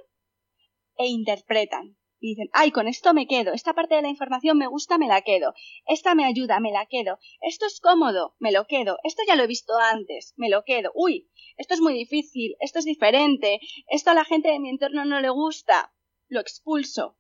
e 0.97 1.07
interpretan. 1.07 1.98
Y 2.21 2.31
dicen, 2.31 2.51
ay, 2.53 2.73
con 2.73 2.89
esto 2.89 3.15
me 3.15 3.29
quedo, 3.29 3.53
esta 3.53 3.75
parte 3.75 3.95
de 3.95 4.03
la 4.03 4.09
información 4.09 4.59
me 4.59 4.67
gusta, 4.67 4.99
me 4.99 5.07
la 5.07 5.23
quedo, 5.23 5.55
esta 5.87 6.17
me 6.17 6.25
ayuda, 6.25 6.59
me 6.59 6.73
la 6.73 6.87
quedo, 6.87 7.19
esto 7.41 7.67
es 7.67 7.81
cómodo, 7.81 8.35
me 8.41 8.51
lo 8.51 8.67
quedo, 8.67 8.99
esto 9.05 9.23
ya 9.27 9.37
lo 9.37 9.45
he 9.45 9.47
visto 9.47 9.79
antes, 9.79 10.35
me 10.37 10.49
lo 10.49 10.65
quedo, 10.65 10.91
uy, 10.95 11.31
esto 11.57 11.75
es 11.75 11.81
muy 11.81 11.95
difícil, 11.95 12.57
esto 12.59 12.81
es 12.81 12.85
diferente, 12.85 13.61
esto 13.89 14.11
a 14.11 14.15
la 14.15 14.25
gente 14.25 14.51
de 14.51 14.59
mi 14.59 14.69
entorno 14.69 15.05
no 15.05 15.21
le 15.21 15.31
gusta, 15.31 15.93
lo 16.29 16.41
expulso. 16.41 17.17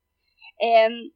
Em, 0.59 1.13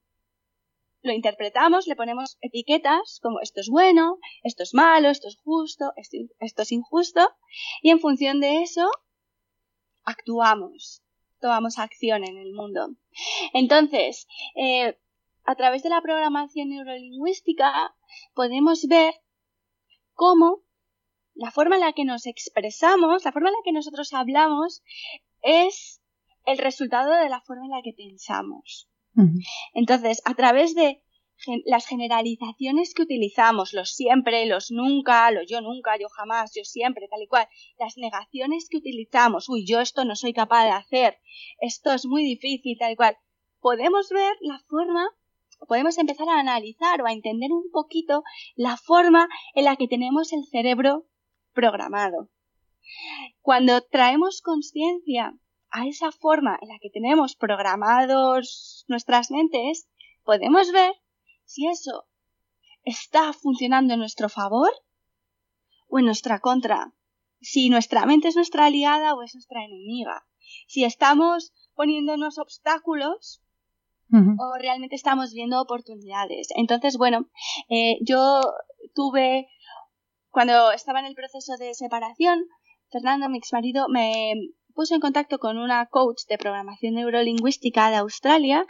lo 1.03 1.13
interpretamos, 1.13 1.89
le 1.89 1.97
ponemos 1.97 2.39
etiquetas 2.41 3.19
como 3.21 3.41
esto 3.41 3.61
es 3.61 3.69
bueno, 3.69 4.19
esto 4.45 4.63
es 4.63 4.75
malo, 4.75 5.09
esto 5.09 5.27
es 5.27 5.37
justo, 5.39 5.93
esto, 5.97 6.17
esto 6.39 6.63
es 6.63 6.71
injusto, 6.71 7.29
y 7.83 7.91
en 7.91 7.99
función 7.99 8.39
de 8.39 8.63
eso 8.63 8.89
actuamos 10.05 11.03
tomamos 11.43 11.79
acción 11.79 12.25
en 12.25 12.39
el 12.39 12.55
mundo. 12.55 12.95
Entonces, 13.53 14.27
eh, 14.57 14.99
a 15.45 15.55
través 15.57 15.83
de 15.83 15.91
la 15.91 16.01
programación 16.01 16.71
neurolingüística 16.71 17.95
podemos 18.33 18.87
ver 18.89 19.13
cómo 20.15 20.63
la 21.35 21.51
forma 21.51 21.75
en 21.75 21.83
la 21.83 21.93
que 21.93 22.05
nos 22.05 22.27
expresamos, 22.27 23.25
la 23.25 23.33
forma 23.33 23.49
en 23.49 23.55
la 23.55 23.65
que 23.65 23.73
nosotros 23.73 24.13
hablamos, 24.13 24.83
es 25.43 26.01
el 26.47 26.59
resultado 26.59 27.13
de 27.13 27.29
la 27.29 27.41
forma 27.41 27.65
en 27.65 27.73
la 27.73 27.83
que 27.83 27.93
pensamos. 27.93 28.89
Entonces, 29.75 30.23
a 30.25 30.35
través 30.35 30.75
de 30.75 31.03
las 31.65 31.87
generalizaciones 31.87 32.95
que 32.95 33.03
utilizamos, 33.03 33.73
los 33.73 33.95
siempre, 33.95 34.47
los 34.47 34.71
nunca, 34.71 35.31
los 35.31 35.49
yo 35.49 35.61
nunca, 35.61 35.99
yo 35.99 36.09
jamás, 36.09 36.53
yo 36.55 36.65
siempre, 36.65 37.09
tal 37.09 37.23
y 37.23 37.27
cual, 37.27 37.49
las 37.79 37.97
negaciones 37.97 38.69
que 38.69 38.79
utilizamos, 38.79 39.49
uy, 39.49 39.67
yo 39.67 39.81
esto 39.81 40.05
no 40.05 40.15
soy 40.15 40.33
capaz 40.33 40.65
de 40.65 40.71
hacer, 40.71 41.19
esto 41.61 41.93
es 41.93 42.07
muy 42.07 42.23
difícil, 42.23 42.77
tal 42.79 42.93
y 42.93 42.97
cual, 42.97 43.17
podemos 43.61 44.11
ver 44.11 44.37
la 44.41 44.59
forma, 44.69 45.09
podemos 45.67 45.99
empezar 45.99 46.29
a 46.29 46.39
analizar 46.39 47.03
o 47.03 47.07
a 47.07 47.13
entender 47.13 47.53
un 47.53 47.71
poquito 47.71 48.23
la 48.55 48.77
forma 48.77 49.29
en 49.55 49.65
la 49.65 49.77
que 49.77 49.89
tenemos 49.89 50.33
el 50.33 50.45
cerebro 50.47 51.07
programado. 51.53 52.29
Cuando 53.41 53.81
traemos 53.83 54.43
conciencia 54.43 55.35
a 55.71 55.87
esa 55.87 56.13
forma 56.13 56.59
en 56.61 56.69
la 56.69 56.79
que 56.81 56.91
tenemos 56.91 57.37
programados 57.37 58.85
nuestras 58.89 59.31
mentes, 59.31 59.89
podemos 60.25 60.71
ver 60.73 60.93
si 61.53 61.67
eso 61.67 62.07
está 62.83 63.35
funcionando 63.35 63.93
en 63.93 64.01
nuestro 64.01 64.31
favor 64.31 64.71
o 65.89 65.99
en 65.99 66.07
nuestra 66.07 66.41
contra, 66.41 66.95
si 67.41 67.69
nuestra 67.69 68.07
mente 68.07 68.29
es 68.29 68.37
nuestra 68.37 68.67
aliada 68.67 69.15
o 69.15 69.23
es 69.23 69.35
nuestra 69.35 69.63
enemiga, 69.63 70.25
si 70.67 70.85
estamos 70.85 71.53
poniéndonos 71.75 72.39
obstáculos 72.39 73.43
o 74.15 74.59
realmente 74.59 74.95
estamos 74.95 75.33
viendo 75.33 75.59
oportunidades. 75.59 76.49
Entonces, 76.55 76.99
bueno, 76.99 77.31
eh, 77.71 77.97
yo 78.03 78.43
tuve, 78.95 79.49
cuando 80.31 80.71
estaba 80.71 81.01
en 81.01 81.07
el 81.07 81.15
proceso 81.15 81.57
de 81.59 81.73
separación, 81.73 82.45
Fernando, 82.91 83.31
mi 83.31 83.39
ex 83.39 83.55
marido, 83.55 83.89
me 83.89 84.35
puso 84.75 84.95
en 84.95 85.01
contacto 85.01 85.39
con 85.39 85.57
una 85.57 85.87
coach 85.87 86.25
de 86.29 86.37
programación 86.37 86.95
neurolingüística 86.95 87.91
de 87.91 87.97
Australia 87.97 88.67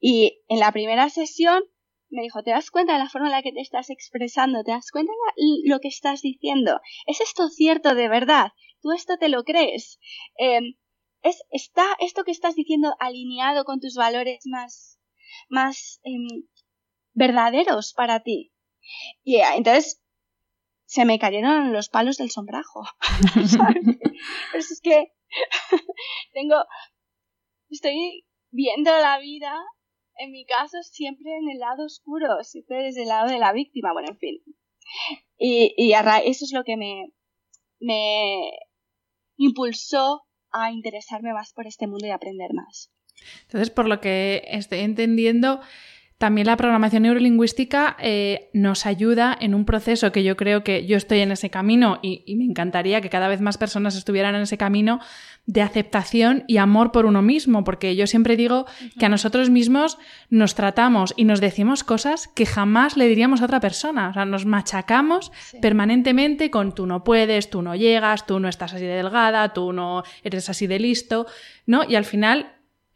y 0.00 0.42
en 0.48 0.58
la 0.58 0.70
primera 0.70 1.08
sesión 1.08 1.62
me 2.10 2.22
dijo, 2.22 2.42
¿te 2.42 2.50
das 2.50 2.70
cuenta 2.70 2.94
de 2.94 2.98
la 2.98 3.08
forma 3.08 3.28
en 3.28 3.32
la 3.32 3.42
que 3.42 3.52
te 3.52 3.60
estás 3.60 3.90
expresando? 3.90 4.62
¿Te 4.62 4.72
das 4.72 4.90
cuenta 4.90 5.12
de 5.12 5.68
lo 5.68 5.80
que 5.80 5.88
estás 5.88 6.22
diciendo? 6.22 6.80
¿Es 7.06 7.20
esto 7.20 7.48
cierto 7.48 7.94
de 7.94 8.08
verdad? 8.08 8.52
¿Tú 8.80 8.92
esto 8.92 9.16
te 9.18 9.28
lo 9.28 9.44
crees? 9.44 9.98
Em, 10.36 10.74
¿es, 11.22 11.42
¿Está 11.50 11.84
esto 12.00 12.24
que 12.24 12.30
estás 12.30 12.54
diciendo 12.54 12.94
alineado 13.00 13.64
con 13.64 13.80
tus 13.80 13.94
valores 13.94 14.40
más, 14.46 15.00
más 15.48 16.00
em, 16.04 16.46
verdaderos 17.12 17.92
para 17.94 18.20
ti? 18.20 18.52
Y 19.22 19.36
eh, 19.36 19.44
entonces 19.56 20.02
se 20.84 21.04
me 21.04 21.18
cayeron 21.18 21.72
los 21.72 21.88
palos 21.88 22.18
del 22.18 22.30
sombrajo. 22.30 22.84
Pero 24.52 24.58
es 24.58 24.80
que 24.82 25.12
tengo, 26.32 26.56
estoy 27.70 28.24
viendo 28.50 28.90
la 28.90 29.18
vida 29.18 29.58
en 30.18 30.30
mi 30.30 30.44
caso 30.44 30.78
siempre 30.82 31.30
en 31.36 31.50
el 31.50 31.58
lado 31.58 31.84
oscuro, 31.84 32.42
siempre 32.42 32.84
desde 32.84 33.02
el 33.02 33.08
lado 33.08 33.28
de 33.28 33.38
la 33.38 33.52
víctima, 33.52 33.92
bueno, 33.92 34.08
en 34.10 34.18
fin. 34.18 34.42
Y, 35.38 35.74
y 35.76 35.92
eso 35.92 36.44
es 36.44 36.52
lo 36.52 36.64
que 36.64 36.76
me, 36.76 37.12
me 37.80 38.50
impulsó 39.36 40.22
a 40.50 40.70
interesarme 40.70 41.32
más 41.32 41.52
por 41.52 41.66
este 41.66 41.86
mundo 41.86 42.06
y 42.06 42.10
aprender 42.10 42.52
más. 42.54 42.92
Entonces, 43.42 43.70
por 43.70 43.88
lo 43.88 44.00
que 44.00 44.42
estoy 44.46 44.80
entendiendo, 44.80 45.60
también 46.18 46.46
la 46.46 46.56
programación 46.56 47.02
neurolingüística 47.02 47.96
eh, 48.00 48.48
nos 48.52 48.86
ayuda 48.86 49.36
en 49.38 49.52
un 49.52 49.64
proceso 49.64 50.12
que 50.12 50.22
yo 50.22 50.36
creo 50.36 50.62
que 50.62 50.86
yo 50.86 50.96
estoy 50.96 51.20
en 51.20 51.32
ese 51.32 51.50
camino 51.50 51.98
y, 52.02 52.22
me 52.36 52.44
encantaría 52.44 53.00
que 53.00 53.10
cada 53.10 53.26
vez 53.26 53.40
más 53.40 53.58
personas 53.58 53.96
estuvieran 53.96 54.34
en 54.36 54.42
ese 54.42 54.56
camino 54.56 55.00
de 55.46 55.60
aceptación 55.60 56.44
y 56.46 56.58
amor 56.58 56.92
por 56.92 57.04
uno 57.04 57.20
mismo, 57.20 57.64
porque 57.64 57.96
yo 57.96 58.06
siempre 58.06 58.36
digo 58.36 58.64
que 58.98 59.06
a 59.06 59.08
nosotros 59.08 59.50
mismos 59.50 59.98
nos 60.30 60.54
tratamos 60.54 61.14
y 61.16 61.24
nos 61.24 61.40
decimos 61.40 61.82
cosas 61.82 62.28
que 62.28 62.46
jamás 62.46 62.96
le 62.96 63.08
diríamos 63.08 63.42
a 63.42 63.46
otra 63.46 63.60
persona, 63.60 64.10
o 64.10 64.12
sea, 64.14 64.24
nos 64.24 64.46
machacamos 64.46 65.32
permanentemente 65.60 66.50
con 66.50 66.74
tú 66.74 66.86
no 66.86 67.02
puedes, 67.02 67.50
tú 67.50 67.60
no 67.60 67.74
llegas, 67.74 68.24
tú 68.24 68.38
no 68.38 68.48
estás 68.48 68.72
así 68.72 68.84
de 68.84 68.94
delgada, 68.94 69.52
tú 69.52 69.72
no 69.72 70.04
eres 70.22 70.48
así 70.48 70.66
de 70.66 70.78
listo, 70.78 71.26
¿no? 71.66 71.82
Y 71.88 71.96
al 71.96 72.04
final 72.04 72.54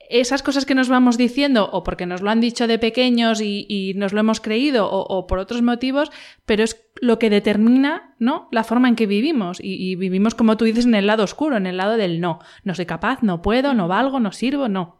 esas 0.08 0.42
cosas 0.42 0.64
que 0.64 0.74
nos 0.74 0.88
vamos 0.88 1.18
diciendo, 1.18 1.68
o 1.72 1.82
porque 1.84 2.06
nos 2.06 2.22
lo 2.22 2.30
han 2.30 2.40
dicho 2.40 2.66
de 2.66 2.78
pequeños 2.78 3.40
y, 3.42 3.92
nos 3.96 4.12
lo 4.12 4.20
hemos 4.20 4.40
creído, 4.40 4.88
o, 4.90 5.26
por 5.26 5.38
otros 5.38 5.62
motivos, 5.62 6.10
pero 6.46 6.64
es 6.64 6.82
lo 7.00 7.18
que 7.18 7.30
determina 7.30 8.14
¿no? 8.18 8.48
la 8.50 8.64
forma 8.64 8.88
en 8.88 8.96
que 8.96 9.06
vivimos. 9.06 9.58
Y, 9.62 9.96
vivimos, 9.96 10.34
como 10.34 10.56
tú 10.56 10.64
dices, 10.64 10.86
en 10.86 10.94
el 10.94 11.06
lado 11.06 11.24
oscuro, 11.24 11.56
en 11.56 11.66
el 11.66 11.76
lado 11.76 11.96
del 11.96 12.20
no. 12.20 12.40
No 12.64 12.74
soy 12.74 12.86
capaz, 12.86 13.22
no 13.22 13.42
puedo, 13.42 13.74
no 13.74 13.88
valgo, 13.88 14.20
no 14.20 14.32
sirvo, 14.32 14.68
no. 14.68 14.98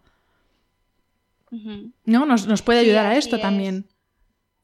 ¿No? 2.05 2.27
Nos, 2.27 2.63
puede 2.63 2.81
ayudar 2.81 3.07
a 3.07 3.17
esto 3.17 3.39
también. 3.39 3.87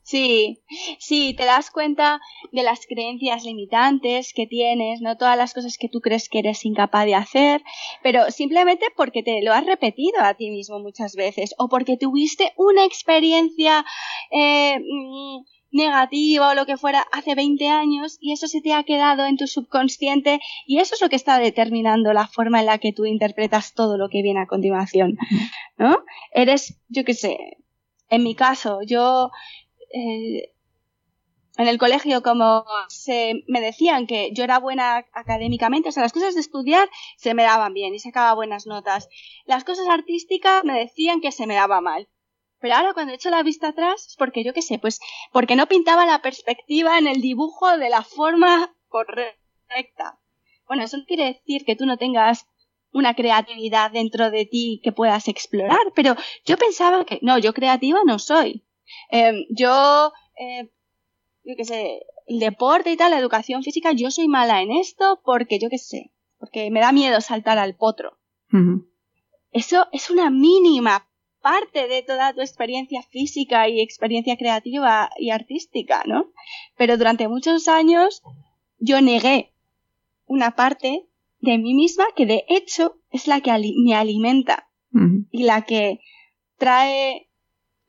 Sí, 0.04 0.62
sí, 0.98 1.32
te 1.34 1.46
das 1.46 1.70
cuenta 1.70 2.20
de 2.52 2.62
las 2.62 2.86
creencias 2.86 3.42
limitantes 3.44 4.34
que 4.34 4.46
tienes, 4.46 5.00
no 5.00 5.16
todas 5.16 5.38
las 5.38 5.54
cosas 5.54 5.78
que 5.78 5.88
tú 5.88 6.02
crees 6.02 6.28
que 6.28 6.40
eres 6.40 6.66
incapaz 6.66 7.06
de 7.06 7.14
hacer, 7.14 7.62
pero 8.02 8.30
simplemente 8.30 8.84
porque 8.96 9.22
te 9.22 9.40
lo 9.42 9.54
has 9.54 9.64
repetido 9.64 10.20
a 10.20 10.34
ti 10.34 10.50
mismo 10.50 10.78
muchas 10.78 11.16
veces 11.16 11.54
o 11.56 11.68
porque 11.68 11.96
tuviste 11.96 12.52
una 12.58 12.84
experiencia 12.84 13.82
eh, 14.30 14.78
mm, 14.78 15.44
negativa 15.70 16.50
o 16.50 16.54
lo 16.54 16.66
que 16.66 16.76
fuera 16.76 17.06
hace 17.10 17.34
20 17.34 17.66
años 17.68 18.18
y 18.20 18.32
eso 18.32 18.46
se 18.46 18.60
te 18.60 18.74
ha 18.74 18.84
quedado 18.84 19.24
en 19.24 19.38
tu 19.38 19.46
subconsciente 19.46 20.38
y 20.66 20.80
eso 20.80 20.96
es 20.96 21.00
lo 21.00 21.08
que 21.08 21.16
está 21.16 21.38
determinando 21.38 22.12
la 22.12 22.28
forma 22.28 22.60
en 22.60 22.66
la 22.66 22.76
que 22.76 22.92
tú 22.92 23.06
interpretas 23.06 23.72
todo 23.72 23.96
lo 23.96 24.10
que 24.10 24.20
viene 24.20 24.40
a 24.40 24.46
continuación, 24.46 25.16
¿no? 25.78 25.96
Eres, 26.30 26.78
yo 26.88 27.04
qué 27.04 27.14
sé, 27.14 27.38
en 28.10 28.22
mi 28.22 28.34
caso, 28.34 28.80
yo 28.86 29.30
eh, 29.94 30.52
en 31.57 31.68
el 31.68 31.78
colegio 31.78 32.22
como 32.22 32.64
se 32.88 33.44
me 33.46 33.61
decían 33.61 34.07
que 34.07 34.33
yo 34.33 34.42
era 34.42 34.59
buena 34.59 35.07
académicamente, 35.12 35.88
o 35.88 35.92
sea, 35.92 36.02
las 36.02 36.12
cosas 36.12 36.35
de 36.35 36.40
estudiar 36.40 36.88
se 37.16 37.33
me 37.35 37.44
daban 37.44 37.72
bien 37.72 37.94
y 37.94 38.00
sacaba 38.00 38.35
buenas 38.35 38.66
notas. 38.66 39.09
Las 39.46 39.62
cosas 39.62 39.87
artísticas 39.88 40.64
me 40.64 40.76
decían 40.78 41.20
que 41.20 41.30
se 41.30 41.46
me 41.46 41.54
daba 41.54 41.80
mal. 41.80 42.09
Pero 42.59 42.74
ahora 42.74 42.94
cuando 42.94 43.12
he 43.12 43.16
hecho 43.16 43.30
la 43.30 43.42
vista 43.42 43.68
atrás 43.68 44.07
es 44.09 44.16
porque 44.16 44.42
yo 44.42 44.52
qué 44.52 44.62
sé, 44.62 44.78
pues 44.78 44.98
porque 45.33 45.54
no 45.54 45.66
pintaba 45.66 46.07
la 46.07 46.22
perspectiva 46.22 46.98
en 46.98 47.07
el 47.07 47.20
dibujo 47.20 47.76
de 47.76 47.90
la 47.90 48.02
forma 48.02 48.74
correcta. 48.88 50.18
Bueno, 50.66 50.83
eso 50.83 50.96
no 50.96 51.04
quiere 51.04 51.26
decir 51.26 51.64
que 51.64 51.76
tú 51.76 51.87
no 51.87 51.98
tengas 51.98 52.46
una 52.92 53.14
creatividad 53.14 53.90
dentro 53.90 54.30
de 54.30 54.46
ti 54.46 54.80
que 54.83 54.92
puedas 54.92 55.28
explorar, 55.28 55.92
pero 55.94 56.16
yo 56.46 56.57
pensaba 56.57 57.04
que 57.04 57.18
no, 57.22 57.38
yo 57.38 57.52
creativa 57.52 58.00
no 58.04 58.18
soy. 58.18 58.64
Em, 59.11 59.44
yo, 59.50 60.12
eh, 60.38 60.70
yo 61.44 61.57
qué 61.57 61.64
sé, 61.64 62.07
el 62.26 62.38
deporte 62.38 62.90
y 62.90 62.96
tal, 62.96 63.11
la 63.11 63.18
educación 63.18 63.62
física, 63.62 63.92
yo 63.92 64.11
soy 64.11 64.28
mala 64.28 64.62
en 64.62 64.72
esto 64.72 65.20
porque 65.24 65.59
yo 65.59 65.68
qué 65.68 65.78
sé, 65.78 66.12
porque 66.38 66.70
me 66.70 66.80
da 66.80 66.92
miedo 66.92 67.20
saltar 67.20 67.59
al 67.59 67.76
potro. 67.76 68.18
Eso 69.50 69.87
es 69.92 70.11
una 70.11 70.30
mínima 70.30 71.09
parte 71.42 71.88
de 71.88 72.02
toda 72.02 72.33
tu 72.33 72.40
experiencia 72.40 73.02
física 73.02 73.68
y 73.68 73.80
experiencia 73.80 74.37
creativa 74.37 75.11
y 75.18 75.30
artística, 75.30 76.04
¿no? 76.07 76.33
Pero 76.76 76.96
durante 76.96 77.28
muchos 77.28 77.68
años 77.68 78.22
yo 78.78 79.00
negué 79.00 79.52
una 80.26 80.52
parte 80.52 81.07
de 81.40 81.59
mí 81.59 81.74
misma 81.74 82.04
que 82.16 82.26
de 82.26 82.44
hecho 82.48 82.96
es 83.11 83.26
la 83.26 83.40
que 83.40 83.50
me 83.85 83.94
alimenta 83.94 84.70
y 85.30 85.42
la 85.42 85.62
que 85.62 86.00
trae 86.57 87.28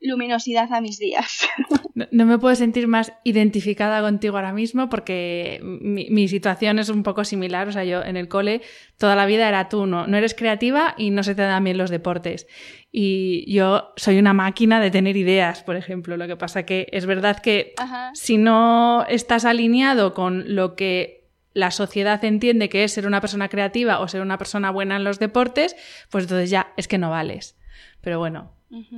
luminosidad 0.00 0.72
a 0.72 0.80
mis 0.80 0.98
días. 0.98 1.46
No, 2.10 2.26
me 2.26 2.36
puedo 2.36 2.54
sentir 2.54 2.88
más 2.88 3.14
identificada 3.24 4.02
contigo 4.02 4.36
ahora 4.36 4.52
mismo 4.52 4.90
porque 4.90 5.60
mi, 5.62 6.28
situación 6.28 6.78
es 6.78 6.90
un 6.90 7.02
poco 7.02 7.24
similar. 7.24 7.68
O 7.68 7.72
sea, 7.72 7.84
yo 7.84 8.02
en 8.02 8.18
el 8.18 8.28
cole 8.28 8.60
toda 8.98 9.16
la 9.16 9.24
vida 9.24 9.48
era 9.48 9.70
tú, 9.70 9.86
no, 9.86 10.06
no 10.06 10.18
eres 10.18 10.34
creativa 10.34 10.94
y 10.98 11.08
no 11.08 11.22
se 11.22 11.34
te 11.34 11.40
dan 11.40 11.64
bien 11.64 11.78
los 11.78 11.88
deportes. 11.88 12.48
Y 12.92 13.50
yo 13.50 13.94
soy 13.96 14.18
una 14.18 14.34
máquina 14.34 14.78
de 14.78 14.90
tener 14.90 15.16
ideas, 15.16 15.62
por 15.62 15.74
ejemplo. 15.74 16.18
Lo 16.18 16.26
que 16.26 16.36
pasa 16.36 16.64
que 16.64 16.86
es 16.92 17.06
verdad 17.06 17.38
que 17.38 17.72
si 18.12 18.36
no 18.36 19.06
estás 19.08 19.46
alineado 19.46 20.12
con 20.12 20.54
lo 20.54 20.76
que 20.76 21.30
la 21.54 21.70
sociedad 21.70 22.22
entiende 22.26 22.68
que 22.68 22.84
es 22.84 22.92
ser 22.92 23.06
una 23.06 23.22
persona 23.22 23.48
creativa 23.48 24.00
o 24.00 24.08
ser 24.08 24.20
una 24.20 24.36
persona 24.36 24.70
buena 24.70 24.96
en 24.96 25.04
los 25.04 25.18
deportes, 25.18 25.74
pues 26.10 26.24
entonces 26.24 26.50
ya 26.50 26.74
es 26.76 26.88
que 26.88 26.98
no 26.98 27.08
vales. 27.08 27.58
Pero 28.02 28.18
bueno, 28.18 28.55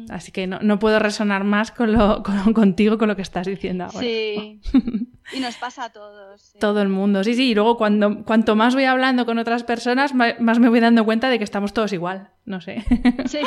Así 0.08 0.32
que 0.32 0.46
no, 0.46 0.78
puedo 0.78 0.98
resonar 0.98 1.44
más 1.44 1.70
con 1.70 1.92
lo, 1.92 2.22
contigo, 2.54 2.98
con 2.98 3.08
lo 3.08 3.16
que 3.16 3.22
estás 3.22 3.46
diciendo 3.46 3.84
ahora. 3.84 4.00
Sí. 4.00 4.60
y 5.32 5.40
nos 5.40 5.56
pasa 5.56 5.84
a 5.84 5.92
todos. 5.92 6.54
Todo 6.60 6.82
el 6.82 6.88
mundo, 6.88 7.24
sí, 7.24 7.34
sí. 7.34 7.50
Y 7.50 7.54
luego 7.54 7.76
cuando, 7.76 8.24
cuanto 8.24 8.56
más 8.56 8.74
voy 8.74 8.84
hablando 8.84 9.26
con 9.26 9.38
otras 9.38 9.64
personas, 9.64 10.14
más 10.14 10.58
me 10.58 10.68
voy 10.68 10.80
dando 10.80 11.04
cuenta 11.04 11.28
de 11.28 11.38
que 11.38 11.44
estamos 11.44 11.72
todos 11.72 11.92
igual. 11.92 12.30
No 12.44 12.60
sé. 12.60 12.84
Sí. 13.26 13.40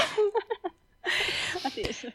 Así 1.66 1.82
es. 1.82 2.08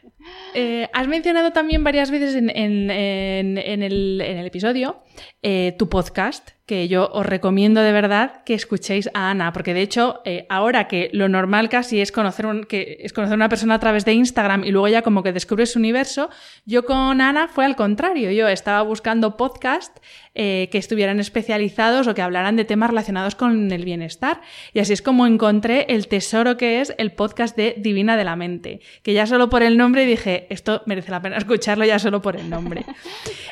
Eh, 0.53 0.89
has 0.93 1.07
mencionado 1.07 1.51
también 1.51 1.83
varias 1.83 2.09
veces 2.09 2.35
en, 2.35 2.49
el, 2.49 4.21
episodio 4.45 5.03
eh, 5.41 5.75
tu 5.77 5.89
podcast 5.89 6.51
que 6.67 6.89
yo 6.89 7.09
os 7.13 7.25
recomiendo 7.25 7.81
de 7.81 7.93
verdad 7.93 8.43
que 8.43 8.53
escuchéis 8.53 9.09
a 9.13 9.31
Ana, 9.31 9.53
porque 9.53 9.73
de 9.73 9.81
hecho, 9.81 10.21
eh, 10.25 10.45
ahora 10.49 10.89
que 10.89 11.09
lo 11.13 11.29
normal 11.29 11.69
casi 11.69 12.01
es 12.01 12.11
conocer, 12.11 12.45
un, 12.45 12.65
que 12.65 12.97
es 12.99 13.13
conocer 13.13 13.33
a 13.33 13.35
una 13.37 13.47
persona 13.47 13.75
a 13.75 13.79
través 13.79 14.03
de 14.03 14.11
Instagram 14.11 14.65
y 14.65 14.71
luego 14.71 14.89
ya 14.89 15.01
como 15.01 15.23
que 15.23 15.31
descubres 15.31 15.71
su 15.71 15.79
universo, 15.79 16.29
yo 16.65 16.85
con 16.85 17.21
Ana 17.21 17.47
fue 17.47 17.63
al 17.63 17.77
contrario. 17.77 18.31
Yo 18.31 18.49
estaba 18.49 18.81
buscando 18.81 19.37
podcasts 19.37 20.01
eh, 20.35 20.67
que 20.69 20.77
estuvieran 20.77 21.21
especializados 21.21 22.05
o 22.05 22.13
que 22.13 22.21
hablaran 22.21 22.57
de 22.57 22.65
temas 22.65 22.89
relacionados 22.89 23.35
con 23.35 23.71
el 23.71 23.85
bienestar. 23.85 24.41
Y 24.73 24.79
así 24.79 24.91
es 24.91 25.01
como 25.01 25.25
encontré 25.25 25.85
el 25.87 26.09
tesoro 26.09 26.57
que 26.57 26.81
es 26.81 26.93
el 26.97 27.13
podcast 27.13 27.55
de 27.55 27.75
Divina 27.77 28.17
de 28.17 28.25
la 28.25 28.35
Mente, 28.35 28.81
que 29.03 29.13
ya 29.13 29.25
solo 29.25 29.49
por 29.49 29.63
el 29.63 29.77
nombre 29.77 30.05
dije, 30.05 30.47
esto 30.49 30.83
merece 30.85 31.11
la 31.11 31.21
pena 31.21 31.37
escucharlo 31.37 31.85
ya 31.85 31.97
solo 31.97 32.21
por 32.21 32.35
el 32.35 32.49
nombre. 32.49 32.83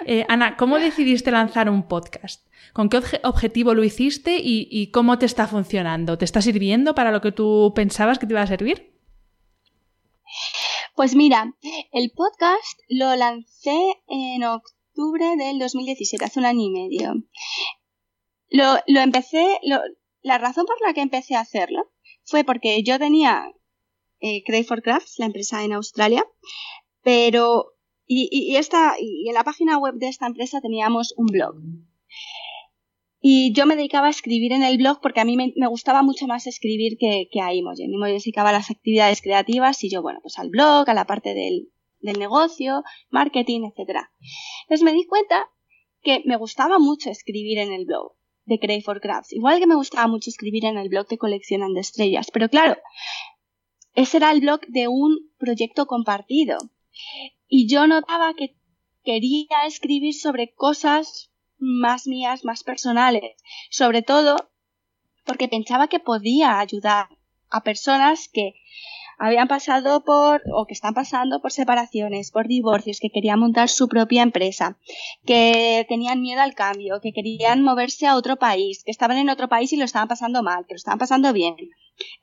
Eh, 0.08 0.24
Ana, 0.30 0.56
¿cómo 0.56 0.78
decidiste 0.78 1.32
lanzar 1.32 1.68
un 1.68 1.88
podcast? 1.88 2.46
¿Con 2.76 2.90
qué 2.90 3.00
objetivo 3.24 3.74
lo 3.74 3.86
hiciste 3.86 4.38
y, 4.38 4.92
cómo 4.92 5.18
te 5.18 5.26
está 5.26 5.48
funcionando? 5.48 6.18
¿Te 6.18 6.26
está 6.26 6.42
sirviendo 6.42 6.94
para 6.94 7.14
lo 7.14 7.22
que 7.22 7.32
tú 7.32 7.72
pensabas 7.74 8.20
que 8.20 8.28
te 8.28 8.34
iba 8.34 8.42
a 8.42 8.48
servir? 8.48 9.00
Pues 10.94 11.16
mira, 11.16 11.56
el 11.94 12.12
podcast 12.12 12.78
lo 12.90 13.16
lancé 13.16 13.80
en 14.10 14.44
octubre 14.44 15.38
del 15.38 15.58
2017, 15.58 16.26
hace 16.26 16.40
un 16.40 16.46
año 16.46 16.66
y 16.66 16.70
medio. 16.70 17.14
Lo, 18.50 19.00
empecé, 19.00 19.58
la 20.22 20.38
razón 20.38 20.66
por 20.66 20.76
la 20.86 20.94
que 20.94 21.00
empecé 21.00 21.36
a 21.36 21.40
hacerlo 21.40 21.94
fue 22.26 22.44
porque 22.44 22.84
yo 22.84 23.00
tenía 23.00 23.54
eh, 24.20 24.44
for 24.68 24.82
Crafts, 24.82 25.18
la 25.18 25.28
empresa 25.28 25.64
en 25.64 25.72
Australia, 25.72 26.26
pero 27.04 27.78
y, 28.06 28.58
esta, 28.58 28.96
y 29.00 29.30
en 29.30 29.34
la 29.34 29.46
página 29.46 29.78
web 29.78 29.94
de 29.96 30.10
esta 30.10 30.28
empresa 30.28 30.60
teníamos 30.60 31.14
un 31.16 31.28
blog. 31.28 31.56
Y 33.28 33.54
yo 33.54 33.66
me 33.66 33.76
dedicaba 33.76 34.06
a 34.06 34.12
escribir 34.12 34.54
en 34.54 34.62
el 34.62 34.78
blog 34.78 35.00
porque 35.02 35.20
a 35.20 35.26
mí 35.26 35.36
me, 35.36 35.68
gustaba 35.68 36.04
mucho 36.04 36.28
más 36.28 36.46
escribir 36.46 36.96
que, 37.00 37.28
que 37.32 37.42
a 37.42 37.56
Imogen. 37.56 37.92
Imogen 37.92 38.20
dedicaba 38.20 38.50
a 38.50 38.54
las 38.54 38.70
actividades 38.70 39.24
creativas 39.24 39.84
y 39.84 39.90
yo, 39.90 40.04
bueno, 40.04 40.20
pues 40.22 40.38
al 40.38 40.52
blog, 40.52 40.88
a 40.88 40.94
la 40.94 41.06
parte 41.06 41.34
del, 41.34 41.72
del 42.02 42.20
negocio, 42.20 42.84
marketing, 43.10 43.62
etc. 43.64 44.02
Entonces 44.66 44.84
me 44.84 44.94
di 44.94 45.08
cuenta 45.08 45.50
que 46.04 46.22
me 46.26 46.38
gustaba 46.38 46.78
mucho 46.78 47.10
escribir 47.10 47.58
en 47.58 47.74
el 47.74 47.86
blog 47.86 48.14
de 48.46 48.60
Crave 48.60 48.84
for 48.84 49.02
Crafts. 49.02 49.34
Igual 49.34 49.58
que 49.58 49.66
me 49.66 49.74
gustaba 49.74 50.06
mucho 50.06 50.30
escribir 50.30 50.64
en 50.66 50.78
el 50.78 50.90
blog 50.90 51.08
de 51.08 51.18
Coleccionando 51.18 51.80
Estrellas. 51.80 52.30
Pero 52.32 52.48
claro, 52.48 52.78
ese 53.96 54.18
era 54.18 54.30
el 54.30 54.42
blog 54.42 54.62
de 54.68 54.88
un 54.88 55.32
proyecto 55.40 55.88
compartido. 55.88 56.60
Y 57.48 57.68
yo 57.68 57.88
notaba 57.88 58.36
que 58.36 58.56
quería 59.04 59.66
escribir 59.66 60.14
sobre 60.14 60.54
cosas 60.54 61.32
más 61.58 62.08
mías, 62.08 62.46
más 62.46 62.64
personales. 62.64 63.36
Sobre 63.70 64.02
todo 64.02 64.36
porque 65.26 65.48
pensaba 65.48 65.88
que 65.88 66.00
podía 66.00 66.60
ayudar 66.60 67.10
a 67.50 67.62
personas 67.62 68.30
que 68.32 68.54
habían 69.18 69.48
pasado 69.48 70.04
por 70.04 70.42
o 70.54 70.66
que 70.66 70.74
están 70.74 70.94
pasando 70.94 71.42
por 71.42 71.52
separaciones, 71.52 72.32
por 72.32 72.48
divorcios, 72.48 73.00
que 73.00 73.10
querían 73.10 73.40
montar 73.40 73.70
su 73.70 73.88
propia 73.88 74.24
empresa, 74.24 74.78
que 75.26 75.86
tenían 75.88 76.22
miedo 76.22 76.42
al 76.42 76.54
cambio, 76.54 77.00
que 77.02 77.14
querían 77.14 77.64
moverse 77.64 78.08
a 78.08 78.16
otro 78.16 78.36
país, 78.36 78.84
que 78.84 78.92
estaban 78.92 79.18
en 79.18 79.30
otro 79.30 79.48
país 79.48 79.72
y 79.74 79.78
lo 79.78 79.86
estaban 79.86 80.08
pasando 80.08 80.44
mal, 80.44 80.66
que 80.68 80.74
lo 80.74 80.78
estaban 80.78 81.00
pasando 81.00 81.32
bien, 81.34 81.56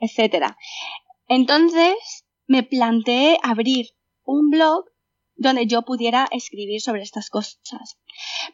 etcétera. 0.01 0.57
Entonces 1.29 2.27
me 2.47 2.63
planteé 2.63 3.39
abrir 3.43 3.87
un 4.25 4.51
blog 4.51 4.85
donde 5.35 5.67
yo 5.67 5.83
pudiera 5.83 6.29
escribir 6.31 6.81
sobre 6.81 7.03
estas 7.03 7.31
cosas. 7.31 7.99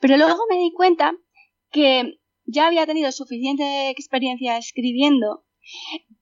Pero 0.00 0.16
luego 0.16 0.42
me 0.50 0.58
di 0.58 0.72
cuenta 0.72 1.12
que 1.70 2.18
ya 2.44 2.66
había 2.66 2.86
tenido 2.86 3.12
suficiente 3.12 3.90
experiencia 3.90 4.56
escribiendo 4.56 5.44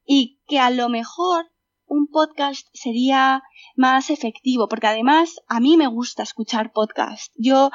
y 0.05 0.41
que 0.47 0.59
a 0.59 0.71
lo 0.71 0.89
mejor 0.89 1.51
un 1.87 2.09
podcast 2.09 2.67
sería 2.73 3.43
más 3.77 4.11
efectivo, 4.11 4.69
porque 4.69 4.89
además 4.89 5.37
a 5.47 5.61
mí 5.61 5.77
me 5.77 5.87
gusta 5.87 6.23
escuchar 6.25 6.73
podcast. 6.73 7.33
Yo, 7.37 7.71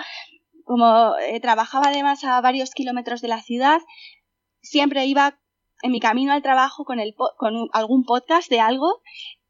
como 0.66 1.16
eh, 1.18 1.40
trabajaba 1.40 1.88
además 1.88 2.24
a 2.24 2.42
varios 2.42 2.72
kilómetros 2.72 3.22
de 3.22 3.30
la 3.30 3.42
ciudad, 3.42 3.80
siempre 4.62 5.06
iba 5.06 5.40
en 5.82 5.92
mi 5.92 6.00
camino 6.00 6.34
al 6.34 6.42
trabajo 6.42 6.84
con, 6.84 7.00
el, 7.00 7.16
con 7.38 7.70
algún 7.74 8.04
podcast 8.04 8.50
de 8.50 8.60
algo 8.60 9.02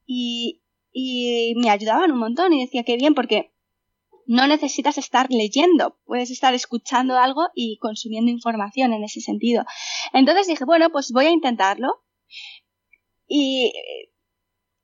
y, 0.05 0.60
y 0.91 1.53
me 1.57 1.69
ayudaban 1.69 2.11
un 2.11 2.19
montón 2.19 2.53
y 2.53 2.61
decía 2.61 2.83
que 2.83 2.97
bien 2.97 3.13
porque 3.13 3.53
no 4.25 4.47
necesitas 4.47 4.97
estar 4.97 5.27
leyendo, 5.29 5.97
puedes 6.05 6.31
estar 6.31 6.53
escuchando 6.53 7.17
algo 7.17 7.47
y 7.55 7.77
consumiendo 7.79 8.31
información 8.31 8.93
en 8.93 9.03
ese 9.03 9.21
sentido. 9.21 9.65
Entonces 10.13 10.47
dije, 10.47 10.65
bueno, 10.65 10.89
pues 10.89 11.11
voy 11.11 11.25
a 11.25 11.31
intentarlo. 11.31 12.03
Y 13.27 13.73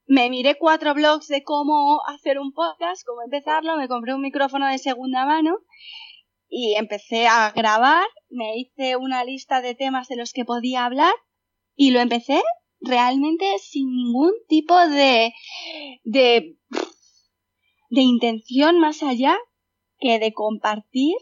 me 0.06 0.30
miré 0.30 0.58
cuatro 0.58 0.94
blogs 0.94 1.28
de 1.28 1.44
cómo 1.44 2.02
hacer 2.08 2.40
un 2.40 2.54
podcast, 2.54 3.06
cómo 3.06 3.22
empezarlo, 3.24 3.76
me 3.78 3.88
compré 3.88 4.14
un 4.14 4.22
micrófono 4.22 4.68
de 4.68 4.78
segunda 4.78 5.26
mano 5.26 5.58
y 6.50 6.76
empecé 6.76 7.28
a 7.28 7.52
grabar, 7.52 8.06
me 8.30 8.58
hice 8.58 8.96
una 8.96 9.26
lista 9.26 9.62
de 9.62 9.76
temas 9.76 10.08
de 10.08 10.16
los 10.16 10.32
que 10.32 10.46
podía 10.46 10.86
hablar 10.86 11.14
y 11.76 11.92
lo 11.92 12.00
empecé 12.00 12.42
realmente 12.80 13.58
sin 13.60 13.90
ningún 13.90 14.34
tipo 14.48 14.78
de, 14.88 15.34
de, 16.04 16.58
de 17.90 18.02
intención 18.02 18.80
más 18.80 19.04
allá 19.04 19.38
que 20.00 20.20
de 20.20 20.34
compartir 20.34 21.16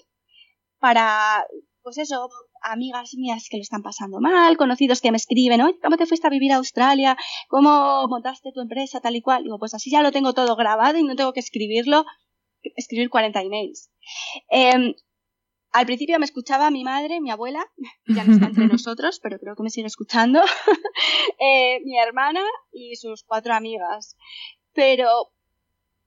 para, 0.80 1.46
pues 1.82 1.98
eso, 1.98 2.30
amigas 2.62 3.14
mías 3.16 3.48
que 3.50 3.58
lo 3.58 3.62
están 3.62 3.84
pasando 3.84 4.20
mal, 4.20 4.58
conocidos 4.58 5.02
que 5.02 5.12
me 5.12 5.18
escriben, 5.18 5.62
oye, 5.62 5.78
¿cómo 5.82 5.98
te 5.98 6.06
fuiste 6.06 6.28
a 6.28 6.32
vivir 6.32 6.52
a 6.52 6.58
Australia? 6.58 7.16
¿Cómo 7.48 8.08
montaste 8.08 8.52
tu 8.52 8.62
empresa? 8.62 9.00
Tal 9.00 9.16
y 9.16 9.22
cual. 9.22 9.44
Digo, 9.44 9.60
pues 9.60 9.74
así 9.74 9.90
ya 9.92 10.02
lo 10.02 10.12
tengo 10.12 10.34
todo 10.34 10.56
grabado 10.56 10.98
y 10.98 11.04
no 11.04 11.16
tengo 11.16 11.34
que 11.34 11.40
escribirlo, 11.40 12.06
escribir 12.76 13.10
40 13.10 13.42
emails. 13.42 13.92
Eh, 14.50 14.96
al 15.76 15.86
principio 15.86 16.18
me 16.20 16.26
escuchaba 16.26 16.72
mi 16.72 16.86
madre, 16.86 17.20
mi 17.20 17.32
abuela, 17.32 17.68
ya 18.08 18.24
no 18.24 18.32
está 18.34 18.46
entre 18.46 18.68
nosotros, 18.76 19.20
pero 19.22 19.38
creo 19.40 19.56
que 19.58 19.64
me 19.64 19.70
sigue 19.70 19.88
escuchando, 19.88 20.42
eh, 21.40 21.82
mi 21.84 22.00
hermana 22.00 22.42
y 22.72 22.96
sus 22.96 23.24
cuatro 23.24 23.54
amigas. 23.54 24.16
Pero 24.74 25.32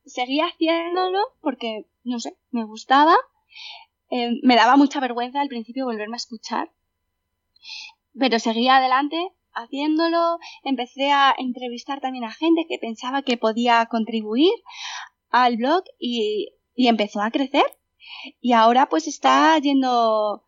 seguía 0.07 0.47
haciéndolo 0.47 1.21
porque, 1.43 1.85
no 2.03 2.19
sé, 2.19 2.35
me 2.51 2.65
gustaba. 2.65 3.15
Eh, 4.11 4.41
me 4.43 4.57
daba 4.57 4.77
mucha 4.77 5.01
vergüenza 5.01 5.43
al 5.43 5.49
principio 5.49 5.85
volverme 5.85 6.17
a 6.17 6.25
escuchar. 6.25 6.73
Pero 8.19 8.39
seguía 8.39 8.79
adelante 8.79 9.19
haciéndolo. 9.53 10.39
Empecé 10.65 11.11
a 11.11 11.35
entrevistar 11.37 12.01
también 12.01 12.25
a 12.25 12.33
gente 12.33 12.65
que 12.67 12.79
pensaba 12.79 13.21
que 13.21 13.37
podía 13.37 13.85
contribuir 13.85 14.53
al 15.29 15.59
blog 15.59 15.85
y, 15.99 16.55
y 16.75 16.89
empezó 16.89 17.21
a 17.21 17.31
crecer 17.31 17.78
y 18.41 18.53
ahora 18.53 18.89
pues 18.89 19.07
está 19.07 19.59
yendo, 19.59 20.45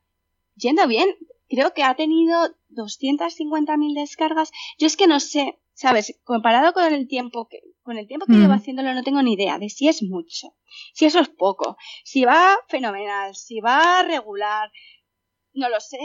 yendo 0.56 0.86
bien. 0.86 1.08
Creo 1.48 1.74
que 1.74 1.82
ha 1.82 1.96
tenido 1.96 2.38
250.000 2.70 3.94
descargas. 3.94 4.50
Yo 4.78 4.86
es 4.86 4.96
que 4.96 5.06
no 5.06 5.18
sé, 5.20 5.58
¿sabes? 5.74 6.18
Comparado 6.24 6.72
con 6.72 6.92
el 6.92 7.08
tiempo 7.08 7.48
que, 7.48 7.61
con 7.82 7.98
el 7.98 8.06
tiempo 8.06 8.26
que 8.26 8.34
llevo 8.34 8.52
haciéndolo 8.52 8.94
no 8.94 9.02
tengo 9.02 9.22
ni 9.22 9.32
idea 9.32 9.58
de 9.58 9.68
si 9.68 9.88
es 9.88 10.02
mucho, 10.02 10.54
si 10.94 11.06
eso 11.06 11.20
es 11.20 11.28
poco, 11.28 11.76
si 12.04 12.24
va 12.24 12.56
fenomenal, 12.68 13.34
si 13.34 13.61
va 13.61 14.02
regular, 14.02 14.70
no 15.54 15.68
lo 15.68 15.80
sé. 15.80 15.98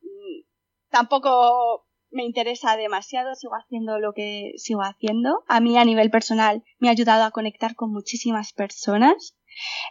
Mm, 0.00 0.46
tampoco 0.88 1.86
me 2.10 2.24
interesa 2.24 2.76
demasiado, 2.76 3.34
sigo 3.34 3.54
haciendo 3.54 3.98
lo 3.98 4.12
que 4.12 4.52
sigo 4.56 4.80
haciendo. 4.82 5.44
A 5.48 5.60
mí 5.60 5.76
a 5.76 5.84
nivel 5.84 6.10
personal 6.10 6.64
me 6.78 6.88
ha 6.88 6.92
ayudado 6.92 7.24
a 7.24 7.30
conectar 7.30 7.74
con 7.74 7.92
muchísimas 7.92 8.52
personas. 8.52 9.36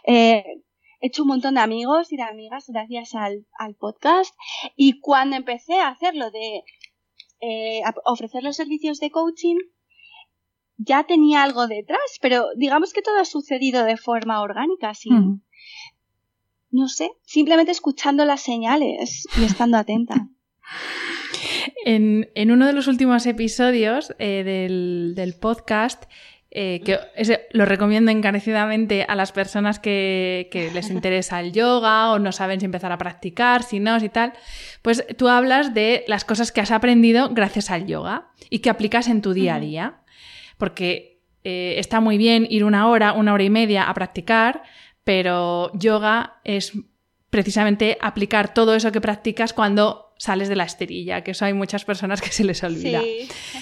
Eh, 0.06 0.44
he 1.00 1.08
hecho 1.08 1.22
un 1.22 1.28
montón 1.28 1.54
de 1.54 1.60
amigos 1.60 2.12
y 2.12 2.16
de 2.16 2.22
amigas 2.22 2.64
gracias 2.68 3.14
al, 3.14 3.46
al 3.58 3.74
podcast 3.74 4.34
y 4.76 5.00
cuando 5.00 5.36
empecé 5.36 5.78
a 5.78 5.88
hacerlo 5.88 6.30
de 6.30 6.64
eh, 7.40 7.82
ofrecer 8.04 8.42
los 8.42 8.56
servicios 8.56 8.98
de 8.98 9.10
coaching, 9.10 9.56
ya 10.76 11.04
tenía 11.04 11.42
algo 11.42 11.66
detrás, 11.66 12.18
pero 12.20 12.48
digamos 12.56 12.92
que 12.92 13.02
todo 13.02 13.18
ha 13.18 13.24
sucedido 13.24 13.84
de 13.84 13.96
forma 13.96 14.40
orgánica, 14.40 14.94
sin, 14.94 15.44
no 16.70 16.88
sé, 16.88 17.10
simplemente 17.22 17.72
escuchando 17.72 18.24
las 18.24 18.40
señales 18.40 19.26
y 19.40 19.44
estando 19.44 19.76
atenta. 19.76 20.28
En, 21.84 22.28
en 22.34 22.50
uno 22.50 22.66
de 22.66 22.72
los 22.72 22.88
últimos 22.88 23.24
episodios 23.24 24.14
eh, 24.18 24.42
del, 24.44 25.14
del, 25.14 25.34
podcast, 25.34 26.04
eh, 26.50 26.80
que 26.84 26.98
lo 27.52 27.64
recomiendo 27.66 28.10
encarecidamente 28.10 29.04
a 29.06 29.14
las 29.14 29.32
personas 29.32 29.78
que, 29.78 30.48
que, 30.50 30.70
les 30.70 30.90
interesa 30.90 31.40
el 31.40 31.52
yoga 31.52 32.12
o 32.12 32.18
no 32.18 32.32
saben 32.32 32.60
si 32.60 32.66
empezar 32.66 32.92
a 32.92 32.98
practicar, 32.98 33.62
si 33.62 33.80
no, 33.80 34.00
si 34.00 34.08
tal, 34.08 34.32
pues 34.82 35.04
tú 35.16 35.28
hablas 35.28 35.74
de 35.74 36.04
las 36.06 36.24
cosas 36.24 36.52
que 36.52 36.60
has 36.60 36.70
aprendido 36.70 37.30
gracias 37.30 37.70
al 37.70 37.86
yoga 37.86 38.28
y 38.48 38.60
que 38.60 38.70
aplicas 38.70 39.08
en 39.08 39.22
tu 39.22 39.32
día 39.32 39.56
a 39.56 39.60
día 39.60 40.00
porque 40.58 41.22
eh, 41.44 41.76
está 41.78 42.00
muy 42.00 42.18
bien 42.18 42.46
ir 42.50 42.64
una 42.64 42.88
hora, 42.88 43.12
una 43.12 43.32
hora 43.32 43.44
y 43.44 43.50
media 43.50 43.84
a 43.84 43.94
practicar, 43.94 44.62
pero 45.04 45.72
yoga 45.72 46.40
es 46.44 46.72
precisamente 47.30 47.96
aplicar 48.00 48.52
todo 48.52 48.74
eso 48.74 48.92
que 48.92 49.00
practicas 49.00 49.52
cuando 49.52 50.07
sales 50.18 50.48
de 50.48 50.56
la 50.56 50.64
esterilla, 50.64 51.22
que 51.22 51.30
eso 51.30 51.44
hay 51.44 51.54
muchas 51.54 51.84
personas 51.84 52.20
que 52.20 52.30
se 52.30 52.44
les 52.44 52.62
olvida. 52.62 53.00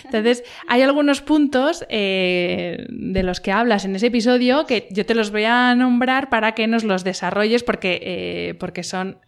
Entonces, 0.04 0.42
hay 0.66 0.82
algunos 0.82 1.20
puntos 1.20 1.84
eh, 1.88 2.86
de 2.88 3.22
los 3.22 3.40
que 3.40 3.52
hablas 3.52 3.84
en 3.84 3.94
ese 3.94 4.06
episodio 4.06 4.66
que 4.66 4.88
yo 4.90 5.06
te 5.06 5.14
los 5.14 5.30
voy 5.30 5.44
a 5.44 5.74
nombrar 5.74 6.28
para 6.30 6.52
que 6.52 6.66
nos 6.66 6.82
los 6.82 7.04
desarrolles 7.04 7.62
porque, 7.62 8.00
eh, 8.02 8.54
porque 8.58 8.82
son 8.82 9.18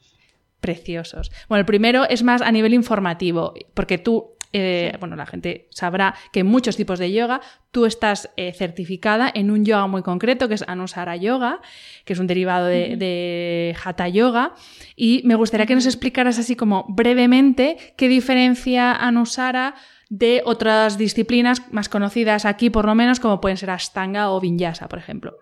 preciosos. 0.61 1.31
Bueno, 1.49 1.61
el 1.61 1.67
primero 1.67 2.09
es 2.09 2.23
más 2.23 2.43
a 2.43 2.51
nivel 2.51 2.75
informativo, 2.75 3.55
porque 3.75 3.99
tú 3.99 4.38
eh, 4.53 4.97
bueno, 4.99 5.17
la 5.17 5.27
gente 5.27 5.69
sabrá 5.71 6.15
que 6.33 6.41
en 6.41 6.47
muchos 6.47 6.77
tipos 6.77 6.99
de 6.99 7.13
yoga 7.13 7.41
tú 7.71 7.85
estás 7.85 8.31
eh, 8.37 8.53
certificada 8.53 9.31
en 9.33 9.51
un 9.51 9.65
yoga 9.65 9.87
muy 9.87 10.03
concreto 10.03 10.49
que 10.49 10.55
es 10.55 10.65
Anusara 10.67 11.17
Yoga, 11.17 11.61
que 12.05 12.15
es 12.15 12.19
un 12.19 12.27
derivado 12.27 12.67
de, 12.67 13.77
Hatha 13.83 14.09
Yoga. 14.09 14.55
Y 14.97 15.23
me 15.25 15.35
gustaría 15.35 15.67
que 15.67 15.75
nos 15.75 15.87
explicaras 15.87 16.39
así 16.39 16.57
como 16.57 16.87
brevemente 16.89 17.77
qué 17.97 18.09
diferencia 18.09 18.93
Anusara 18.93 19.75
de 20.09 20.43
otras 20.47 20.97
disciplinas 20.97 21.71
más 21.71 21.91
conocidas 21.91 22.47
aquí, 22.47 22.71
por 22.71 22.87
lo 22.87 22.95
menos, 22.95 23.21
como 23.21 23.41
pueden 23.41 23.59
ser 23.59 23.71
Ashtanga 23.71 24.31
o 24.31 24.41
Vinyasa, 24.41 24.89
por 24.89 24.99
ejemplo. 24.99 25.37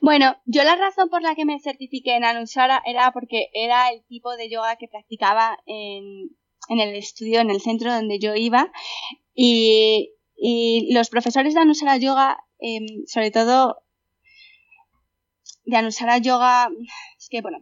Bueno, 0.00 0.36
yo 0.46 0.64
la 0.64 0.76
razón 0.76 1.10
por 1.10 1.22
la 1.22 1.34
que 1.34 1.44
me 1.44 1.60
certifiqué 1.60 2.16
en 2.16 2.24
Anusara 2.24 2.82
era 2.86 3.12
porque 3.12 3.50
era 3.52 3.90
el 3.90 4.02
tipo 4.06 4.34
de 4.36 4.48
yoga 4.48 4.76
que 4.76 4.88
practicaba 4.88 5.58
en, 5.66 6.30
en 6.68 6.80
el 6.80 6.94
estudio, 6.94 7.40
en 7.40 7.50
el 7.50 7.60
centro 7.60 7.92
donde 7.92 8.18
yo 8.18 8.34
iba. 8.34 8.72
Y, 9.34 10.10
los 10.90 11.08
profesores 11.08 11.54
de 11.54 11.60
Anusara 11.60 11.96
Yoga, 11.98 12.38
em, 12.58 12.84
sobre 13.06 13.30
todo 13.30 13.76
de 15.64 15.76
Anusara 15.76 16.18
Yoga, 16.18 16.68
es 17.16 17.28
que 17.28 17.40
bueno, 17.42 17.58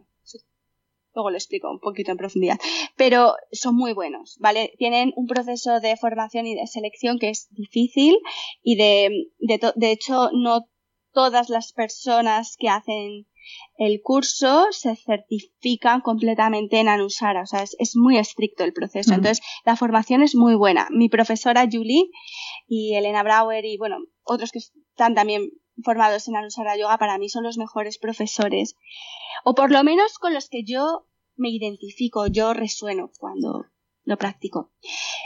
luego 1.13 1.29
lo 1.29 1.37
explico 1.37 1.69
un 1.69 1.79
poquito 1.79 2.11
en 2.11 2.17
profundidad, 2.17 2.59
pero 2.95 3.35
son 3.51 3.75
muy 3.75 3.93
buenos, 3.93 4.37
¿vale? 4.39 4.73
Tienen 4.77 5.13
un 5.15 5.27
proceso 5.27 5.79
de 5.79 5.95
formación 5.97 6.47
y 6.47 6.55
de 6.55 6.65
selección 6.67 7.19
que 7.19 7.29
es 7.29 7.47
difícil 7.51 8.17
y 8.63 8.75
de, 8.75 9.27
de, 9.39 9.71
de 9.75 9.91
hecho 9.91 10.29
no 10.33 10.67
todas 11.13 11.49
las 11.49 11.73
personas 11.73 12.55
que 12.57 12.69
hacen 12.69 13.27
el 13.77 14.01
curso 14.01 14.67
se 14.71 14.95
certifica 14.95 16.01
completamente 16.01 16.79
en 16.79 16.89
Anusara, 16.89 17.43
o 17.43 17.45
sea, 17.45 17.63
es, 17.63 17.95
muy 17.95 18.17
estricto 18.17 18.63
el 18.63 18.73
proceso. 18.73 19.13
Entonces, 19.13 19.41
la 19.65 19.75
formación 19.75 20.21
es 20.21 20.35
muy 20.35 20.55
buena. 20.55 20.87
Mi 20.91 21.09
profesora 21.09 21.67
Julie 21.71 22.09
y 22.67 22.95
Elena 22.95 23.23
Brauer 23.23 23.65
y, 23.65 23.77
bueno, 23.77 23.97
otros 24.23 24.51
que 24.51 24.59
están 24.59 25.15
también 25.15 25.49
formados 25.83 26.27
en 26.27 26.35
Anusara 26.35 26.77
Yoga, 26.77 26.97
para 26.97 27.17
mí 27.17 27.29
son 27.29 27.43
los 27.43 27.57
mejores 27.57 27.97
profesores. 27.97 28.75
O 29.43 29.55
por 29.55 29.71
lo 29.71 29.83
menos 29.83 30.19
con 30.19 30.33
los 30.33 30.49
que 30.49 30.63
yo 30.63 31.07
me 31.35 31.49
identifico, 31.49 32.27
yo 32.27 32.53
resueno 32.53 33.11
cuando 33.17 33.65
lo 34.03 34.17
practico. 34.17 34.71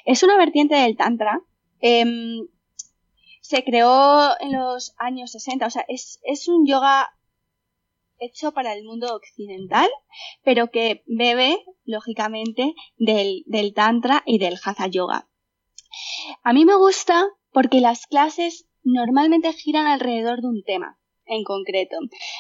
Es 0.06 0.24
una 0.24 0.38
vertiente 0.38 0.76
del 0.76 0.96
Tantra. 0.96 1.42
Em, 1.80 2.48
se 3.42 3.64
creó 3.64 4.32
en 4.40 4.54
los 4.54 4.96
años 4.98 5.32
60, 5.32 5.68
o 5.68 5.70
sea, 5.70 5.86
es, 5.88 6.20
es 6.24 6.48
un 6.48 6.66
yoga 6.66 7.15
hecho 8.20 8.52
para 8.54 8.74
el 8.74 8.84
mundo 8.84 9.16
occidental, 9.16 9.90
pero 10.44 10.70
que 10.72 11.04
bebe, 11.08 11.64
lógicamente, 11.84 12.74
del, 12.98 13.44
del 13.48 13.74
Tantra 13.74 14.24
y 14.26 14.38
del 14.38 14.58
Hatha 14.64 14.88
Yoga. 14.88 15.28
A 16.44 16.54
mí 16.54 16.66
me 16.66 16.76
gusta 16.76 17.28
porque 17.52 17.82
las 17.82 18.06
clases 18.08 18.68
normalmente 18.84 19.54
giran 19.54 19.88
alrededor 19.88 20.42
de 20.42 20.48
un 20.48 20.64
tema 20.64 21.00
en 21.28 21.44
concreto. 21.44 21.98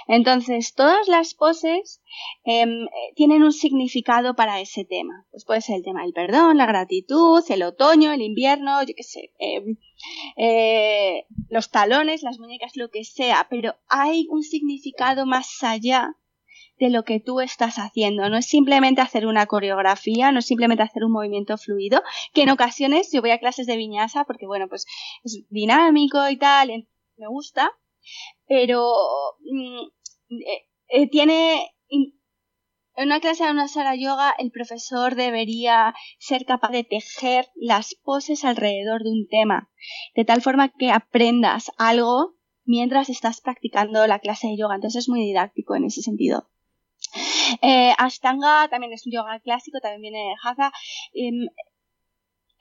Entonces, 0.07 0.73
todas 0.73 1.07
las 1.07 1.33
poses 1.33 2.01
em, 2.43 2.87
tienen 3.15 3.43
un 3.43 3.51
significado 3.51 4.35
para 4.35 4.59
ese 4.61 4.85
tema. 4.85 5.25
Pues 5.31 5.45
puede 5.45 5.61
ser 5.61 5.77
el 5.77 5.83
tema 5.83 6.03
del 6.03 6.13
perdón, 6.13 6.57
la 6.57 6.65
gratitud, 6.65 7.43
el 7.49 7.63
otoño, 7.63 8.11
el 8.11 8.21
invierno, 8.21 8.81
yo 8.83 8.93
qué 8.95 9.03
sé, 9.03 9.31
em, 9.39 9.77
eh, 10.37 11.25
los 11.49 11.71
talones, 11.71 12.23
las 12.23 12.39
muñecas, 12.39 12.75
lo 12.75 12.89
que 12.89 13.03
sea, 13.03 13.47
pero 13.49 13.75
hay 13.87 14.27
un 14.29 14.43
significado 14.43 15.25
más 15.25 15.63
allá 15.63 16.15
de 16.79 16.89
lo 16.89 17.03
que 17.03 17.19
tú 17.19 17.39
estás 17.39 17.75
haciendo. 17.77 18.29
No 18.29 18.37
es 18.37 18.45
simplemente 18.45 19.01
hacer 19.01 19.25
una 19.27 19.45
coreografía, 19.45 20.31
no 20.31 20.39
es 20.39 20.45
simplemente 20.45 20.83
hacer 20.83 21.03
un 21.03 21.11
movimiento 21.11 21.57
fluido, 21.57 22.03
que 22.33 22.43
en 22.43 22.49
ocasiones 22.49 23.11
yo 23.11 23.21
voy 23.21 23.31
a 23.31 23.39
clases 23.39 23.67
de 23.67 23.77
viñasa 23.77 24.25
porque, 24.25 24.45
bueno, 24.45 24.67
pues 24.67 24.85
es 25.23 25.43
dinámico 25.49 26.27
y 26.29 26.37
tal, 26.37 26.87
me 27.17 27.27
gusta, 27.27 27.71
pero 28.47 28.91
mm, 29.39 29.81
eh, 30.29 30.67
eh, 30.89 31.09
tiene 31.09 31.71
en 31.89 32.13
una 32.97 33.19
clase 33.19 33.43
de 33.43 33.51
una 33.51 33.67
sala 33.67 33.95
yoga 33.95 34.33
el 34.37 34.51
profesor 34.51 35.15
debería 35.15 35.93
ser 36.17 36.45
capaz 36.45 36.69
de 36.71 36.83
tejer 36.83 37.47
las 37.55 37.95
poses 37.95 38.45
alrededor 38.45 39.03
de 39.03 39.11
un 39.11 39.27
tema, 39.29 39.69
de 40.15 40.25
tal 40.25 40.41
forma 40.41 40.69
que 40.69 40.91
aprendas 40.91 41.71
algo 41.77 42.35
mientras 42.63 43.09
estás 43.09 43.41
practicando 43.41 44.07
la 44.07 44.19
clase 44.19 44.47
de 44.47 44.57
yoga. 44.57 44.75
Entonces 44.75 45.03
es 45.03 45.09
muy 45.09 45.25
didáctico 45.25 45.75
en 45.75 45.85
ese 45.85 46.01
sentido. 46.01 46.49
Eh, 47.61 47.93
Ashtanga 47.97 48.67
también 48.69 48.93
es 48.93 49.05
un 49.05 49.13
yoga 49.13 49.39
clásico, 49.39 49.79
también 49.79 50.01
viene 50.01 50.29
de 50.29 50.35
Hatha. 50.43 50.71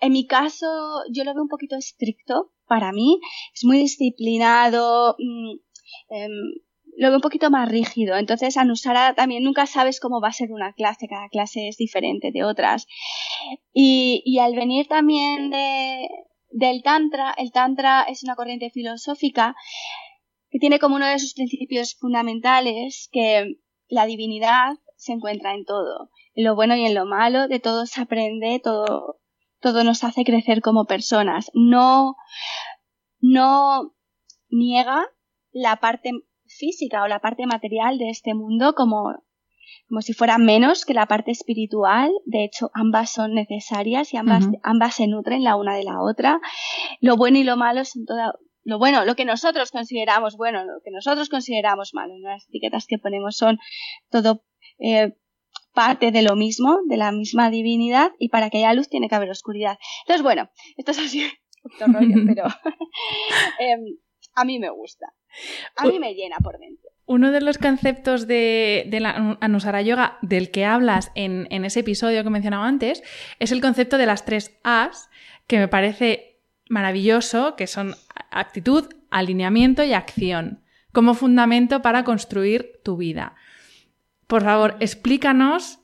En 0.01 0.13
mi 0.13 0.27
caso, 0.27 0.67
yo 1.13 1.25
lo 1.25 1.35
veo 1.35 1.43
un 1.43 1.49
poquito 1.49 1.77
estricto 1.77 2.53
para 2.67 2.93
mí. 2.93 3.21
Es 3.55 3.65
muy 3.65 3.79
disciplinado. 3.79 5.17
Mm, 5.19 5.59
Em, 6.09 6.31
lo 6.97 7.09
veo 7.09 7.17
un 7.17 7.23
poquito 7.23 7.51
más 7.51 7.69
rígido. 7.69 8.17
Entonces, 8.17 8.57
Anusara 8.57 9.15
también 9.15 9.43
nunca 9.43 9.67
sabes 9.67 10.01
cómo 10.01 10.21
va 10.21 10.29
a 10.29 10.33
ser 10.33 10.53
una 10.53 10.73
clase, 10.73 11.09
cada 11.09 11.29
clase 11.29 11.69
es 11.69 11.77
diferente 11.77 12.31
de 12.33 12.45
otras. 12.45 12.87
Y, 13.73 14.23
y 14.25 14.39
al 14.39 14.55
venir 14.55 14.87
también 14.87 15.51
de, 15.51 16.09
del 16.51 16.83
Tantra, 16.83 17.35
el 17.37 17.51
Tantra 17.53 18.03
es 18.03 18.23
una 18.23 18.37
corriente 18.37 18.71
filosófica 18.71 19.57
que 20.51 20.61
tiene 20.61 20.79
como 20.79 20.97
uno 20.97 21.07
de 21.07 21.19
sus 21.19 21.35
principios 21.35 21.97
fundamentales 21.97 23.09
que 23.11 23.57
la 23.89 24.07
divinidad 24.07 24.75
se 24.97 25.13
encuentra 25.13 25.55
en 25.55 25.65
todo. 25.65 26.11
En 26.35 26.45
lo 26.45 26.55
bueno 26.55 26.77
y 26.77 26.87
en 26.87 26.95
lo 26.95 27.07
malo, 27.07 27.49
de 27.49 27.59
todo 27.59 27.87
se 27.87 28.03
aprende, 28.03 28.61
todo, 28.63 29.19
todo 29.65 29.83
nos 29.83 30.05
hace 30.05 30.25
crecer 30.25 30.61
como 30.61 30.85
personas. 30.85 31.51
No, 31.55 32.17
no 33.21 33.95
niega 34.51 35.07
la 35.53 35.77
parte 35.77 36.11
física 36.47 37.03
o 37.03 37.09
la 37.09 37.21
parte 37.21 37.47
material 37.47 37.97
de 37.97 38.11
este 38.11 38.35
mundo 38.35 38.75
como, 38.75 39.15
como 39.89 40.03
si 40.03 40.13
fuera 40.13 40.37
menos 40.37 40.85
que 40.85 40.93
la 40.93 41.07
parte 41.07 41.31
espiritual. 41.31 42.13
De 42.27 42.45
hecho, 42.45 42.71
ambas 42.75 43.11
son 43.11 43.33
necesarias 43.33 44.13
y 44.13 44.19
ambas, 44.19 44.45
ambas 44.63 44.97
se 44.97 45.07
nutren 45.07 45.43
la 45.43 45.57
una 45.57 45.75
de 45.75 45.85
la 45.85 46.03
otra. 46.03 46.41
Lo 47.01 47.17
bueno 47.17 47.39
y 47.39 47.45
lo 47.45 47.57
malo 47.57 47.87
son 47.87 48.05
toda, 48.05 48.35
lo 48.65 48.79
bueno, 48.79 49.07
lo 49.07 49.15
que 49.15 49.25
nosotros 49.25 49.71
consideramos 49.71 50.37
bueno, 50.37 50.63
lo 50.65 50.83
que 50.85 50.91
nosotros 50.91 51.31
consideramos 51.31 51.95
malo. 51.95 52.13
Las 52.19 52.47
etiquetas 52.51 52.87
que 52.87 52.99
ponemos 52.99 53.39
son 53.39 53.59
todo 54.11 54.45
eh, 54.79 55.17
parte 55.75 56.13
de 56.13 56.23
lo 56.23 56.37
mismo, 56.37 56.79
de 56.87 56.97
la 56.97 57.13
misma 57.13 57.51
divinidad, 57.51 58.13
y 58.19 58.29
para 58.29 58.49
que 58.49 58.59
haya 58.59 58.75
luz 58.75 58.89
tiene 58.89 59.09
que 59.09 59.15
haber 59.15 59.31
oscuridad. 59.31 59.79
Entonces, 60.03 60.23
bueno, 60.23 60.49
esto 60.77 60.93
es 60.93 60.99
así 60.99 61.31
un 61.87 61.95
rollo, 61.95 62.15
pero 62.27 62.45
em, 63.59 63.97
a 64.35 64.45
mí 64.45 64.59
me 64.59 64.71
gusta. 64.71 65.13
A 65.77 65.87
mí 65.87 65.99
me 65.99 66.15
llena 66.15 66.37
por 66.39 66.59
dentro. 66.59 66.91
Uno 67.07 67.33
de 67.33 67.41
los 67.41 67.59
conceptos 67.59 68.27
de, 68.27 68.87
la 68.91 69.37
Anusara 69.41 69.83
Yoga 69.83 70.17
del 70.23 70.51
que 70.51 70.65
hablas 70.65 71.11
en, 71.15 71.49
en 71.51 71.65
ese 71.65 71.81
episodio 71.81 72.23
que 72.23 72.31
mencionaba 72.31 72.67
antes 72.67 73.03
es 73.41 73.53
el 73.53 73.61
concepto 73.61 73.99
de 73.99 74.07
las 74.07 74.25
tres 74.25 74.57
A's, 74.63 75.11
que 75.47 75.59
me 75.59 75.69
parece 75.69 76.39
maravilloso, 76.69 77.57
que 77.57 77.67
son 77.67 77.95
actitud, 78.31 78.89
alineamiento 79.11 79.85
y 79.85 79.93
acción, 79.93 80.63
como 80.93 81.15
fundamento 81.15 81.83
para 81.83 82.05
construir 82.05 82.81
tu 82.85 82.97
vida. 82.97 83.35
Por 84.27 84.43
favor, 84.43 84.77
explícanos, 84.81 85.81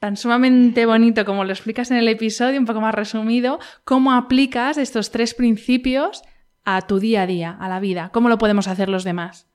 tan 0.00 0.16
sumamente 0.16 0.86
bonito 0.86 1.24
como 1.24 1.44
lo 1.44 1.52
explicas 1.52 1.90
en 1.90 1.96
el 1.96 2.08
episodio, 2.08 2.58
un 2.58 2.66
poco 2.66 2.80
más 2.80 2.94
resumido, 2.94 3.58
cómo 3.84 4.12
aplicas 4.12 4.78
estos 4.78 5.10
tres 5.10 5.34
principios 5.34 6.22
a 6.64 6.82
tu 6.82 6.98
día 6.98 7.22
a 7.22 7.26
día, 7.26 7.56
a 7.60 7.68
la 7.68 7.80
vida. 7.80 8.10
¿Cómo 8.12 8.28
lo 8.28 8.38
podemos 8.38 8.68
hacer 8.68 8.88
los 8.88 9.04
demás? 9.04 9.48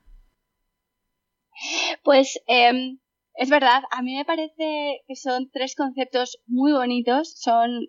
Pues 2.03 2.39
em, 2.47 2.99
es 3.33 3.49
verdad, 3.49 3.83
a 3.91 4.01
mí 4.01 4.15
me 4.15 4.25
parece 4.25 5.01
que 5.07 5.15
son 5.15 5.49
tres 5.51 5.75
conceptos 5.75 6.39
muy 6.47 6.71
bonitos, 6.71 7.33
son 7.39 7.87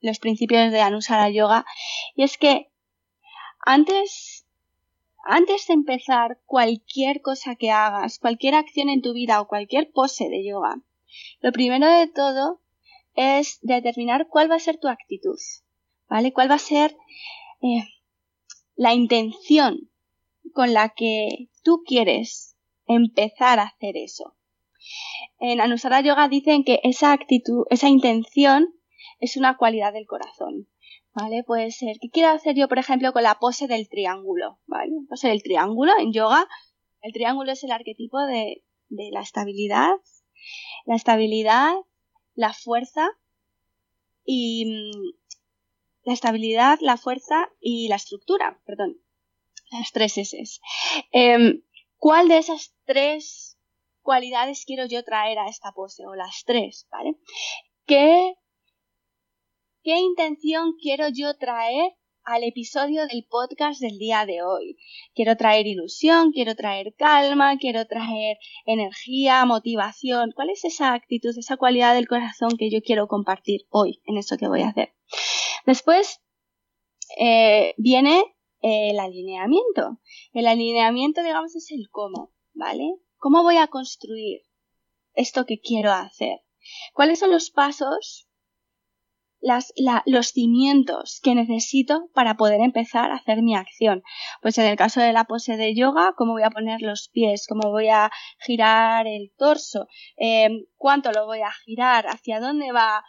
los 0.00 0.18
principios 0.18 0.72
de 0.72 0.80
Anusara 0.80 1.30
Yoga, 1.30 1.64
y 2.14 2.24
es 2.24 2.38
que 2.38 2.70
antes, 3.64 4.29
antes 5.24 5.66
de 5.66 5.74
empezar 5.74 6.40
cualquier 6.46 7.20
cosa 7.20 7.56
que 7.56 7.70
hagas, 7.70 8.18
cualquier 8.18 8.54
acción 8.54 8.88
en 8.88 9.02
tu 9.02 9.12
vida 9.12 9.40
o 9.40 9.48
cualquier 9.48 9.90
pose 9.90 10.28
de 10.28 10.44
yoga, 10.44 10.80
lo 11.40 11.52
primero 11.52 11.86
de 11.86 12.06
todo 12.06 12.60
es 13.14 13.58
determinar 13.62 14.28
cuál 14.28 14.50
va 14.50 14.56
a 14.56 14.60
ser 14.60 14.78
tu 14.78 14.88
actitud, 14.88 15.38
¿vale? 16.08 16.32
¿Cuál 16.32 16.50
va 16.50 16.54
a 16.54 16.58
ser 16.58 16.96
eh, 17.62 17.84
la 18.76 18.94
intención 18.94 19.90
con 20.54 20.72
la 20.72 20.90
que 20.90 21.48
tú 21.62 21.82
quieres 21.86 22.56
empezar 22.86 23.58
a 23.58 23.64
hacer 23.64 23.96
eso. 23.96 24.34
En 25.38 25.60
Anusara 25.60 26.00
Yoga 26.00 26.28
dicen 26.28 26.64
que 26.64 26.80
esa 26.82 27.12
actitud, 27.12 27.64
esa 27.70 27.88
intención 27.88 28.74
es 29.20 29.36
una 29.36 29.56
cualidad 29.56 29.92
del 29.92 30.06
corazón. 30.06 30.66
¿Vale? 31.12 31.42
Puede 31.44 31.72
ser, 31.72 31.96
¿qué 32.00 32.08
quiero 32.08 32.30
hacer 32.30 32.54
yo, 32.54 32.68
por 32.68 32.78
ejemplo, 32.78 33.12
con 33.12 33.22
la 33.22 33.38
pose 33.38 33.66
del 33.66 33.88
triángulo? 33.88 34.60
¿Vale? 34.66 34.92
Pose 35.08 35.28
del 35.28 35.42
triángulo 35.42 35.92
en 35.98 36.12
yoga. 36.12 36.46
El 37.02 37.12
triángulo 37.12 37.52
es 37.52 37.64
el 37.64 37.72
arquetipo 37.72 38.20
de, 38.20 38.62
de 38.88 39.10
la 39.10 39.20
estabilidad, 39.20 39.90
la 40.84 40.96
estabilidad, 40.96 41.74
la 42.34 42.52
fuerza 42.52 43.08
y 44.24 44.66
mm, 44.66 45.20
la 46.04 46.12
estabilidad, 46.12 46.78
la 46.80 46.96
fuerza 46.96 47.48
y 47.60 47.88
la 47.88 47.96
estructura, 47.96 48.60
perdón, 48.64 49.00
las 49.70 49.92
tres 49.92 50.18
S. 50.18 50.60
Eh, 51.12 51.62
¿Cuál 51.96 52.28
de 52.28 52.38
esas 52.38 52.74
tres 52.84 53.58
cualidades 54.02 54.64
quiero 54.64 54.86
yo 54.86 55.04
traer 55.04 55.38
a 55.38 55.48
esta 55.48 55.72
pose? 55.72 56.06
O 56.06 56.14
las 56.14 56.44
tres, 56.44 56.88
¿vale? 56.90 57.16
¿Qué, 57.86 58.34
qué 59.82 59.98
intención 59.98 60.74
quiero 60.80 61.08
yo 61.08 61.36
traer 61.36 61.92
al 62.24 62.44
episodio 62.44 63.06
del 63.06 63.26
podcast 63.28 63.80
del 63.80 63.98
día 63.98 64.26
de 64.26 64.42
hoy. 64.42 64.76
Quiero 65.14 65.36
traer 65.36 65.66
ilusión, 65.66 66.32
quiero 66.32 66.54
traer 66.54 66.94
calma, 66.96 67.56
quiero 67.58 67.86
traer 67.86 68.38
energía, 68.66 69.44
motivación. 69.46 70.32
¿Cuál 70.34 70.50
es 70.50 70.64
esa 70.64 70.92
actitud, 70.92 71.36
esa 71.36 71.56
cualidad 71.56 71.94
del 71.94 72.08
corazón 72.08 72.50
que 72.58 72.70
yo 72.70 72.80
quiero 72.82 73.08
compartir 73.08 73.62
hoy 73.70 74.00
en 74.04 74.18
eso 74.18 74.36
que 74.36 74.48
voy 74.48 74.62
a 74.62 74.68
hacer? 74.68 74.94
Después 75.66 76.20
eh, 77.18 77.74
viene 77.78 78.22
el 78.60 78.98
alineamiento. 78.98 79.98
El 80.32 80.46
alineamiento, 80.46 81.22
digamos, 81.22 81.56
es 81.56 81.70
el 81.72 81.88
cómo, 81.90 82.32
¿vale? 82.52 82.96
¿Cómo 83.16 83.42
voy 83.42 83.56
a 83.56 83.68
construir 83.68 84.42
esto 85.14 85.46
que 85.46 85.58
quiero 85.58 85.90
hacer? 85.90 86.40
¿Cuáles 86.92 87.18
son 87.18 87.30
los 87.30 87.50
pasos, 87.50 88.29
las, 89.40 89.72
los 90.06 90.28
cimientos 90.28 91.20
que 91.22 91.34
necesito 91.34 92.08
para 92.14 92.36
poder 92.36 92.60
empezar 92.60 93.10
a 93.10 93.16
hacer 93.16 93.42
mi 93.42 93.54
acción? 93.54 94.02
Pues 94.42 94.58
en 94.58 94.66
el 94.66 94.76
caso 94.76 95.00
de 95.00 95.12
la 95.12 95.24
pose 95.24 95.56
de 95.56 95.74
yoga, 95.74 96.14
¿cómo 96.16 96.32
voy 96.32 96.42
a 96.42 96.50
poner 96.50 96.82
los 96.82 97.08
pies? 97.12 97.46
¿Cómo 97.48 97.70
voy 97.70 97.88
a 97.88 98.10
girar 98.40 99.06
el 99.06 99.32
torso? 99.36 99.86
Eh, 100.16 100.66
¿Cuánto 100.76 101.12
lo 101.12 101.26
voy 101.26 101.40
a 101.40 101.50
girar? 101.64 102.06
¿Hacia 102.06 102.40
dónde 102.40 102.72
va? 102.72 103.02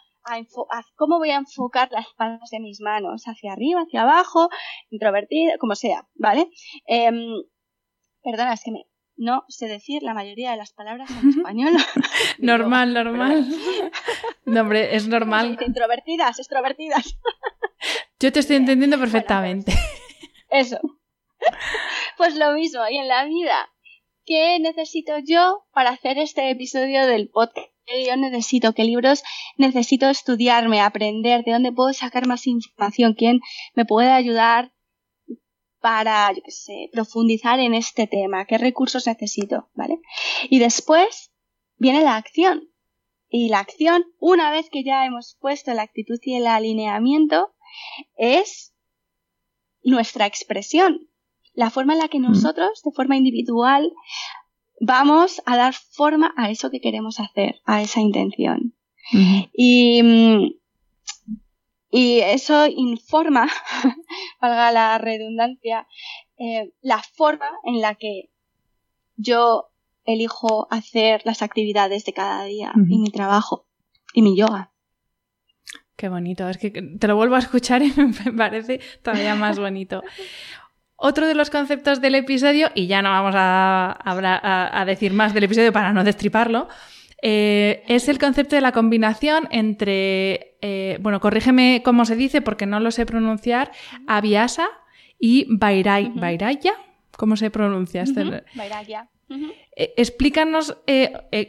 cómo 0.96 1.18
voy 1.18 1.30
a 1.30 1.36
enfocar 1.36 1.88
las 1.90 2.06
palmas 2.16 2.50
de 2.50 2.60
mis 2.60 2.80
manos, 2.80 3.24
hacia 3.26 3.52
arriba, 3.52 3.80
hacia 3.82 4.02
abajo, 4.02 4.48
introvertida, 4.90 5.58
como 5.58 5.74
sea, 5.74 6.06
¿vale? 6.14 6.48
Em, 6.86 7.42
perdona, 8.22 8.52
es 8.52 8.62
que 8.64 8.70
me, 8.70 8.84
no 9.22 9.44
sé 9.48 9.68
decir 9.68 10.02
la 10.02 10.14
mayoría 10.14 10.50
de 10.50 10.56
las 10.56 10.72
palabras 10.72 11.08
en 11.10 11.30
español. 11.30 11.72
normal, 12.38 12.92
normal. 12.92 13.46
no, 14.44 14.60
hombre, 14.60 14.96
es 14.96 15.06
normal. 15.06 15.58
Introvertidas, 15.64 16.38
extrovertidas. 16.38 17.16
Yo 18.20 18.32
te 18.32 18.40
estoy 18.40 18.56
entendiendo 18.56 18.98
perfectamente. 18.98 19.72
Eso. 20.50 20.78
Pues 22.16 22.36
lo 22.36 22.52
mismo, 22.52 22.82
y 22.88 22.98
en 22.98 23.08
la 23.08 23.24
vida, 23.24 23.68
¿qué 24.24 24.58
necesito 24.60 25.18
yo 25.18 25.64
para 25.72 25.90
hacer 25.90 26.18
este 26.18 26.50
episodio 26.50 27.04
del 27.06 27.28
podcast? 27.30 27.72
yo 28.06 28.16
necesito, 28.16 28.72
qué 28.74 28.84
libros 28.84 29.24
necesito 29.56 30.08
estudiarme, 30.08 30.80
aprender, 30.80 31.42
de 31.42 31.52
dónde 31.52 31.72
puedo 31.72 31.92
sacar 31.92 32.28
más 32.28 32.46
información, 32.46 33.14
quién 33.14 33.40
me 33.74 33.84
puede 33.84 34.10
ayudar 34.10 34.72
para, 35.82 36.32
yo 36.32 36.40
qué 36.42 36.50
sé, 36.50 36.88
profundizar 36.92 37.58
en 37.60 37.74
este 37.74 38.06
tema, 38.06 38.46
qué 38.46 38.56
recursos 38.56 39.06
necesito, 39.06 39.68
¿vale? 39.74 39.98
Y 40.48 40.58
después 40.58 41.32
viene 41.76 42.02
la 42.02 42.16
acción. 42.16 42.68
Y 43.28 43.48
la 43.48 43.60
acción, 43.60 44.04
una 44.18 44.50
vez 44.50 44.68
que 44.70 44.84
ya 44.84 45.04
hemos 45.04 45.36
puesto 45.40 45.72
la 45.74 45.82
actitud 45.82 46.18
y 46.22 46.36
el 46.36 46.46
alineamiento, 46.46 47.54
es 48.16 48.74
nuestra 49.82 50.26
expresión. 50.26 51.08
La 51.54 51.70
forma 51.70 51.94
en 51.94 51.98
la 51.98 52.08
que 52.08 52.18
mm. 52.18 52.22
nosotros, 52.22 52.82
de 52.84 52.92
forma 52.92 53.16
individual, 53.16 53.90
vamos 54.80 55.42
a 55.46 55.56
dar 55.56 55.74
forma 55.74 56.32
a 56.36 56.50
eso 56.50 56.70
que 56.70 56.80
queremos 56.80 57.20
hacer, 57.20 57.60
a 57.64 57.82
esa 57.82 58.00
intención. 58.00 58.74
Y, 59.52 60.02
mm, 60.02 60.44
y 60.44 60.61
eso 61.92 62.66
informa, 62.66 63.48
valga 64.40 64.72
la 64.72 64.98
redundancia, 64.98 65.86
eh, 66.38 66.72
la 66.80 67.02
forma 67.02 67.50
en 67.64 67.80
la 67.80 67.94
que 67.94 68.30
yo 69.16 69.68
elijo 70.04 70.66
hacer 70.70 71.22
las 71.24 71.42
actividades 71.42 72.04
de 72.04 72.12
cada 72.12 72.44
día 72.44 72.72
y 72.88 72.98
mi 72.98 73.10
trabajo 73.10 73.66
y 74.14 74.22
mi 74.22 74.36
yoga. 74.36 74.72
Qué 75.96 76.08
bonito, 76.08 76.48
es 76.48 76.58
que 76.58 76.70
te 76.70 77.06
lo 77.06 77.14
vuelvo 77.14 77.36
a 77.36 77.38
escuchar 77.38 77.82
y 77.82 77.92
me 78.24 78.32
parece 78.32 78.80
todavía 79.02 79.34
más 79.34 79.58
bonito. 79.58 80.02
Otro 80.96 81.26
de 81.26 81.34
los 81.34 81.50
conceptos 81.50 82.00
del 82.00 82.14
episodio, 82.14 82.70
y 82.74 82.86
ya 82.86 83.02
no 83.02 83.10
vamos 83.10 83.34
a, 83.36 84.84
decir 84.86 85.12
más 85.12 85.34
del 85.34 85.44
episodio 85.44 85.72
para 85.72 85.92
no 85.92 86.04
destriparlo, 86.04 86.68
eh, 87.22 87.84
es 87.88 88.08
el 88.08 88.18
concepto 88.18 88.56
de 88.56 88.62
la 88.62 88.72
combinación 88.72 89.48
entre, 89.50 90.56
eh, 90.60 90.98
bueno, 91.00 91.20
corrígeme 91.20 91.82
cómo 91.84 92.04
se 92.04 92.16
dice 92.16 92.42
porque 92.42 92.66
no 92.66 92.80
lo 92.80 92.90
sé 92.90 93.06
pronunciar, 93.06 93.72
aviasa 94.06 94.68
y 95.18 95.46
vairaya. 95.48 96.74
¿Cómo 97.16 97.36
se 97.36 97.50
pronuncia? 97.50 98.04
Uh 98.04 99.50
explícanos 99.74 100.76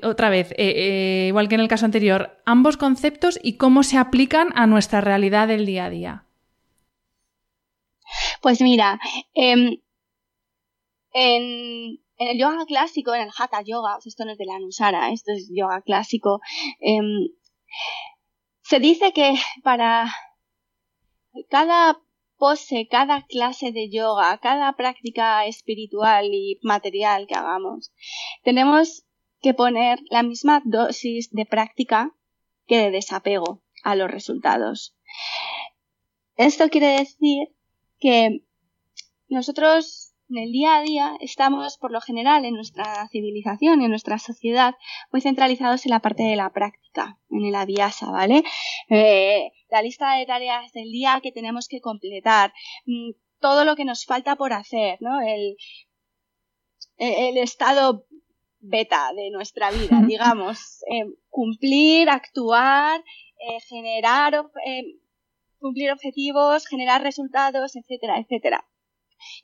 otra 0.03 0.29
vez, 0.29 0.53
igual 0.57 1.49
que 1.49 1.55
en 1.55 1.61
el 1.61 1.67
caso 1.67 1.83
anterior, 1.83 2.41
ambos 2.45 2.77
conceptos 2.77 3.37
y 3.43 3.57
cómo 3.57 3.83
se 3.83 3.97
aplican 3.97 4.49
a 4.55 4.65
nuestra 4.65 5.01
realidad 5.01 5.49
del 5.49 5.65
día 5.65 5.85
a 5.85 5.89
día. 5.89 6.25
Pues 8.41 8.61
mira, 8.61 8.99
em, 9.33 9.77
en, 12.17 12.27
el 12.27 12.37
yoga 12.39 12.65
clásico, 12.65 13.13
en 13.13 13.23
el 13.23 13.31
hatha 13.37 13.61
yoga, 13.63 13.97
esto 14.05 14.25
no 14.25 14.31
es 14.31 14.37
de 14.37 14.45
la 14.45 14.55
Anusara, 14.55 15.09
esto 15.11 15.31
es 15.31 15.49
yoga 15.53 15.81
clásico, 15.81 16.39
em, 16.79 17.29
se 18.61 18.79
dice 18.79 19.11
que 19.13 19.35
para 19.63 20.13
cada 21.49 21.99
pose, 22.37 22.87
cada 22.89 23.25
clase 23.25 23.71
de 23.71 23.89
yoga, 23.89 24.37
cada 24.39 24.73
práctica 24.73 25.45
espiritual 25.45 26.25
y 26.33 26.59
material 26.61 27.27
que 27.27 27.35
hagamos, 27.35 27.93
tenemos 28.43 29.05
que 29.41 29.53
poner 29.53 29.99
la 30.09 30.23
misma 30.23 30.61
dosis 30.65 31.29
de 31.31 31.45
práctica 31.45 32.15
que 32.65 32.77
de 32.77 32.91
desapego 32.91 33.61
a 33.83 33.95
los 33.95 34.09
resultados. 34.09 34.95
Esto 36.35 36.69
quiere 36.69 36.97
decir 36.97 37.49
que 37.99 38.43
nosotros 39.27 40.12
en 40.33 40.43
el 40.43 40.51
día 40.51 40.77
a 40.77 40.81
día 40.81 41.17
estamos, 41.19 41.77
por 41.77 41.91
lo 41.91 42.01
general, 42.01 42.43
en 42.45 42.55
nuestra 42.55 43.07
civilización 43.09 43.81
y 43.81 43.85
en 43.85 43.91
nuestra 43.91 44.17
sociedad, 44.17 44.75
muy 45.11 45.21
centralizados 45.21 45.85
en 45.85 45.91
la 45.91 45.99
parte 45.99 46.23
de 46.23 46.35
la 46.35 46.51
práctica, 46.51 47.19
en 47.29 47.45
el 47.45 47.55
aviasa, 47.55 48.09
¿vale? 48.09 48.43
Eh, 48.89 49.51
la 49.69 49.81
lista 49.83 50.15
de 50.15 50.25
tareas 50.25 50.71
del 50.73 50.91
día 50.91 51.19
que 51.21 51.31
tenemos 51.31 51.67
que 51.67 51.81
completar, 51.81 52.51
mm, 52.85 53.11
todo 53.39 53.63
lo 53.63 53.75
que 53.75 53.85
nos 53.85 54.05
falta 54.05 54.35
por 54.35 54.53
hacer, 54.53 54.97
¿no? 55.01 55.21
El, 55.21 55.55
el 56.97 57.37
estado 57.37 58.05
beta 58.59 59.11
de 59.13 59.29
nuestra 59.29 59.69
vida, 59.71 60.01
digamos, 60.07 60.83
eh, 60.89 61.05
cumplir, 61.29 62.09
actuar, 62.09 63.03
eh, 63.37 63.59
generar, 63.67 64.49
eh, 64.65 64.99
cumplir 65.59 65.91
objetivos, 65.91 66.65
generar 66.65 67.03
resultados, 67.03 67.75
etcétera, 67.75 68.17
etcétera. 68.19 68.65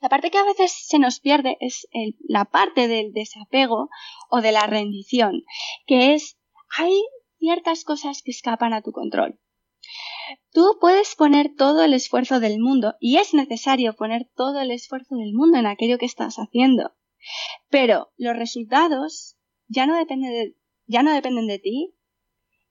La 0.00 0.08
parte 0.08 0.30
que 0.30 0.38
a 0.38 0.44
veces 0.44 0.72
se 0.72 0.98
nos 0.98 1.20
pierde 1.20 1.56
es 1.60 1.88
la 2.26 2.44
parte 2.44 2.88
del 2.88 3.12
desapego 3.12 3.88
o 4.28 4.40
de 4.40 4.52
la 4.52 4.66
rendición, 4.66 5.44
que 5.86 6.14
es 6.14 6.38
hay 6.78 7.02
ciertas 7.38 7.84
cosas 7.84 8.22
que 8.22 8.30
escapan 8.30 8.72
a 8.72 8.82
tu 8.82 8.92
control. 8.92 9.38
Tú 10.52 10.78
puedes 10.80 11.16
poner 11.16 11.54
todo 11.56 11.82
el 11.82 11.94
esfuerzo 11.94 12.40
del 12.40 12.60
mundo 12.60 12.94
y 13.00 13.16
es 13.16 13.34
necesario 13.34 13.94
poner 13.94 14.28
todo 14.36 14.60
el 14.60 14.70
esfuerzo 14.70 15.16
del 15.16 15.32
mundo 15.32 15.58
en 15.58 15.66
aquello 15.66 15.98
que 15.98 16.06
estás 16.06 16.36
haciendo. 16.36 16.92
Pero 17.68 18.12
los 18.16 18.36
resultados 18.36 19.36
ya 19.68 19.86
no 19.86 19.96
dependen 19.96 20.32
de, 20.32 20.56
ya 20.86 21.02
no 21.02 21.12
dependen 21.12 21.46
de 21.46 21.58
ti 21.58 21.94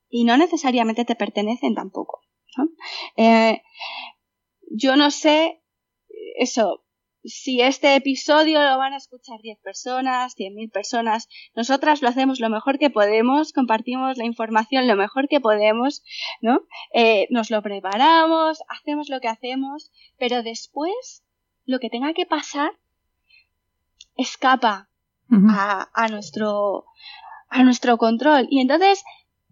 y 0.09 0.23
no 0.23 0.37
necesariamente 0.37 1.05
te 1.05 1.15
pertenecen 1.15 1.75
tampoco. 1.75 2.21
Eh, 3.15 3.61
yo 4.71 4.95
no 4.95 5.11
sé 5.11 5.61
eso, 6.35 6.83
si 7.23 7.61
este 7.61 7.95
episodio 7.95 8.61
lo 8.63 8.77
van 8.77 8.93
a 8.93 8.97
escuchar 8.97 9.39
10 9.41 9.59
personas, 9.59 10.35
100.000 10.37 10.71
personas, 10.71 11.27
nosotras 11.55 12.01
lo 12.01 12.09
hacemos 12.09 12.39
lo 12.39 12.49
mejor 12.49 12.79
que 12.79 12.89
podemos, 12.89 13.51
compartimos 13.51 14.17
la 14.17 14.25
información 14.25 14.87
lo 14.87 14.95
mejor 14.95 15.27
que 15.27 15.41
podemos, 15.41 16.03
¿no? 16.41 16.61
Eh, 16.93 17.27
nos 17.29 17.49
lo 17.49 17.61
preparamos, 17.61 18.59
hacemos 18.69 19.09
lo 19.09 19.19
que 19.19 19.27
hacemos, 19.27 19.91
pero 20.17 20.43
después 20.43 21.23
lo 21.65 21.79
que 21.79 21.89
tenga 21.89 22.13
que 22.13 22.25
pasar 22.25 22.71
escapa 24.15 24.89
a, 25.31 25.89
a, 25.93 26.07
nuestro, 26.07 26.85
a 27.49 27.63
nuestro 27.63 27.97
control. 27.97 28.47
Y 28.49 28.61
entonces 28.61 29.03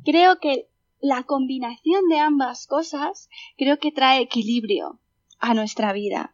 creo 0.03 0.39
que 0.39 0.68
la 0.99 1.24
combinación 1.24 2.07
de 2.09 2.20
ambas 2.20 2.65
cosas 2.65 3.30
creo 3.57 3.78
que 3.78 3.91
trae 3.91 4.22
equilibrio 4.22 4.99
a 5.39 5.53
nuestra 5.53 5.93
vida. 5.93 6.34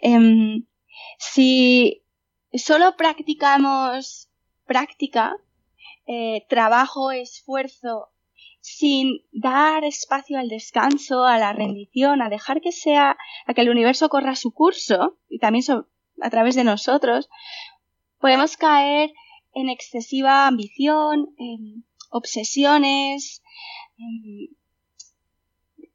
Em, 0.00 0.66
si 1.18 2.02
solo 2.54 2.96
practicamos 2.96 4.28
práctica, 4.66 5.36
eh, 6.06 6.46
trabajo, 6.48 7.10
esfuerzo, 7.10 8.08
sin 8.60 9.22
dar 9.32 9.84
espacio 9.84 10.38
al 10.38 10.48
descanso, 10.48 11.24
a 11.24 11.38
la 11.38 11.52
rendición, 11.52 12.22
a 12.22 12.28
dejar 12.28 12.60
que 12.60 12.72
sea, 12.72 13.16
a 13.46 13.54
que 13.54 13.60
el 13.60 13.70
universo 13.70 14.08
corra 14.08 14.34
su 14.34 14.52
curso, 14.52 15.18
y 15.28 15.38
también 15.38 15.64
a 16.20 16.30
través 16.30 16.54
de 16.54 16.64
nosotros, 16.64 17.28
podemos 18.20 18.56
caer 18.56 19.12
en 19.54 19.68
excesiva 19.68 20.46
ambición, 20.46 21.34
obsesiones, 22.10 23.42
en 23.96 24.48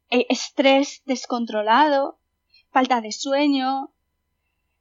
e-, 0.09 0.27
estrés 0.29 1.01
descontrolado, 1.05 2.19
falta 2.73 2.99
de 2.99 3.11
sueño, 3.11 3.93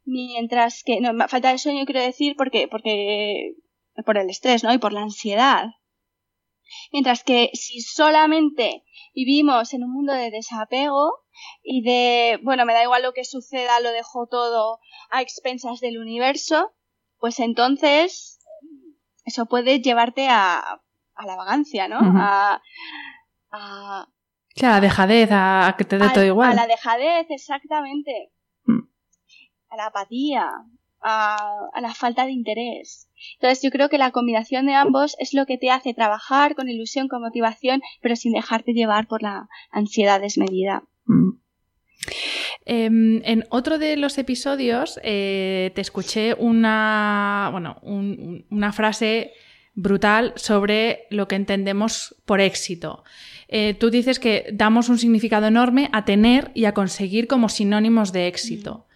mientras 0.05 0.83
que, 0.83 1.01
no, 1.01 1.29
falta 1.29 1.53
de 1.53 1.59
sueño 1.59 1.85
quiero 1.85 2.01
decir 2.01 2.35
porque, 2.37 2.67
porque, 2.69 3.55
por 4.05 4.19
el 4.19 4.31
estrés, 4.31 4.65
¿no? 4.65 4.73
Y 4.73 4.79
por 4.79 4.93
la 4.93 5.03
ansiedad. 5.03 5.67
Mientras 6.91 7.23
que 7.23 7.51
si 7.53 7.83
solamente 7.83 8.83
vivimos 9.15 9.75
en 9.75 9.85
un 9.85 9.93
mundo 9.93 10.15
de 10.15 10.31
desapego 10.31 11.13
y 11.63 11.83
de, 11.83 12.41
bueno, 12.43 12.65
me 12.65 12.73
da 12.73 12.83
igual 12.83 13.03
lo 13.03 13.13
que 13.13 13.25
suceda, 13.25 13.81
lo 13.81 13.91
dejo 13.91 14.27
todo 14.27 14.81
a 15.11 15.21
expensas 15.21 15.81
del 15.81 15.99
universo, 15.99 16.73
pues 17.19 17.39
entonces 17.41 18.41
eso 19.25 19.45
puede 19.47 19.81
llevarte 19.81 20.29
a, 20.29 20.81
a 21.15 21.27
la 21.27 21.37
vagancia, 21.37 21.89
¿no? 21.89 21.99
a, 22.01 22.63
a, 23.51 24.09
a 24.61 24.69
la 24.69 24.81
dejadez, 24.81 25.29
a, 25.33 25.75
que 25.77 25.85
te 25.85 25.99
dé 25.99 26.09
todo 26.11 26.25
igual. 26.25 26.53
A 26.53 26.55
la 26.55 26.67
dejadez, 26.67 27.27
exactamente. 27.31 28.31
Mm. 28.65 28.81
A 29.71 29.77
la 29.77 29.87
apatía, 29.87 30.51
a, 31.01 31.81
la 31.81 31.95
falta 31.95 32.25
de 32.25 32.33
interés. 32.33 33.09
Entonces 33.35 33.63
yo 33.63 33.71
creo 33.71 33.89
que 33.89 33.99
la 33.99 34.11
combinación 34.11 34.67
de 34.67 34.75
ambos 34.75 35.17
es 35.19 35.33
lo 35.35 35.47
que 35.47 35.59
te 35.59 35.71
hace 35.71 35.95
trabajar 35.95 36.55
con 36.55 36.69
ilusión, 36.69 37.09
con 37.09 37.23
motivación, 37.23 37.81
pero 38.01 38.17
sin 38.17 38.33
dejarte 38.33 38.73
llevar 38.73 39.07
por 39.07 39.23
la 39.23 39.49
ansiedad 39.71 40.21
desmedida. 40.21 40.85
Mm. 41.07 41.31
Em, 42.65 43.23
en 43.25 43.45
otro 43.51 43.79
de 43.79 43.97
los 43.97 44.19
episodios 44.19 45.01
eh, 45.03 45.73
te 45.75 45.81
escuché 45.81 46.35
una, 46.35 47.49
bueno, 47.51 47.81
una 47.83 48.73
frase 48.73 49.33
brutal 49.75 50.33
sobre 50.37 51.07
lo 51.11 51.29
que 51.29 51.37
entendemos 51.37 52.15
por 52.25 52.41
éxito. 52.41 53.05
Eh, 53.49 53.75
tú 53.75 53.91
dices 53.91 54.19
que 54.19 54.49
damos 54.53 54.89
un 54.89 54.99
significado 54.99 55.47
enorme 55.47 55.89
a 55.93 56.05
tener 56.05 56.51
y 56.55 56.65
a 56.65 56.75
conseguir 56.75 57.27
como 57.27 57.49
sinónimos 57.49 58.13
de 58.13 58.27
éxito. 58.27 58.87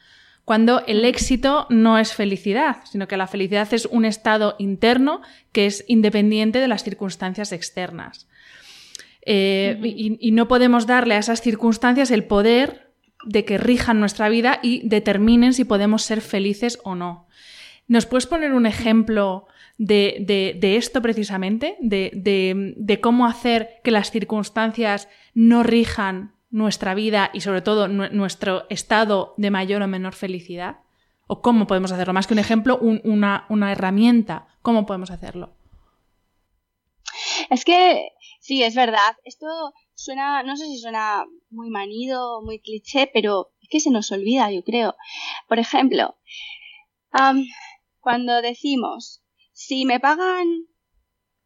Cuando 0.45 0.85
el 0.87 1.05
éxito 1.05 1.67
no 1.71 1.99
es 1.99 2.15
felicidad, 2.15 2.77
sino 2.85 3.09
que 3.09 3.17
la 3.17 3.27
felicidad 3.27 3.73
es 3.75 3.87
un 3.87 4.05
estado 4.05 4.55
interno 4.59 5.21
que 5.51 5.67
es 5.67 5.85
independiente 5.89 6.61
de 6.61 6.69
las 6.69 6.85
circunstancias 6.85 7.51
externas. 7.51 8.29
Eh, 9.23 9.81
y, 9.83 10.31
no 10.31 10.47
podemos 10.47 10.87
darle 10.87 11.17
a 11.17 11.19
esas 11.19 11.41
circunstancias 11.41 12.13
el 12.13 12.23
poder 12.23 12.93
de 13.25 13.45
que 13.45 13.59
rijan 13.59 13.99
nuestra 13.99 14.29
vida 14.29 14.61
y 14.63 14.87
determinen 14.87 15.53
si 15.53 15.65
podemos 15.65 16.03
ser 16.03 16.21
felices 16.21 16.79
o 16.85 16.95
no. 16.95 17.27
¿Nos 17.89 18.07
puedes 18.07 18.27
poner 18.27 18.53
un 18.55 18.67
ejemplo 18.67 19.49
de, 19.79 20.77
esto 20.77 21.03
precisamente, 21.03 21.77
de, 21.81 22.99
cómo 23.03 23.27
hacer 23.27 23.81
que 23.85 23.91
las 23.91 24.11
circunstancias 24.11 25.09
no 25.35 25.63
rijan 25.63 26.35
nuestra 26.51 26.95
vida 26.95 27.31
y 27.33 27.41
sobre 27.41 27.63
todo 27.63 27.89
nuestro 27.89 28.67
estado 28.71 29.35
de 29.37 29.51
mayor 29.51 29.83
o 29.83 29.89
menor 29.89 30.15
felicidad? 30.15 30.81
¿O 31.29 31.43
cómo 31.43 31.67
podemos 31.67 31.91
hacerlo? 31.91 32.15
Más 32.15 32.27
que 32.27 32.35
un 32.35 32.39
ejemplo, 32.39 32.79
una, 32.79 33.47
una 33.49 33.73
herramienta. 33.73 34.47
¿Cómo 34.63 34.87
podemos 34.87 35.11
hacerlo? 35.11 35.57
Es 37.51 37.65
que 37.65 38.11
sí, 38.41 38.63
es 38.63 38.77
verdad. 38.77 39.17
Esto 39.25 39.47
suena, 39.95 40.45
no 40.45 40.57
sé 40.57 40.67
si 40.67 40.79
suena 40.79 41.25
muy 41.51 41.69
manido, 41.71 42.43
muy 42.43 42.61
cliché, 42.61 43.11
pero 43.13 43.51
es 43.61 43.69
que 43.69 43.81
se 43.81 43.91
nos 43.91 44.13
olvida, 44.13 44.53
yo 44.53 44.63
creo. 44.63 44.95
Por 45.49 45.59
ejemplo, 45.59 46.17
cuando 48.01 48.43
decimos 48.43 49.23
si 49.57 49.87
me 49.87 50.01
pagan 50.01 50.47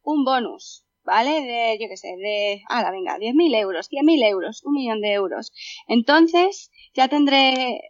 un 0.03 0.25
bonus, 0.25 0.85
¿vale? 1.05 1.31
De, 1.31 1.79
yo 1.81 1.89
qué 1.89 1.97
sé, 1.97 2.09
de, 2.17 2.61
ah, 2.69 2.91
venga, 2.91 3.17
10.000 3.19 3.55
euros, 3.55 3.89
100.000 3.89 4.25
euros, 4.25 4.65
un 4.65 4.73
millón 4.75 5.01
de 5.01 5.13
euros. 5.13 5.53
Entonces, 5.87 6.73
ya 6.93 7.07
tendré 7.07 7.81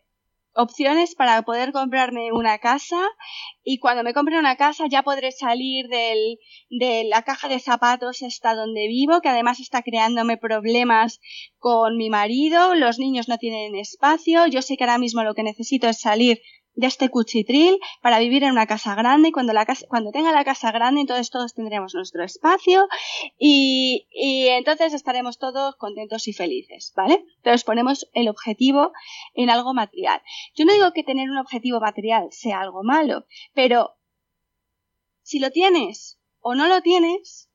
opciones 0.55 1.15
para 1.15 1.41
poder 1.41 1.73
comprarme 1.73 2.33
una 2.33 2.59
casa 2.59 3.01
y 3.65 3.79
cuando 3.79 4.03
me 4.03 4.13
compre 4.13 4.39
una 4.39 4.57
casa 4.57 4.85
ya 4.91 5.03
podré 5.03 5.33
salir 5.33 5.89
del, 5.89 6.39
de 6.69 7.05
la 7.05 7.23
caja 7.23 7.49
de 7.49 7.59
zapatos 7.59 8.23
hasta 8.23 8.55
donde 8.55 8.89
vivo, 8.89 9.23
que 9.23 9.31
además 9.31 9.59
está 9.59 9.81
creándome 9.81 10.37
problemas 10.37 11.19
con 11.57 11.97
mi 11.97 12.11
marido, 12.11 12.75
los 12.75 12.99
niños 12.99 13.27
no 13.27 13.39
tienen 13.39 13.75
espacio, 13.75 14.47
yo 14.49 14.61
sé 14.61 14.77
que 14.77 14.85
ahora 14.85 14.99
mismo 14.99 15.23
lo 15.23 15.35
que 15.35 15.45
necesito 15.45 15.89
es 15.89 15.99
salir 15.99 16.43
de 16.75 16.87
este 16.87 17.09
cuchitril 17.09 17.79
para 18.01 18.19
vivir 18.19 18.45
en 18.45 18.53
una 18.53 18.67
casa 18.67 18.95
grande 18.95 19.29
y 19.29 19.33
cuando, 19.33 19.53
la 19.53 19.67
casa, 19.67 19.87
cuando 19.89 20.13
tenga 20.13 20.33
la 20.33 20.45
casa 20.45 20.73
grande 20.73 21.01
entonces 21.01 21.31
todos 21.31 21.55
tendremos 21.55 21.95
nuestro 21.95 22.25
espacio 22.25 22.87
y, 23.39 24.07
y 24.11 24.49
entonces 24.49 24.95
estaremos 24.95 25.39
todos 25.39 25.77
contentos 25.77 26.29
y 26.29 26.33
felices, 26.33 26.93
¿vale? 26.97 27.25
Entonces 27.37 27.65
ponemos 27.65 28.09
el 28.13 28.29
objetivo 28.29 28.93
en 29.35 29.51
algo 29.51 29.75
material. 29.75 30.23
Yo 30.55 30.65
no 30.65 30.73
digo 30.73 30.93
que 30.93 31.03
tener 31.03 31.31
un 31.31 31.39
objetivo 31.39 31.81
material 31.81 32.29
sea 32.31 32.61
algo 32.61 32.83
malo, 32.83 33.27
pero 33.55 33.97
si 35.23 35.39
lo 35.39 35.51
tienes 35.51 36.19
o 36.41 36.55
no 36.55 36.67
lo 36.67 36.81
tienes, 36.83 37.51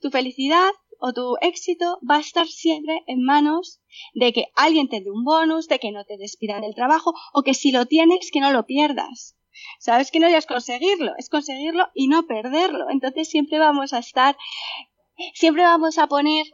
tu 0.00 0.10
felicidad 0.10 0.70
o 1.04 1.12
tu 1.12 1.26
éxito 1.40 1.98
va 2.08 2.16
a 2.18 2.26
estar 2.28 2.46
siempre 2.46 3.02
en 3.12 3.24
manos 3.24 3.80
de 4.14 4.32
que 4.32 4.44
alguien 4.54 4.88
te 4.88 5.00
dé 5.00 5.10
un 5.10 5.24
bonus, 5.24 5.66
de 5.66 5.80
que 5.80 5.90
no 5.90 6.04
te 6.04 6.16
despidan 6.16 6.62
del 6.62 6.76
trabajo 6.76 7.12
o 7.34 7.42
que 7.42 7.54
si 7.54 7.72
lo 7.72 7.86
tienes 7.86 8.30
que 8.32 8.40
no 8.40 8.52
lo 8.52 8.66
pierdas. 8.66 9.36
Sabes 9.80 10.12
que 10.12 10.20
no 10.20 10.28
es 10.28 10.46
conseguirlo, 10.46 11.12
es 11.18 11.28
conseguirlo 11.28 11.88
y 11.92 12.06
no 12.06 12.22
perderlo. 12.22 12.88
Entonces 12.88 13.28
siempre 13.28 13.58
vamos 13.58 13.92
a 13.92 13.98
estar, 13.98 14.36
siempre 15.34 15.64
vamos 15.64 15.98
a 15.98 16.06
poner 16.06 16.46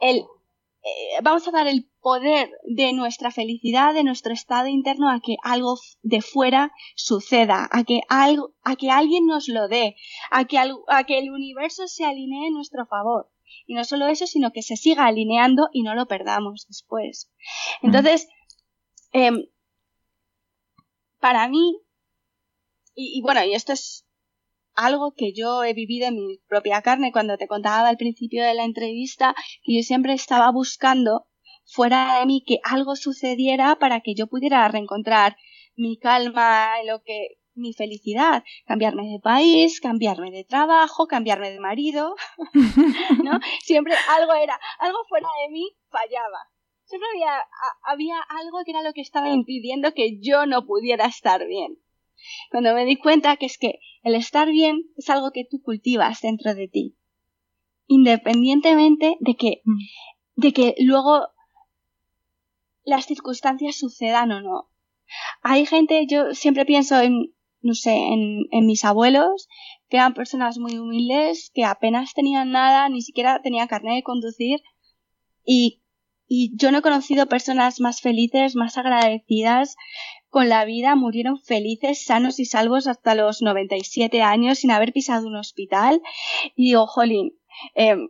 el, 0.00 0.18
eh, 0.18 1.22
vamos 1.22 1.48
a 1.48 1.50
dar 1.50 1.66
el 1.66 1.88
poder 2.02 2.50
de 2.64 2.92
nuestra 2.92 3.30
felicidad, 3.30 3.94
de 3.94 4.04
nuestro 4.04 4.34
estado 4.34 4.66
interno 4.66 5.08
a 5.10 5.20
que 5.20 5.36
algo 5.42 5.78
de 6.02 6.20
fuera 6.20 6.72
suceda, 6.94 7.68
a 7.72 7.84
que 7.84 8.02
algo, 8.10 8.52
a 8.64 8.76
que 8.76 8.90
alguien 8.90 9.24
nos 9.26 9.48
lo 9.48 9.66
dé, 9.68 9.96
a 10.30 10.44
que, 10.44 10.58
a 10.58 11.04
que 11.04 11.18
el 11.18 11.30
universo 11.30 11.88
se 11.88 12.04
alinee 12.04 12.48
en 12.48 12.54
nuestro 12.54 12.84
favor. 12.84 13.30
Y 13.66 13.74
no 13.74 13.84
solo 13.84 14.06
eso, 14.06 14.26
sino 14.26 14.52
que 14.52 14.62
se 14.62 14.76
siga 14.76 15.06
alineando 15.06 15.68
y 15.72 15.82
no 15.82 15.94
lo 15.94 16.06
perdamos 16.06 16.66
después. 16.68 17.30
Entonces, 17.82 18.28
em, 19.12 19.44
para 21.20 21.48
mí, 21.48 21.78
y, 22.94 23.22
bueno, 23.22 23.44
y 23.44 23.54
esto 23.54 23.72
es 23.72 24.04
algo 24.74 25.12
que 25.16 25.32
yo 25.32 25.64
he 25.64 25.74
vivido 25.74 26.08
en 26.08 26.14
mi 26.16 26.38
propia 26.48 26.82
carne 26.82 27.12
cuando 27.12 27.36
te 27.36 27.46
contaba 27.46 27.88
al 27.88 27.96
principio 27.96 28.42
de 28.44 28.54
la 28.54 28.64
entrevista 28.64 29.34
que 29.62 29.76
yo 29.76 29.82
siempre 29.82 30.14
estaba 30.14 30.50
buscando 30.50 31.26
fuera 31.64 32.18
de 32.18 32.26
mí 32.26 32.42
que 32.46 32.58
algo 32.64 32.96
sucediera 32.96 33.76
para 33.78 34.00
que 34.00 34.14
yo 34.14 34.26
pudiera 34.26 34.66
reencontrar 34.68 35.36
mi 35.76 35.98
calma, 35.98 36.82
lo 36.84 37.02
que 37.02 37.38
mi 37.54 37.72
felicidad, 37.72 38.44
cambiarme 38.66 39.08
de 39.08 39.20
país, 39.20 39.80
cambiarme 39.80 40.30
de 40.30 40.44
trabajo, 40.44 41.06
cambiarme 41.06 41.50
de 41.50 41.60
marido, 41.60 42.14
¿no? 43.24 43.38
Siempre 43.60 43.94
algo 44.08 44.32
era, 44.34 44.58
algo 44.78 44.98
fuera 45.08 45.28
de 45.42 45.52
mí 45.52 45.76
fallaba. 45.88 46.50
Siempre 46.84 47.08
había, 47.14 47.32
había 47.82 48.20
algo 48.20 48.58
que 48.64 48.72
era 48.72 48.82
lo 48.82 48.92
que 48.92 49.00
estaba 49.00 49.30
impidiendo 49.30 49.94
que 49.94 50.18
yo 50.20 50.46
no 50.46 50.66
pudiera 50.66 51.06
estar 51.06 51.46
bien. 51.46 51.78
Cuando 52.50 52.74
me 52.74 52.84
di 52.84 52.96
cuenta 52.96 53.36
que 53.36 53.46
es 53.46 53.58
que 53.58 53.80
el 54.02 54.14
estar 54.14 54.48
bien 54.48 54.82
es 54.96 55.08
algo 55.10 55.30
que 55.32 55.44
tú 55.48 55.62
cultivas 55.62 56.20
dentro 56.20 56.54
de 56.54 56.68
ti. 56.68 56.96
Independientemente 57.86 59.16
de 59.20 59.34
que, 59.34 59.62
mm. 59.64 59.78
de 60.36 60.52
que 60.52 60.74
luego 60.78 61.28
las 62.84 63.06
circunstancias 63.06 63.76
sucedan 63.76 64.32
o 64.32 64.40
no. 64.40 64.68
Hay 65.42 65.66
gente, 65.66 66.06
yo 66.08 66.34
siempre 66.34 66.64
pienso 66.64 67.00
en, 67.00 67.34
no 67.62 67.74
sé, 67.74 67.94
en, 67.94 68.66
mis 68.66 68.84
abuelos, 68.84 69.48
que 69.88 69.96
eran 69.96 70.14
personas 70.14 70.58
muy 70.58 70.78
humildes, 70.78 71.50
que 71.54 71.64
apenas 71.64 72.14
tenían 72.14 72.50
nada, 72.50 72.88
ni 72.88 73.02
siquiera 73.02 73.40
tenían 73.42 73.68
carnet 73.68 73.94
de 73.94 74.02
conducir, 74.02 74.60
y, 75.44 75.78
yo 76.54 76.72
no 76.72 76.78
he 76.78 76.82
conocido 76.82 77.26
personas 77.26 77.78
más 77.78 78.00
felices, 78.00 78.56
más 78.56 78.78
agradecidas 78.78 79.76
con 80.30 80.48
la 80.48 80.64
vida, 80.64 80.96
murieron 80.96 81.38
felices, 81.42 82.06
sanos 82.06 82.40
y 82.40 82.46
salvos 82.46 82.86
hasta 82.86 83.14
los 83.14 83.42
97 83.42 84.22
años 84.22 84.60
sin 84.60 84.70
haber 84.70 84.94
pisado 84.94 85.26
un 85.26 85.36
hospital. 85.36 86.00
Y 86.56 86.68
digo, 86.68 86.86
jolín, 86.86 87.38
em, 87.74 88.08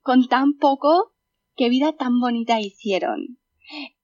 con 0.00 0.28
tan 0.28 0.58
poco, 0.58 1.12
qué 1.56 1.68
vida 1.68 1.92
tan 1.96 2.20
bonita 2.20 2.60
hicieron. 2.60 3.40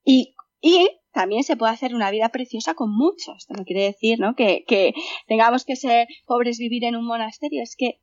Y, 0.04 0.34
y 0.60 0.88
también 1.12 1.44
se 1.44 1.56
puede 1.56 1.72
hacer 1.72 1.94
una 1.94 2.10
vida 2.10 2.30
preciosa 2.30 2.74
con 2.74 2.94
muchos. 2.94 3.36
Esto 3.38 3.54
no 3.54 3.64
quiere 3.64 3.84
decir, 3.84 4.18
¿no? 4.18 4.34
Que, 4.34 4.64
que 4.66 4.94
tengamos 5.26 5.64
que 5.64 5.76
ser 5.76 6.08
pobres, 6.26 6.58
vivir 6.58 6.84
en 6.84 6.96
un 6.96 7.04
monasterio. 7.04 7.62
Es 7.62 7.76
que 7.76 8.00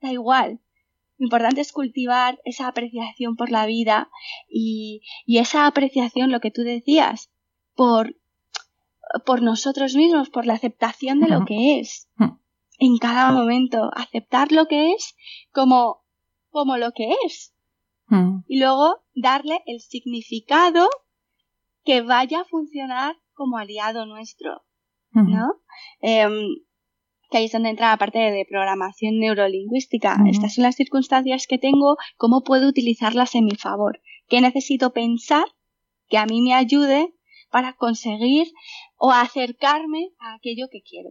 da 0.00 0.12
igual. 0.12 0.60
Lo 1.18 1.26
importante 1.26 1.60
es 1.60 1.72
cultivar 1.72 2.40
esa 2.44 2.68
apreciación 2.68 3.36
por 3.36 3.50
la 3.50 3.66
vida 3.66 4.10
y, 4.48 5.02
y 5.24 5.38
esa 5.38 5.66
apreciación, 5.66 6.30
lo 6.30 6.40
que 6.40 6.50
tú 6.50 6.62
decías, 6.62 7.30
por, 7.74 8.16
por 9.24 9.42
nosotros 9.42 9.94
mismos, 9.94 10.28
por 10.30 10.46
la 10.46 10.54
aceptación 10.54 11.20
de 11.20 11.28
lo 11.28 11.44
que 11.44 11.78
es. 11.78 12.08
En 12.78 12.98
cada 12.98 13.32
momento, 13.32 13.90
aceptar 13.94 14.52
lo 14.52 14.66
que 14.66 14.92
es 14.92 15.16
como, 15.52 16.02
como 16.50 16.76
lo 16.76 16.92
que 16.92 17.14
es. 17.24 17.54
Y 18.46 18.60
luego 18.60 19.02
darle 19.14 19.62
el 19.66 19.80
significado 19.80 20.88
que 21.86 22.02
vaya 22.02 22.40
a 22.40 22.44
funcionar 22.44 23.16
como 23.32 23.56
aliado 23.56 24.04
nuestro, 24.06 24.64
¿no? 25.12 25.62
Em, 26.00 26.48
que 27.30 27.38
ahí 27.38 27.44
es 27.46 27.52
donde 27.52 27.70
entra 27.70 27.90
la 27.90 27.96
parte 27.96 28.18
de 28.18 28.44
programación 28.48 29.18
neurolingüística. 29.18 30.18
Estas 30.28 30.54
son 30.54 30.64
las 30.64 30.74
circunstancias 30.74 31.46
que 31.48 31.58
tengo, 31.58 31.96
cómo 32.16 32.42
puedo 32.42 32.68
utilizarlas 32.68 33.34
en 33.34 33.44
mi 33.44 33.56
favor. 33.56 34.00
¿Qué 34.28 34.40
necesito 34.40 34.92
pensar 34.92 35.44
que 36.08 36.18
a 36.18 36.26
mí 36.26 36.42
me 36.42 36.54
ayude 36.54 37.14
para 37.50 37.72
conseguir 37.74 38.48
o 38.96 39.12
acercarme 39.12 40.10
a 40.18 40.34
aquello 40.34 40.66
que 40.70 40.82
quiero? 40.82 41.10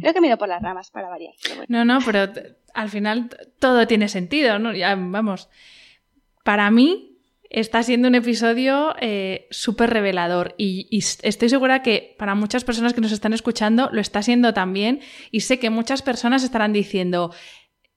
Creo 0.00 0.12
que 0.12 0.20
me 0.20 0.26
ido 0.26 0.36
por 0.36 0.48
las 0.48 0.62
ramas 0.62 0.90
para 0.90 1.08
variar. 1.08 1.34
No, 1.68 1.84
no, 1.84 1.98
pero 2.04 2.30
al 2.74 2.88
final 2.90 3.30
todo 3.58 3.86
tiene 3.86 4.08
sentido, 4.08 4.58
¿no? 4.58 4.74
Ya, 4.74 4.94
vamos. 4.94 5.48
Para 6.44 6.70
mí, 6.70 7.11
está 7.52 7.82
siendo 7.82 8.08
un 8.08 8.14
episodio 8.14 8.94
eh, 9.00 9.46
súper 9.50 9.90
revelador 9.90 10.54
y, 10.56 10.88
estoy 11.22 11.48
segura 11.48 11.82
que 11.82 12.16
para 12.18 12.34
muchas 12.34 12.64
personas 12.64 12.94
que 12.94 13.00
nos 13.00 13.12
están 13.12 13.32
escuchando 13.32 13.90
lo 13.92 14.00
está 14.00 14.22
siendo 14.22 14.54
también 14.54 15.00
y 15.30 15.40
sé 15.40 15.58
que 15.58 15.70
muchas 15.70 16.02
personas 16.02 16.42
estarán 16.42 16.72
diciendo, 16.72 17.30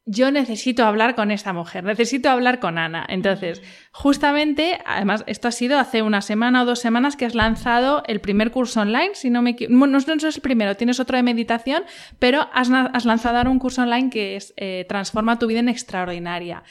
yo 0.06 0.30
necesito 0.30 0.86
hablar 0.86 1.16
con 1.16 1.32
esta 1.32 1.52
mujer, 1.52 1.84
necesito 1.84 2.30
hablar 2.30 2.60
con 2.60 2.78
Ana. 2.78 3.06
Entonces, 3.10 3.64
justamente, 3.92 4.80
además, 4.86 5.24
esto 5.26 5.48
ha 5.48 5.52
sido 5.52 5.80
hace 5.80 6.04
una 6.04 6.22
semana 6.22 6.62
o 6.62 6.66
dos 6.66 6.80
semanas 6.80 7.16
que 7.16 7.26
has 7.26 7.34
lanzado 7.34 8.04
el 8.06 8.22
primer 8.22 8.52
curso 8.52 8.82
online, 8.82 9.16
si 9.16 9.32
no 9.32 9.42
me 9.42 9.56
no, 9.68 9.88
no, 9.88 9.98
es 9.98 10.08
el 10.08 10.42
primero, 10.42 10.76
tienes 10.76 11.00
otro 11.00 11.18
de 11.18 11.24
meditación, 11.24 11.84
pero 12.20 12.48
has, 12.54 12.70
lanzado 12.70 13.38
ahora 13.38 13.50
un 13.50 13.58
curso 13.58 13.82
online 13.82 14.12
que 14.12 14.36
es 14.36 14.54
eh, 14.58 14.86
Transforma 14.88 15.40
tu 15.40 15.48
vida 15.48 15.60
en 15.60 15.70
extraordinaria. 15.70 16.64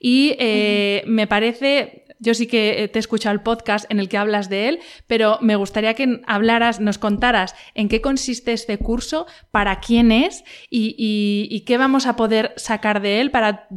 Y 0.00 0.34
eh, 0.38 1.04
me 1.06 1.28
parece 1.28 2.06
yo 2.20 2.34
sí 2.34 2.46
que 2.46 2.84
eh, 2.84 2.88
te 2.88 2.98
he 2.98 3.00
escuchado 3.00 3.34
el 3.34 3.40
podcast 3.40 3.90
en 3.90 3.98
el 3.98 4.08
que 4.08 4.18
hablas 4.18 4.48
de 4.48 4.68
él, 4.68 4.80
pero 5.06 5.38
me 5.40 5.56
gustaría 5.56 5.94
que 5.94 6.20
hablaras, 6.26 6.78
nos 6.78 6.98
contaras 6.98 7.54
en 7.74 7.88
qué 7.88 8.00
consiste 8.00 8.52
este 8.52 8.78
curso, 8.78 9.26
para 9.50 9.80
quién 9.80 10.12
es 10.12 10.44
y, 10.70 11.64
qué 11.66 11.78
vamos 11.78 12.06
a 12.06 12.16
poder 12.16 12.52
sacar 12.56 13.00
de 13.00 13.20
él 13.20 13.30
para 13.30 13.68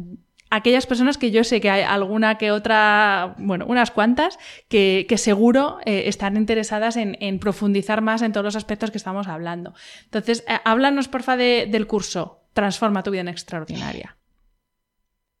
aquellas 0.50 0.86
personas 0.86 1.18
que 1.18 1.30
yo 1.30 1.42
sé 1.44 1.60
que 1.60 1.70
hay 1.70 1.82
alguna 1.82 2.38
que 2.38 2.52
otra, 2.52 3.34
bueno, 3.38 3.66
unas 3.66 3.90
cuantas, 3.90 4.38
que, 4.68 5.06
seguro 5.16 5.78
eh, 5.84 6.04
están 6.06 6.36
interesadas 6.36 6.96
en, 6.96 7.38
profundizar 7.38 8.00
más 8.00 8.22
en 8.22 8.32
todos 8.32 8.44
los 8.44 8.56
aspectos 8.56 8.90
que 8.90 8.98
estamos 8.98 9.26
hablando. 9.26 9.74
Entonces, 10.04 10.44
eh, 10.48 10.58
háblanos, 10.64 11.08
porfa, 11.08 11.36
del 11.36 11.86
curso 11.86 12.44
Transforma 12.54 13.02
tu 13.02 13.10
vida 13.10 13.22
en 13.22 13.28
extraordinaria. 13.28 14.16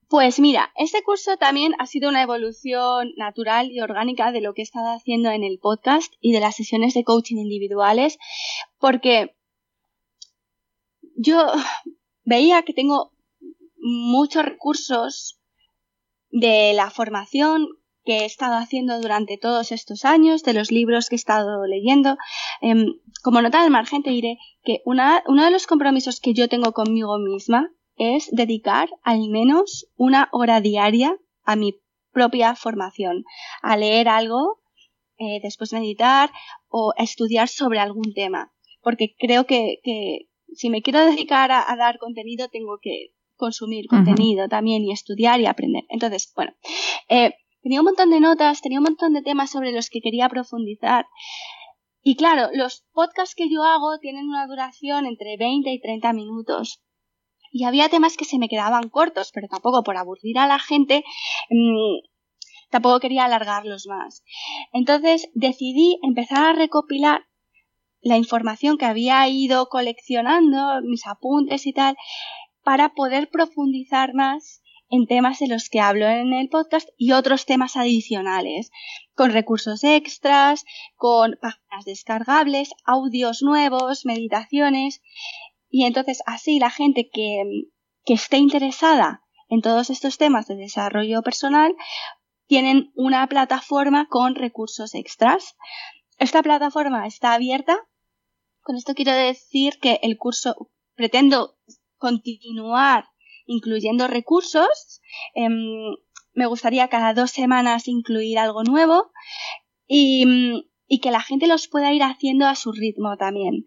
Pues 0.08 0.38
mira, 0.38 0.70
este 0.76 1.02
curso 1.02 1.36
también 1.36 1.74
ha 1.78 1.86
sido 1.86 2.08
una 2.08 2.22
evolución 2.22 3.12
natural 3.16 3.70
y 3.70 3.80
orgánica 3.80 4.32
de 4.32 4.40
lo 4.40 4.52
que 4.52 4.62
he 4.62 4.64
estado 4.64 4.94
haciendo 4.94 5.30
en 5.30 5.44
el 5.44 5.58
podcast 5.58 6.12
y 6.20 6.32
de 6.32 6.40
las 6.40 6.56
sesiones 6.56 6.94
de 6.94 7.04
coaching 7.04 7.38
individuales, 7.38 8.18
porque 8.78 9.34
yo 11.16 11.52
veía 12.24 12.62
que 12.62 12.74
tengo 12.74 13.12
muchos 13.76 14.44
recursos 14.44 15.38
de 16.30 16.72
la 16.74 16.90
formación 16.90 17.68
que 18.04 18.18
he 18.18 18.24
estado 18.26 18.56
haciendo 18.56 19.00
durante 19.00 19.38
todos 19.38 19.72
estos 19.72 20.04
años, 20.04 20.42
de 20.42 20.52
los 20.52 20.70
libros 20.70 21.08
que 21.08 21.14
he 21.14 21.16
estado 21.16 21.64
leyendo. 21.66 22.18
Em, 22.60 23.00
como 23.22 23.40
nota 23.40 23.62
del 23.62 23.70
margen 23.70 24.02
te 24.02 24.10
diré 24.10 24.36
que 24.62 24.82
una, 24.84 25.22
uno 25.26 25.44
de 25.44 25.50
los 25.50 25.66
compromisos 25.66 26.20
que 26.20 26.34
yo 26.34 26.48
tengo 26.48 26.72
conmigo 26.72 27.16
misma 27.18 27.70
es 27.96 28.28
dedicar 28.30 28.88
al 29.02 29.28
menos 29.28 29.86
una 29.96 30.28
hora 30.32 30.60
diaria 30.60 31.16
a 31.44 31.56
mi 31.56 31.80
propia 32.12 32.54
formación, 32.54 33.24
a 33.62 33.76
leer 33.76 34.08
algo, 34.08 34.60
eh, 35.18 35.40
después 35.42 35.72
meditar 35.72 36.30
o 36.68 36.92
estudiar 36.96 37.48
sobre 37.48 37.80
algún 37.80 38.14
tema, 38.14 38.52
porque 38.82 39.14
creo 39.18 39.46
que, 39.46 39.80
que 39.82 40.28
si 40.54 40.70
me 40.70 40.82
quiero 40.82 41.04
dedicar 41.04 41.50
a, 41.52 41.64
dar 41.76 41.98
contenido 41.98 42.48
tengo 42.48 42.78
que 42.80 43.14
consumir 43.36 43.86
contenido 43.88 44.48
también 44.48 44.84
y 44.84 44.92
estudiar 44.92 45.40
y 45.40 45.46
aprender. 45.46 45.84
Entonces, 45.88 46.32
bueno, 46.36 46.52
eh, 47.08 47.32
tenía 47.62 47.80
un 47.80 47.86
montón 47.86 48.10
de 48.10 48.20
notas, 48.20 48.60
tenía 48.60 48.78
un 48.78 48.84
montón 48.84 49.12
de 49.12 49.22
temas 49.22 49.50
sobre 49.50 49.72
los 49.72 49.90
que 49.90 50.00
quería 50.00 50.28
profundizar. 50.28 51.06
Y 52.00 52.16
claro, 52.16 52.50
los 52.52 52.84
podcasts 52.92 53.34
que 53.34 53.50
yo 53.50 53.64
hago 53.64 53.98
tienen 53.98 54.28
una 54.28 54.46
duración 54.46 55.06
entre 55.06 55.36
20 55.36 55.70
y 55.70 55.80
30 55.80 56.12
minutos 56.12 56.83
y 57.54 57.64
había 57.64 57.88
temas 57.88 58.16
que 58.16 58.24
se 58.24 58.38
me 58.38 58.48
quedaban 58.48 58.88
cortos, 58.88 59.30
pero 59.32 59.46
tampoco 59.46 59.84
por 59.84 59.96
aburrir 59.96 60.38
a 60.38 60.48
la 60.48 60.58
gente, 60.58 61.04
mm, 61.50 62.04
tampoco 62.68 62.98
quería 62.98 63.24
alargarlos 63.24 63.86
más. 63.86 64.24
Entonces 64.72 65.30
decidí 65.34 66.00
empezar 66.02 66.44
a 66.44 66.52
recopilar 66.52 67.26
la 68.02 68.16
información 68.16 68.76
que 68.76 68.86
había 68.86 69.26
ido 69.28 69.68
coleccionando, 69.68 70.82
mis 70.82 71.06
apuntes 71.06 71.64
y 71.68 71.72
tal, 71.72 71.96
para 72.64 72.92
poder 72.92 73.30
profundizar 73.30 74.14
más 74.14 74.60
en 74.90 75.06
temas 75.06 75.38
de 75.38 75.46
los 75.46 75.70
que 75.70 75.80
hablo 75.80 76.08
en 76.08 76.32
el 76.32 76.48
podcast 76.48 76.88
y 76.96 77.12
otros 77.12 77.46
temas 77.46 77.76
adicionales, 77.76 78.70
con 79.14 79.30
recursos 79.30 79.84
extras, 79.84 80.64
con 80.96 81.38
páginas 81.40 81.84
descargables, 81.84 82.70
audios 82.84 83.42
nuevos, 83.42 84.04
meditaciones. 84.04 85.02
Y 85.76 85.86
entonces 85.86 86.22
así 86.24 86.60
la 86.60 86.70
gente 86.70 87.10
que, 87.12 87.42
que 88.04 88.14
esté 88.14 88.36
interesada 88.36 89.24
en 89.48 89.60
todos 89.60 89.90
estos 89.90 90.18
temas 90.18 90.46
de 90.46 90.54
desarrollo 90.54 91.20
personal 91.22 91.74
tienen 92.46 92.92
una 92.94 93.26
plataforma 93.26 94.06
con 94.08 94.36
recursos 94.36 94.94
extras. 94.94 95.56
Esta 96.16 96.44
plataforma 96.44 97.08
está 97.08 97.32
abierta. 97.32 97.76
Con 98.62 98.76
esto 98.76 98.94
quiero 98.94 99.14
decir 99.14 99.80
que 99.82 99.98
el 100.04 100.16
curso 100.16 100.70
pretendo 100.94 101.56
continuar 101.96 103.06
incluyendo 103.44 104.06
recursos. 104.06 105.00
Em, 105.34 105.96
me 106.34 106.46
gustaría 106.46 106.86
cada 106.86 107.14
dos 107.14 107.32
semanas 107.32 107.88
incluir 107.88 108.38
algo 108.38 108.62
nuevo 108.62 109.10
y, 109.88 110.24
y, 110.86 111.00
que 111.00 111.10
la 111.10 111.20
gente 111.20 111.48
los 111.48 111.66
pueda 111.66 111.92
ir 111.92 112.04
haciendo 112.04 112.46
a 112.46 112.54
su 112.54 112.70
ritmo 112.70 113.16
también. 113.16 113.64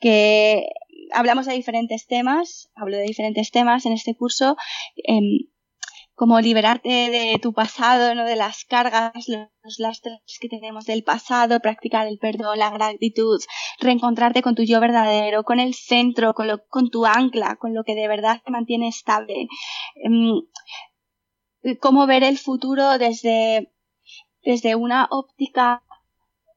Que 0.00 0.64
hablamos 1.12 1.46
de 1.46 1.54
diferentes 1.54 2.06
temas, 2.06 2.70
hablo 2.74 2.96
de 2.96 3.04
diferentes 3.04 3.50
temas 3.50 3.86
en 3.86 3.92
este 3.92 4.14
curso, 4.16 4.56
em, 4.96 5.48
como 6.14 6.40
liberarte 6.40 7.10
de 7.10 7.38
tu 7.40 7.52
pasado, 7.52 8.14
¿no? 8.14 8.24
de 8.24 8.36
las 8.36 8.64
cargas, 8.64 9.26
los 9.28 9.78
lastres 9.78 10.20
que 10.40 10.48
tenemos 10.48 10.84
del 10.84 11.02
pasado, 11.02 11.60
practicar 11.60 12.06
el 12.06 12.18
perdón, 12.18 12.58
la 12.58 12.70
gratitud, 12.70 13.40
reencontrarte 13.80 14.42
con 14.42 14.54
tu 14.54 14.62
yo 14.62 14.78
verdadero, 14.80 15.42
con 15.42 15.58
el 15.58 15.74
centro, 15.74 16.34
con, 16.34 16.48
lo, 16.48 16.64
con 16.66 16.90
tu 16.90 17.06
ancla, 17.06 17.56
con 17.56 17.74
lo 17.74 17.82
que 17.82 17.94
de 17.94 18.08
verdad 18.08 18.40
te 18.44 18.52
mantiene 18.52 18.88
estable. 18.88 19.48
Em, 19.96 20.42
cómo 21.80 22.06
ver 22.06 22.24
el 22.24 22.38
futuro 22.38 22.98
desde, 22.98 23.72
desde 24.42 24.74
una 24.74 25.08
óptica 25.10 25.82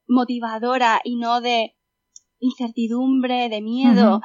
motivadora 0.07 1.01
y 1.03 1.15
no 1.15 1.41
de 1.41 1.74
incertidumbre, 2.39 3.49
de 3.49 3.61
miedo, 3.61 4.21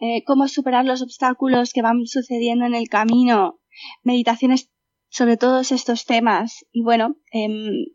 eh, 0.00 0.24
cómo 0.24 0.48
superar 0.48 0.84
los 0.84 1.02
obstáculos 1.02 1.72
que 1.72 1.82
van 1.82 2.06
sucediendo 2.06 2.66
en 2.66 2.74
el 2.74 2.88
camino, 2.88 3.60
meditaciones 4.02 4.70
sobre 5.08 5.36
todos 5.36 5.72
estos 5.72 6.04
temas. 6.04 6.66
Y 6.72 6.82
bueno, 6.82 7.16
em, 7.32 7.86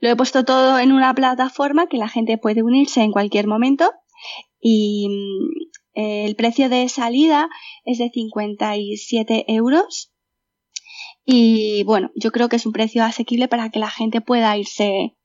lo 0.00 0.08
he 0.08 0.16
puesto 0.16 0.44
todo 0.44 0.78
en 0.78 0.92
una 0.92 1.14
plataforma 1.14 1.86
que 1.88 1.98
la 1.98 2.08
gente 2.08 2.38
puede 2.38 2.62
unirse 2.62 3.02
en 3.02 3.12
cualquier 3.12 3.46
momento 3.46 3.90
y 4.60 5.08
eh, 5.94 6.26
el 6.26 6.36
precio 6.36 6.68
de 6.68 6.88
salida 6.88 7.48
es 7.84 7.98
de 7.98 8.10
57 8.10 9.44
euros. 9.48 10.12
Y 11.24 11.84
bueno, 11.84 12.10
yo 12.14 12.32
creo 12.32 12.48
que 12.48 12.56
es 12.56 12.66
un 12.66 12.72
precio 12.72 13.04
asequible 13.04 13.48
para 13.48 13.70
que 13.70 13.78
la 13.78 13.90
gente 13.90 14.20
pueda 14.20 14.56
irse, 14.56 15.16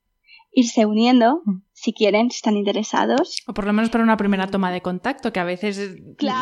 irse 0.52 0.86
uniendo 0.86 1.42
mm. 1.44 1.65
Si 1.86 1.92
quieren, 1.92 2.32
si 2.32 2.38
están 2.38 2.56
interesados. 2.56 3.42
O 3.46 3.54
por 3.54 3.64
lo 3.64 3.72
menos 3.72 3.90
para 3.90 4.02
una 4.02 4.16
primera 4.16 4.48
toma 4.48 4.72
de 4.72 4.82
contacto, 4.82 5.32
que 5.32 5.38
a 5.38 5.44
veces 5.44 5.96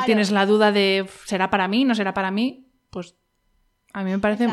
tienes 0.06 0.30
la 0.30 0.46
duda 0.46 0.72
de 0.72 1.06
¿será 1.26 1.50
para 1.50 1.68
mí? 1.68 1.84
¿No 1.84 1.94
será 1.94 2.14
para 2.14 2.30
mí? 2.30 2.72
Pues 2.88 3.14
a 3.92 4.02
mí 4.02 4.10
me 4.10 4.18
parece. 4.18 4.48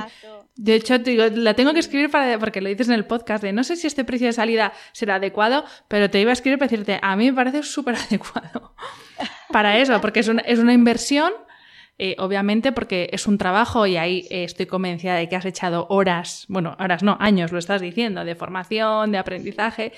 De 0.56 0.76
hecho, 0.76 1.00
digo, 1.00 1.24
la 1.34 1.54
tengo 1.54 1.72
que 1.72 1.80
escribir 1.80 2.12
para, 2.12 2.38
porque 2.40 2.60
lo 2.60 2.68
dices 2.68 2.90
en 2.90 2.96
el 2.96 3.06
podcast 3.06 3.42
de 3.42 3.54
no 3.54 3.64
sé 3.64 3.78
si 3.78 3.88
este 3.88 4.04
precio 4.04 4.28
de 4.28 4.34
salida 4.34 4.74
será 4.92 5.16
adecuado, 5.16 5.64
pero 5.88 6.10
te 6.10 6.20
iba 6.20 6.32
a 6.32 6.34
escribir 6.34 6.60
para 6.60 6.70
decirte, 6.70 7.00
a 7.02 7.16
mí 7.16 7.32
me 7.32 7.34
parece 7.34 7.64
súper 7.64 7.96
adecuado 8.08 8.76
para 9.50 9.78
eso, 9.78 10.02
porque 10.02 10.20
es 10.20 10.28
una, 10.28 10.42
es 10.42 10.60
una 10.60 10.74
inversión, 10.74 11.32
eh, 12.00 12.18
obviamente, 12.20 12.74
porque 12.74 13.10
es 13.14 13.28
un 13.28 13.38
trabajo 13.38 13.88
y 13.88 13.96
ahí 13.96 14.28
eh, 14.30 14.44
estoy 14.44 14.66
convencida 14.66 15.16
de 15.16 15.30
que 15.30 15.38
has 15.38 15.46
echado 15.46 15.88
horas, 15.90 16.46
bueno, 16.50 16.76
horas 16.80 17.02
no, 17.02 17.16
años, 17.22 17.54
lo 17.54 17.60
estás 17.60 17.80
diciendo, 17.80 18.26
de 18.26 18.36
formación, 18.36 19.14
de 19.14 19.20
aprendizaje. 19.20 19.94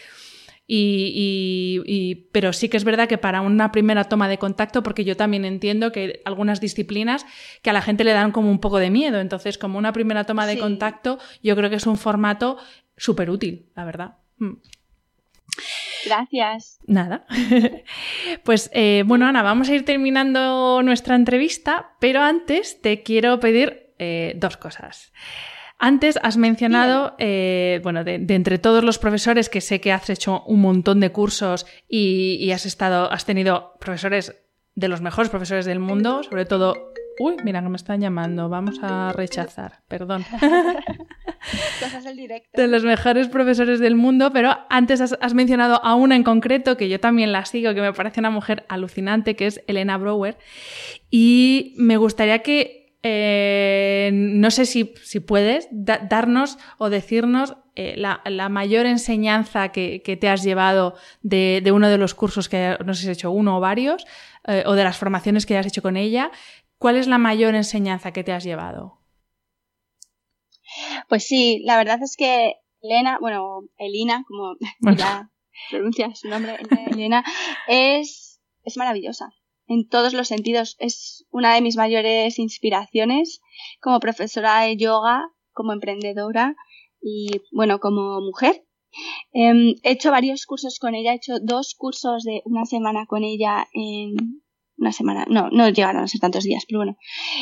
Y, 0.66 2.30
pero 2.32 2.54
sí 2.54 2.70
que 2.70 2.78
es 2.78 2.84
verdad 2.84 3.08
que 3.08 3.18
para 3.18 3.42
una 3.42 3.72
primera 3.72 4.06
toma 4.06 4.28
de 4.28 4.38
contacto, 4.38 4.82
porque 4.82 5.04
yo 5.04 5.18
también 5.18 5.46
entiendo 5.46 5.92
que 5.92 6.22
algunas 6.26 6.62
disciplinas 6.62 7.26
que 7.62 7.70
a 7.70 7.74
la 7.74 7.82
gente 7.82 8.04
le 8.04 8.14
dan 8.14 8.32
como 8.32 8.50
un 8.50 8.60
poco 8.60 8.80
de 8.80 8.90
miedo, 8.90 9.20
entonces 9.20 9.58
como 9.58 9.78
una 9.78 9.94
primera 9.94 10.24
toma 10.24 10.48
de 10.48 10.58
contacto, 10.58 11.20
yo 11.42 11.56
creo 11.56 11.70
que 11.70 11.76
es 11.76 11.86
un 11.86 11.98
formato 11.98 12.58
súper 12.98 13.30
útil, 13.30 13.70
la 13.76 13.86
verdad. 13.86 14.18
Mm. 14.38 14.54
Gracias. 16.06 16.80
Nada. 16.86 17.26
pues 18.44 18.70
eh, 18.74 19.04
bueno, 19.06 19.26
Ana, 19.26 19.42
vamos 19.42 19.70
a 19.70 19.76
ir 19.76 19.86
terminando 19.86 20.82
nuestra 20.84 21.16
entrevista, 21.16 21.96
pero 22.00 22.22
antes 22.22 22.82
te 22.82 23.04
quiero 23.04 23.40
pedir 23.40 23.94
eh, 24.00 24.34
dos 24.36 24.58
cosas. 24.58 25.14
Antes 25.86 26.18
has 26.24 26.38
mencionado, 26.38 27.14
eh, 27.18 27.82
bueno, 27.84 28.06
de, 28.06 28.26
entre 28.30 28.58
todos 28.58 28.86
los 28.86 29.00
profesores 29.00 29.50
que 29.50 29.60
sé 29.60 29.82
que 29.82 29.92
has 29.92 30.10
hecho 30.10 30.42
un 30.46 30.62
montón 30.62 31.02
de 31.02 31.12
cursos 31.12 31.66
y, 31.90 32.50
has 32.52 32.66
estado, 32.66 33.12
has 33.12 33.26
tenido 33.26 33.74
profesores 33.82 34.34
de 34.76 34.88
los 34.88 35.02
mejores 35.02 35.30
profesores 35.30 35.66
del 35.66 35.80
mundo, 35.80 36.24
sobre 36.24 36.46
todo. 36.46 36.94
Uy, 37.20 37.36
mira 37.44 37.62
que 37.62 37.68
me 37.68 37.76
están 37.76 38.00
llamando, 38.00 38.48
vamos 38.48 38.80
a 38.82 39.12
rechazar, 39.12 39.82
perdón. 39.90 40.24
Cosas 41.82 42.06
del 42.06 42.16
directo. 42.16 42.62
De 42.62 42.70
los 42.70 42.86
mejores 42.86 43.28
profesores 43.28 43.82
del 43.82 43.96
mundo, 43.96 44.32
pero 44.32 44.56
antes 44.70 45.02
has, 45.02 45.18
has, 45.20 45.34
mencionado 45.34 45.84
a 45.84 45.96
una 45.96 46.16
en 46.16 46.24
concreto 46.24 46.78
que 46.78 46.88
yo 46.88 47.02
también 47.02 47.34
la 47.34 47.44
sigo, 47.44 47.74
que 47.74 47.82
me 47.82 47.92
parece 47.92 48.22
una 48.22 48.30
mujer 48.30 48.64
alucinante, 48.70 49.36
que 49.36 49.48
es 49.48 49.62
Elena 49.68 49.98
Brower. 49.98 50.38
Y 51.12 51.74
me 51.76 51.98
gustaría 51.98 52.40
que 52.40 52.83
eh, 53.06 54.12
no 54.14 54.50
sé 54.50 54.66
si, 54.66 54.86
puedes 55.20 55.68
darnos 55.72 56.58
o 56.78 56.90
decirnos 56.90 57.58
eh, 57.76 57.96
la, 57.98 58.50
mayor 58.50 58.86
enseñanza 58.86 59.74
que, 59.74 60.00
te 60.00 60.30
has 60.30 60.42
llevado 60.42 60.96
de, 61.22 61.62
uno 61.74 61.90
de 61.90 61.98
los 61.98 62.16
cursos 62.16 62.48
que 62.48 62.78
no 62.86 62.94
sé 62.94 63.04
si 63.04 63.10
has 63.10 63.18
hecho 63.18 63.32
uno 63.32 63.58
o 63.58 63.60
varios, 63.60 64.06
eh, 64.48 64.64
o 64.66 64.74
de 64.74 64.86
las 64.86 64.98
formaciones 64.98 65.46
que 65.46 65.58
has 65.58 65.66
hecho 65.66 65.82
con 65.82 65.98
ella. 65.98 66.32
¿Cuál 66.78 66.96
es 66.96 67.08
la 67.08 67.18
mayor 67.18 67.56
enseñanza 67.56 68.14
que 68.14 68.24
te 68.24 68.32
has 68.32 68.46
llevado? 68.46 69.00
Pues 71.10 71.26
sí, 71.28 71.62
la 71.66 71.76
verdad 71.76 72.02
es 72.02 72.16
que 72.18 72.56
Elena, 72.82 73.18
bueno, 73.20 73.64
Elina, 73.78 74.24
como 74.26 74.56
ya 74.98 75.30
pronuncia 75.70 76.16
su 76.16 76.30
nombre, 76.30 76.58
Elena, 76.90 77.24
es, 77.68 78.40
es 78.64 78.78
maravillosa 78.78 79.34
en 79.74 79.88
todos 79.88 80.14
los 80.14 80.28
sentidos. 80.28 80.76
Es 80.80 81.26
una 81.32 81.56
de 81.56 81.62
mis 81.62 81.76
mayores 81.76 82.40
inspiraciones 82.40 83.42
como 83.82 84.00
profesora 84.00 84.62
de 84.62 84.78
yoga, 84.78 85.24
como 85.52 85.74
emprendedora 85.74 86.56
y, 87.02 87.42
bueno, 87.52 87.80
como 87.80 88.22
mujer. 88.22 88.66
Em, 89.32 89.76
he 89.84 89.92
hecho 89.92 90.12
varios 90.12 90.46
cursos 90.46 90.78
con 90.80 90.94
ella, 90.94 91.14
he 91.14 91.16
hecho 91.16 91.40
dos 91.42 91.74
cursos 91.76 92.24
de 92.24 92.42
una 92.46 92.66
semana 92.66 93.06
con 93.08 93.24
ella 93.24 93.68
en 93.74 94.44
una 94.78 94.92
semana, 94.92 95.26
no, 95.30 95.50
no 95.50 95.70
llegaron 95.70 96.04
a 96.04 96.08
ser 96.08 96.22
tantos 96.22 96.44
días, 96.44 96.66
pero 96.68 96.80
bueno. 96.80 96.98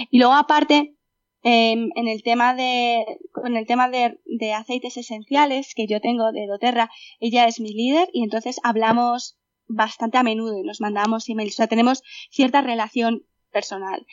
Y 0.10 0.18
luego 0.18 0.34
aparte, 0.34 0.96
em, 1.44 1.90
en 1.96 2.08
el 2.08 2.24
tema 2.24 2.56
de, 2.56 3.06
con 3.34 3.58
el 3.58 3.66
tema 3.66 3.90
de, 3.90 4.20
de 4.26 4.54
aceites 4.54 4.96
esenciales 4.96 5.74
que 5.76 5.88
yo 5.88 6.00
tengo 6.00 6.32
de 6.32 6.48
doTERRA, 6.48 6.90
ella 7.20 7.48
es 7.48 7.60
mi 7.60 7.74
líder 7.74 8.10
y 8.14 8.24
entonces 8.24 8.60
hablamos 8.64 9.38
bastante 9.68 10.18
a 10.18 10.24
menudo 10.24 10.58
y 10.58 10.64
nos 10.64 10.82
mandamos 10.82 11.30
emails, 11.30 11.54
o 11.54 11.58
sea, 11.58 11.68
tenemos 11.68 12.04
cierta 12.30 12.62
relación 12.62 13.26
personal. 13.52 14.06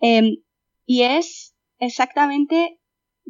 Em, 0.00 0.36
y 0.86 1.02
es 1.02 1.54
exactamente 1.78 2.80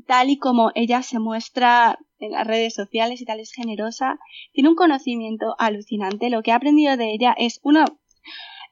tal 0.06 0.30
y 0.30 0.38
como 0.38 0.70
ella 0.74 1.02
se 1.02 1.18
muestra 1.18 1.98
en 2.18 2.32
las 2.32 2.46
redes 2.46 2.74
sociales 2.74 3.20
y 3.20 3.24
tal 3.24 3.40
es 3.40 3.52
generosa, 3.52 4.18
tiene 4.52 4.68
un 4.68 4.74
conocimiento 4.74 5.54
alucinante. 5.58 6.30
Lo 6.30 6.42
que 6.42 6.50
he 6.50 6.54
aprendido 6.54 6.96
de 6.96 7.12
ella 7.12 7.34
es, 7.36 7.60
uno, 7.62 7.84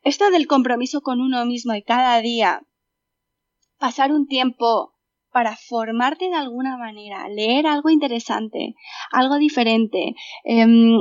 esto 0.02 0.30
del 0.30 0.46
compromiso 0.46 1.00
con 1.00 1.20
uno 1.20 1.44
mismo 1.44 1.74
y 1.74 1.82
cada 1.82 2.20
día 2.20 2.62
pasar 3.78 4.12
un 4.12 4.26
tiempo 4.26 4.94
para 5.30 5.56
formarte 5.56 6.28
de 6.28 6.34
alguna 6.34 6.76
manera, 6.78 7.28
leer 7.28 7.66
algo 7.66 7.90
interesante, 7.90 8.74
algo 9.12 9.36
diferente, 9.36 10.14
em, 10.44 10.98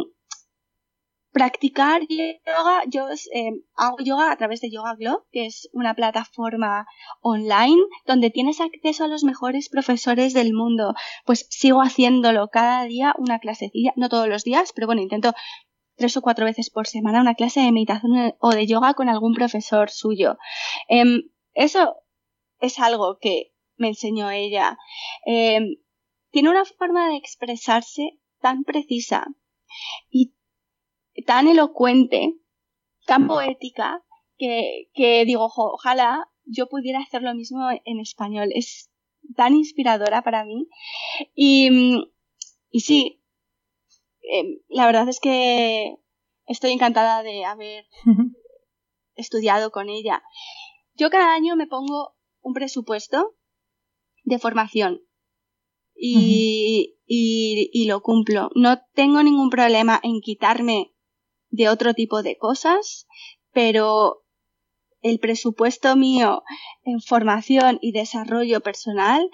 practicar 1.38 2.02
yoga, 2.10 2.82
yo 2.88 3.10
eh, 3.32 3.52
hago 3.76 3.98
yoga 4.00 4.32
a 4.32 4.38
través 4.38 4.60
de 4.60 4.72
Yoga 4.72 4.96
Glow, 4.96 5.26
que 5.32 5.46
es 5.46 5.70
una 5.72 5.94
plataforma 5.94 6.88
online 7.22 7.80
donde 8.08 8.32
tienes 8.32 8.60
acceso 8.60 9.04
a 9.04 9.08
los 9.08 9.24
mejores 9.24 9.70
profesores 9.70 10.34
del 10.34 10.54
mundo. 10.54 10.96
Pues 11.26 11.46
sigo 11.52 11.82
haciéndolo 11.82 12.48
cada 12.48 12.86
día, 12.86 13.14
una 13.20 13.38
clasecilla, 13.38 13.94
no 13.96 14.10
todos 14.10 14.28
los 14.28 14.44
días, 14.44 14.72
pero 14.74 14.88
bueno, 14.88 15.04
intento 15.04 15.34
tres 15.96 16.18
o 16.18 16.24
cuatro 16.24 16.46
veces 16.46 16.72
por 16.72 16.88
semana 16.88 17.22
una 17.22 17.36
clase 17.36 17.60
de 17.60 17.72
meditación 17.72 18.34
o 18.40 18.50
de 18.50 18.66
yoga 18.66 18.96
con 18.96 19.08
algún 19.08 19.36
profesor 19.36 19.92
suyo. 19.92 20.38
Em, 20.88 21.30
eso 21.54 21.98
es 22.60 22.80
algo 22.80 23.20
que 23.22 23.54
me 23.76 23.90
enseñó 23.90 24.32
ella. 24.32 24.80
Em, 25.24 25.76
tiene 26.32 26.50
una 26.50 26.66
forma 26.66 27.10
de 27.10 27.18
expresarse 27.18 28.18
tan 28.42 28.64
precisa 28.64 29.28
y 30.10 30.34
tan 31.26 31.48
elocuente, 31.48 32.36
tan 33.06 33.28
poética, 33.28 34.04
que, 34.38 34.90
que 34.94 35.26
digo, 35.26 35.50
ojalá 35.56 36.30
yo 36.46 36.68
pudiera 36.68 37.00
hacer 37.00 37.22
lo 37.22 37.34
mismo 37.34 37.68
en 37.86 38.00
español. 38.00 38.50
Es 38.54 38.90
tan 39.36 39.56
inspiradora 39.56 40.22
para 40.22 40.46
mí. 40.46 40.68
Y, 41.36 42.04
y 42.70 42.80
sí, 42.82 43.22
eh, 44.22 44.62
la 44.70 44.86
verdad 44.86 45.10
es 45.10 45.20
que 45.20 45.96
estoy 46.46 46.72
encantada 46.72 47.24
de 47.24 47.46
haber 47.46 47.86
estudiado 49.16 49.72
con 49.72 49.90
ella. 49.90 50.24
Yo 50.94 51.10
cada 51.10 51.34
año 51.34 51.56
me 51.56 51.68
pongo 51.68 52.16
un 52.42 52.54
presupuesto 52.54 53.36
de 54.24 54.40
formación 54.40 55.02
y, 55.96 56.98
y, 57.06 57.70
y, 57.74 57.88
lo 57.88 58.02
cumplo. 58.02 58.50
No 58.56 58.82
tengo 58.94 59.24
ningún 59.24 59.50
problema 59.50 60.00
en 60.04 60.22
quitarme 60.22 60.94
de 61.58 61.70
otro 61.70 61.94
tipo 61.94 62.24
de 62.24 62.38
cosas, 62.38 63.08
pero 63.52 64.24
el 65.02 65.20
presupuesto 65.20 65.96
mío 65.96 66.44
en 66.84 67.02
formación 67.02 67.80
y 67.82 67.92
desarrollo 67.92 68.62
personal 68.62 69.30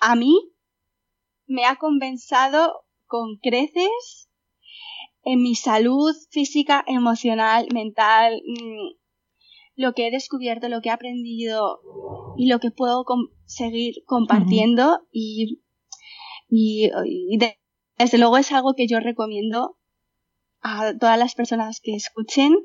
a 0.00 0.14
mí 0.14 0.52
me 1.46 1.64
ha 1.64 1.76
compensado 1.76 2.84
con 3.06 3.36
creces 3.36 4.28
en 5.22 5.42
mi 5.42 5.54
salud 5.54 6.14
física, 6.30 6.84
emocional, 6.86 7.68
mental. 7.72 8.42
Mm, 8.46 8.96
lo 9.74 9.94
que 9.94 10.06
he 10.06 10.10
descubierto, 10.10 10.68
lo 10.68 10.80
que 10.80 10.90
he 10.90 10.92
aprendido 10.92 11.80
y 12.36 12.48
lo 12.48 12.58
que 12.58 12.70
puedo 12.70 13.04
seguir 13.46 14.04
compartiendo 14.06 15.06
y, 15.10 15.62
y, 16.48 16.90
desde 17.96 18.18
luego 18.18 18.36
es 18.36 18.52
algo 18.52 18.74
que 18.74 18.86
yo 18.86 19.00
recomiendo 19.00 19.78
a 20.62 20.96
todas 20.98 21.18
las 21.18 21.34
personas 21.34 21.80
que 21.80 21.94
escuchen. 21.94 22.56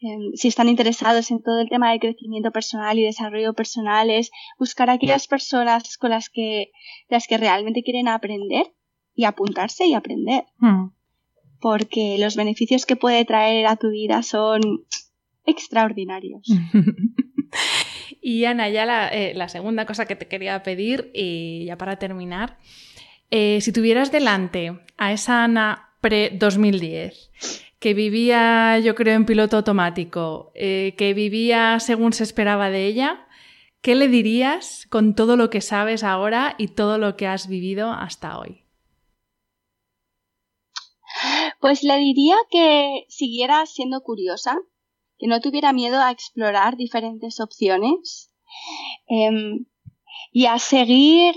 Em, 0.00 0.32
si 0.34 0.48
están 0.48 0.68
interesados 0.68 1.30
en 1.30 1.42
todo 1.42 1.60
el 1.60 1.68
tema 1.68 1.92
de 1.92 1.98
crecimiento 1.98 2.50
personal 2.50 2.98
y 2.98 3.02
desarrollo 3.02 3.52
personal, 3.52 4.10
es 4.10 4.30
buscar 4.58 4.90
a 4.90 4.94
aquellas 4.94 5.26
personas 5.26 5.96
con 5.98 6.10
las 6.10 6.28
que, 6.28 6.70
las 7.08 7.26
que 7.26 7.36
realmente 7.36 7.82
quieren 7.82 8.08
aprender 8.08 8.72
y 9.14 9.24
apuntarse 9.24 9.86
y 9.86 9.94
aprender. 9.94 10.44
Hmm. 10.58 10.90
Porque 11.60 12.16
los 12.18 12.36
beneficios 12.36 12.86
que 12.86 12.96
puede 12.96 13.24
traer 13.24 13.66
a 13.66 13.76
tu 13.76 13.90
vida 13.90 14.22
son 14.22 14.60
extraordinarios. 15.46 16.46
y 18.20 18.44
Ana, 18.44 18.68
ya 18.68 18.86
la, 18.86 19.08
eh, 19.08 19.34
la, 19.34 19.48
segunda 19.48 19.86
cosa 19.86 20.06
que 20.06 20.16
te 20.16 20.28
quería 20.28 20.62
pedir, 20.62 21.10
y 21.14 21.64
ya 21.66 21.76
para 21.76 21.98
terminar, 21.98 22.58
eh, 23.30 23.60
si 23.60 23.72
tuvieras 23.72 24.12
delante 24.12 24.78
a 24.96 25.12
esa 25.12 25.44
Ana 25.44 25.86
pre-2010, 26.06 27.30
que 27.80 27.92
vivía, 27.92 28.78
yo 28.78 28.94
creo, 28.94 29.16
en 29.16 29.26
piloto 29.26 29.56
automático, 29.56 30.52
eh, 30.54 30.94
que 30.96 31.14
vivía 31.14 31.80
según 31.80 32.12
se 32.12 32.22
esperaba 32.22 32.70
de 32.70 32.86
ella, 32.86 33.26
¿qué 33.80 33.96
le 33.96 34.06
dirías 34.06 34.86
con 34.88 35.16
todo 35.16 35.36
lo 35.36 35.50
que 35.50 35.60
sabes 35.60 36.04
ahora 36.04 36.54
y 36.58 36.68
todo 36.68 36.98
lo 36.98 37.16
que 37.16 37.26
has 37.26 37.48
vivido 37.48 37.90
hasta 37.90 38.38
hoy? 38.38 38.62
Pues 41.60 41.82
le 41.82 41.98
diría 41.98 42.36
que 42.52 43.06
siguiera 43.08 43.66
siendo 43.66 44.00
curiosa, 44.02 44.56
que 45.18 45.26
no 45.26 45.40
tuviera 45.40 45.72
miedo 45.72 46.00
a 46.00 46.12
explorar 46.12 46.76
diferentes 46.76 47.40
opciones 47.40 48.30
em, 49.08 49.66
y 50.30 50.46
a 50.46 50.60
seguir 50.60 51.34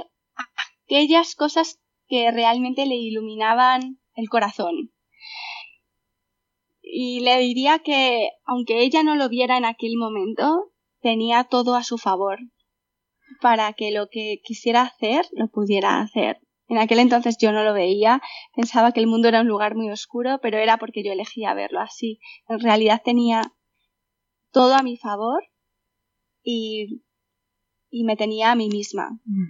aquellas 0.86 1.34
cosas 1.34 1.80
que 2.08 2.30
realmente 2.30 2.86
le 2.86 2.98
iluminaban 2.98 4.00
el 4.20 4.30
corazón. 4.30 4.92
Y 6.82 7.22
le 7.22 7.38
diría 7.40 7.80
que, 7.80 8.30
aunque 8.46 8.82
ella 8.82 9.04
no 9.04 9.16
lo 9.16 9.30
viera 9.30 9.58
en 9.58 9.66
aquel 9.66 9.96
momento, 9.98 10.72
tenía 11.02 11.44
todo 11.44 11.76
a 11.76 11.84
su 11.84 11.98
favor 11.98 12.40
para 13.42 13.74
que 13.74 13.92
lo 13.92 14.08
que 14.10 14.42
quisiera 14.44 14.82
hacer 14.82 15.26
lo 15.32 15.48
pudiera 15.48 16.02
hacer. 16.02 16.42
En 16.68 16.78
aquel 16.78 17.00
entonces 17.00 17.38
yo 17.40 17.52
no 17.52 17.64
lo 17.64 17.74
veía, 17.74 18.22
pensaba 18.56 18.92
que 18.92 19.00
el 19.00 19.08
mundo 19.08 19.28
era 19.28 19.42
un 19.42 19.48
lugar 19.48 19.76
muy 19.76 19.90
oscuro, 19.90 20.40
pero 20.42 20.58
era 20.58 20.78
porque 20.78 21.04
yo 21.04 21.12
elegía 21.12 21.54
verlo 21.54 21.80
así. 21.80 22.20
En 22.48 22.60
realidad 22.60 23.02
tenía 23.04 23.54
todo 24.52 24.76
a 24.76 24.84
mi 24.84 24.98
favor 24.98 25.44
y, 26.44 27.02
y 27.90 28.04
me 28.04 28.16
tenía 28.16 28.52
a 28.52 28.56
mí 28.56 28.70
misma. 28.70 29.20
Mm. 29.26 29.46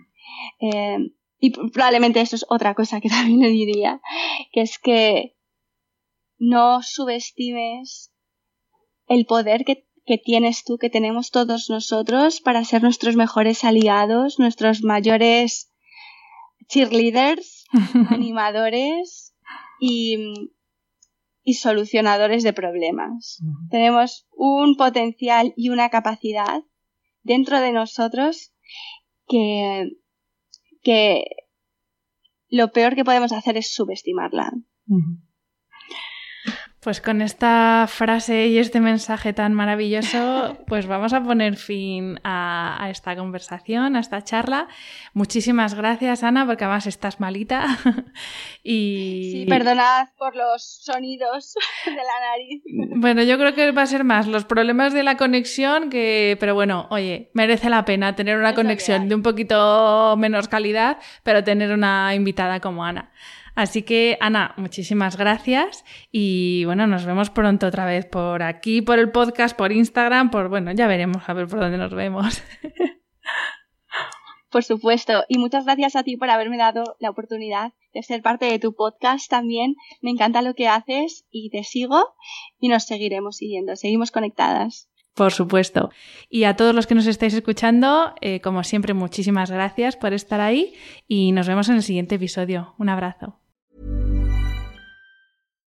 Eh, 0.61 0.97
y 1.39 1.51
probablemente 1.51 2.21
eso 2.21 2.35
es 2.35 2.45
otra 2.49 2.75
cosa 2.75 2.99
que 3.01 3.09
también 3.09 3.39
le 3.39 3.49
diría, 3.49 4.01
que 4.51 4.61
es 4.61 4.77
que 4.77 5.35
no 6.37 6.81
subestimes 6.81 8.13
el 9.07 9.25
poder 9.25 9.65
que, 9.65 9.87
que, 10.05 10.17
tienes 10.17 10.63
tú, 10.63 10.77
que 10.77 10.89
tenemos 10.89 11.31
todos 11.31 11.69
nosotros 11.69 12.41
para 12.41 12.63
ser 12.63 12.83
nuestros 12.83 13.15
mejores 13.15 13.63
aliados, 13.63 14.39
nuestros 14.39 14.83
mayores 14.83 15.71
cheerleaders, 16.67 17.65
animadores 18.09 19.33
y, 19.79 20.17
y 21.43 21.53
solucionadores 21.55 22.43
de 22.43 22.53
problemas. 22.53 23.41
Tenemos 23.69 24.27
un 24.31 24.75
potencial 24.75 25.53
y 25.57 25.69
una 25.69 25.89
capacidad 25.89 26.63
dentro 27.23 27.59
de 27.59 27.71
nosotros 27.71 28.53
que, 29.27 29.89
que 30.89 31.23
lo 32.49 32.71
peor 32.71 32.95
que 32.95 33.05
podemos 33.05 33.31
hacer 33.31 33.57
es 33.57 33.71
subestimarla. 33.71 34.51
Pues 36.81 37.01
con 37.01 37.21
esta 37.21 37.87
frase 37.89 38.47
y 38.47 38.57
este 38.57 38.79
mensaje 38.79 39.33
tan 39.33 39.53
maravilloso, 39.53 40.57
pues 40.67 40.87
vamos 40.87 41.11
a 41.11 41.21
poner 41.21 41.57
fin 41.57 42.21
a, 42.23 42.87
esta 42.89 43.17
conversación, 43.17 43.97
a 43.97 43.99
esta 43.99 44.23
charla. 44.23 44.69
Muchísimas 45.13 45.73
gracias, 45.73 46.23
Ana, 46.23 46.45
porque 46.45 46.63
además 46.63 46.87
estás 46.87 47.19
malita. 47.19 47.65
y... 48.63 49.31
Sí, 49.33 49.45
perdonad 49.49 50.07
por 50.17 50.37
los 50.37 50.63
sonidos 50.63 51.55
de 51.85 51.91
la 51.91 52.19
nariz. 52.31 52.63
Bueno, 52.95 53.23
yo 53.23 53.37
creo 53.37 53.53
que 53.53 53.71
va 53.73 53.81
a 53.81 53.87
ser 53.87 54.05
más 54.05 54.25
los 54.25 54.45
problemas 54.45 54.93
de 54.93 55.03
la 55.03 55.17
conexión 55.17 55.89
que, 55.89 56.37
pero 56.39 56.55
bueno, 56.55 56.87
oye, 56.91 57.29
merece 57.33 57.69
la 57.69 57.83
pena 57.83 58.15
tener 58.15 58.37
una 58.37 58.55
conexión 58.55 59.09
de 59.09 59.15
un 59.15 59.21
poquito 59.21 60.15
menos 60.17 60.47
calidad, 60.47 60.97
pero 61.23 61.43
tener 61.43 61.73
una 61.73 62.15
invitada 62.15 62.61
como 62.61 62.85
Ana. 62.85 63.11
Así 63.59 63.83
que, 63.83 64.17
Ana, 64.21 64.53
muchísimas 64.55 65.17
gracias 65.17 65.83
y 66.13 66.63
bueno, 66.63 66.87
nos 66.87 67.03
vemos 67.03 67.29
pronto 67.29 67.67
otra 67.67 67.85
vez 67.85 68.05
por 68.05 68.41
aquí, 68.41 68.81
por 68.81 68.99
el 68.99 69.11
podcast, 69.11 69.53
por 69.53 69.73
Instagram, 69.73 70.31
por, 70.31 70.47
bueno, 70.47 70.71
ya 70.71 70.87
veremos 70.87 71.27
a 71.27 71.33
ver 71.33 71.45
por 71.45 71.59
dónde 71.59 71.77
nos 71.77 71.93
vemos. 71.93 72.41
Por 74.49 74.63
supuesto, 74.63 75.25
y 75.27 75.37
muchas 75.37 75.65
gracias 75.65 75.95
a 75.95 76.03
ti 76.03 76.17
por 76.17 76.29
haberme 76.31 76.57
dado 76.57 76.95
la 76.99 77.11
oportunidad 77.11 77.73
de 77.93 78.01
ser 78.01 78.23
parte 78.23 78.45
de 78.45 78.57
tu 78.57 78.73
podcast 78.73 79.29
también. 79.29 79.75
Me 80.01 80.09
encanta 80.09 80.41
lo 80.41 80.55
que 80.55 80.67
haces 80.67 81.27
y 81.29 81.51
te 81.51 81.63
sigo 81.63 82.15
y 82.59 82.69
nos 82.69 82.85
seguiremos 82.85 83.35
siguiendo, 83.35 83.75
seguimos 83.75 84.09
conectadas. 84.09 84.89
Por 85.13 85.33
supuesto. 85.33 85.91
Y 86.29 86.45
a 86.45 86.55
todos 86.55 86.73
los 86.73 86.87
que 86.87 86.95
nos 86.95 87.05
estáis 87.05 87.33
escuchando, 87.33 88.15
eh, 88.21 88.39
como 88.41 88.63
siempre, 88.63 88.95
muchísimas 88.95 89.51
gracias 89.51 89.97
por 89.97 90.13
estar 90.13 90.39
ahí 90.41 90.73
y 91.07 91.33
nos 91.33 91.47
vemos 91.47 91.69
en 91.69 91.75
el 91.75 91.83
siguiente 91.83 92.15
episodio. 92.15 92.73
Un 92.79 92.89
abrazo. 92.89 93.39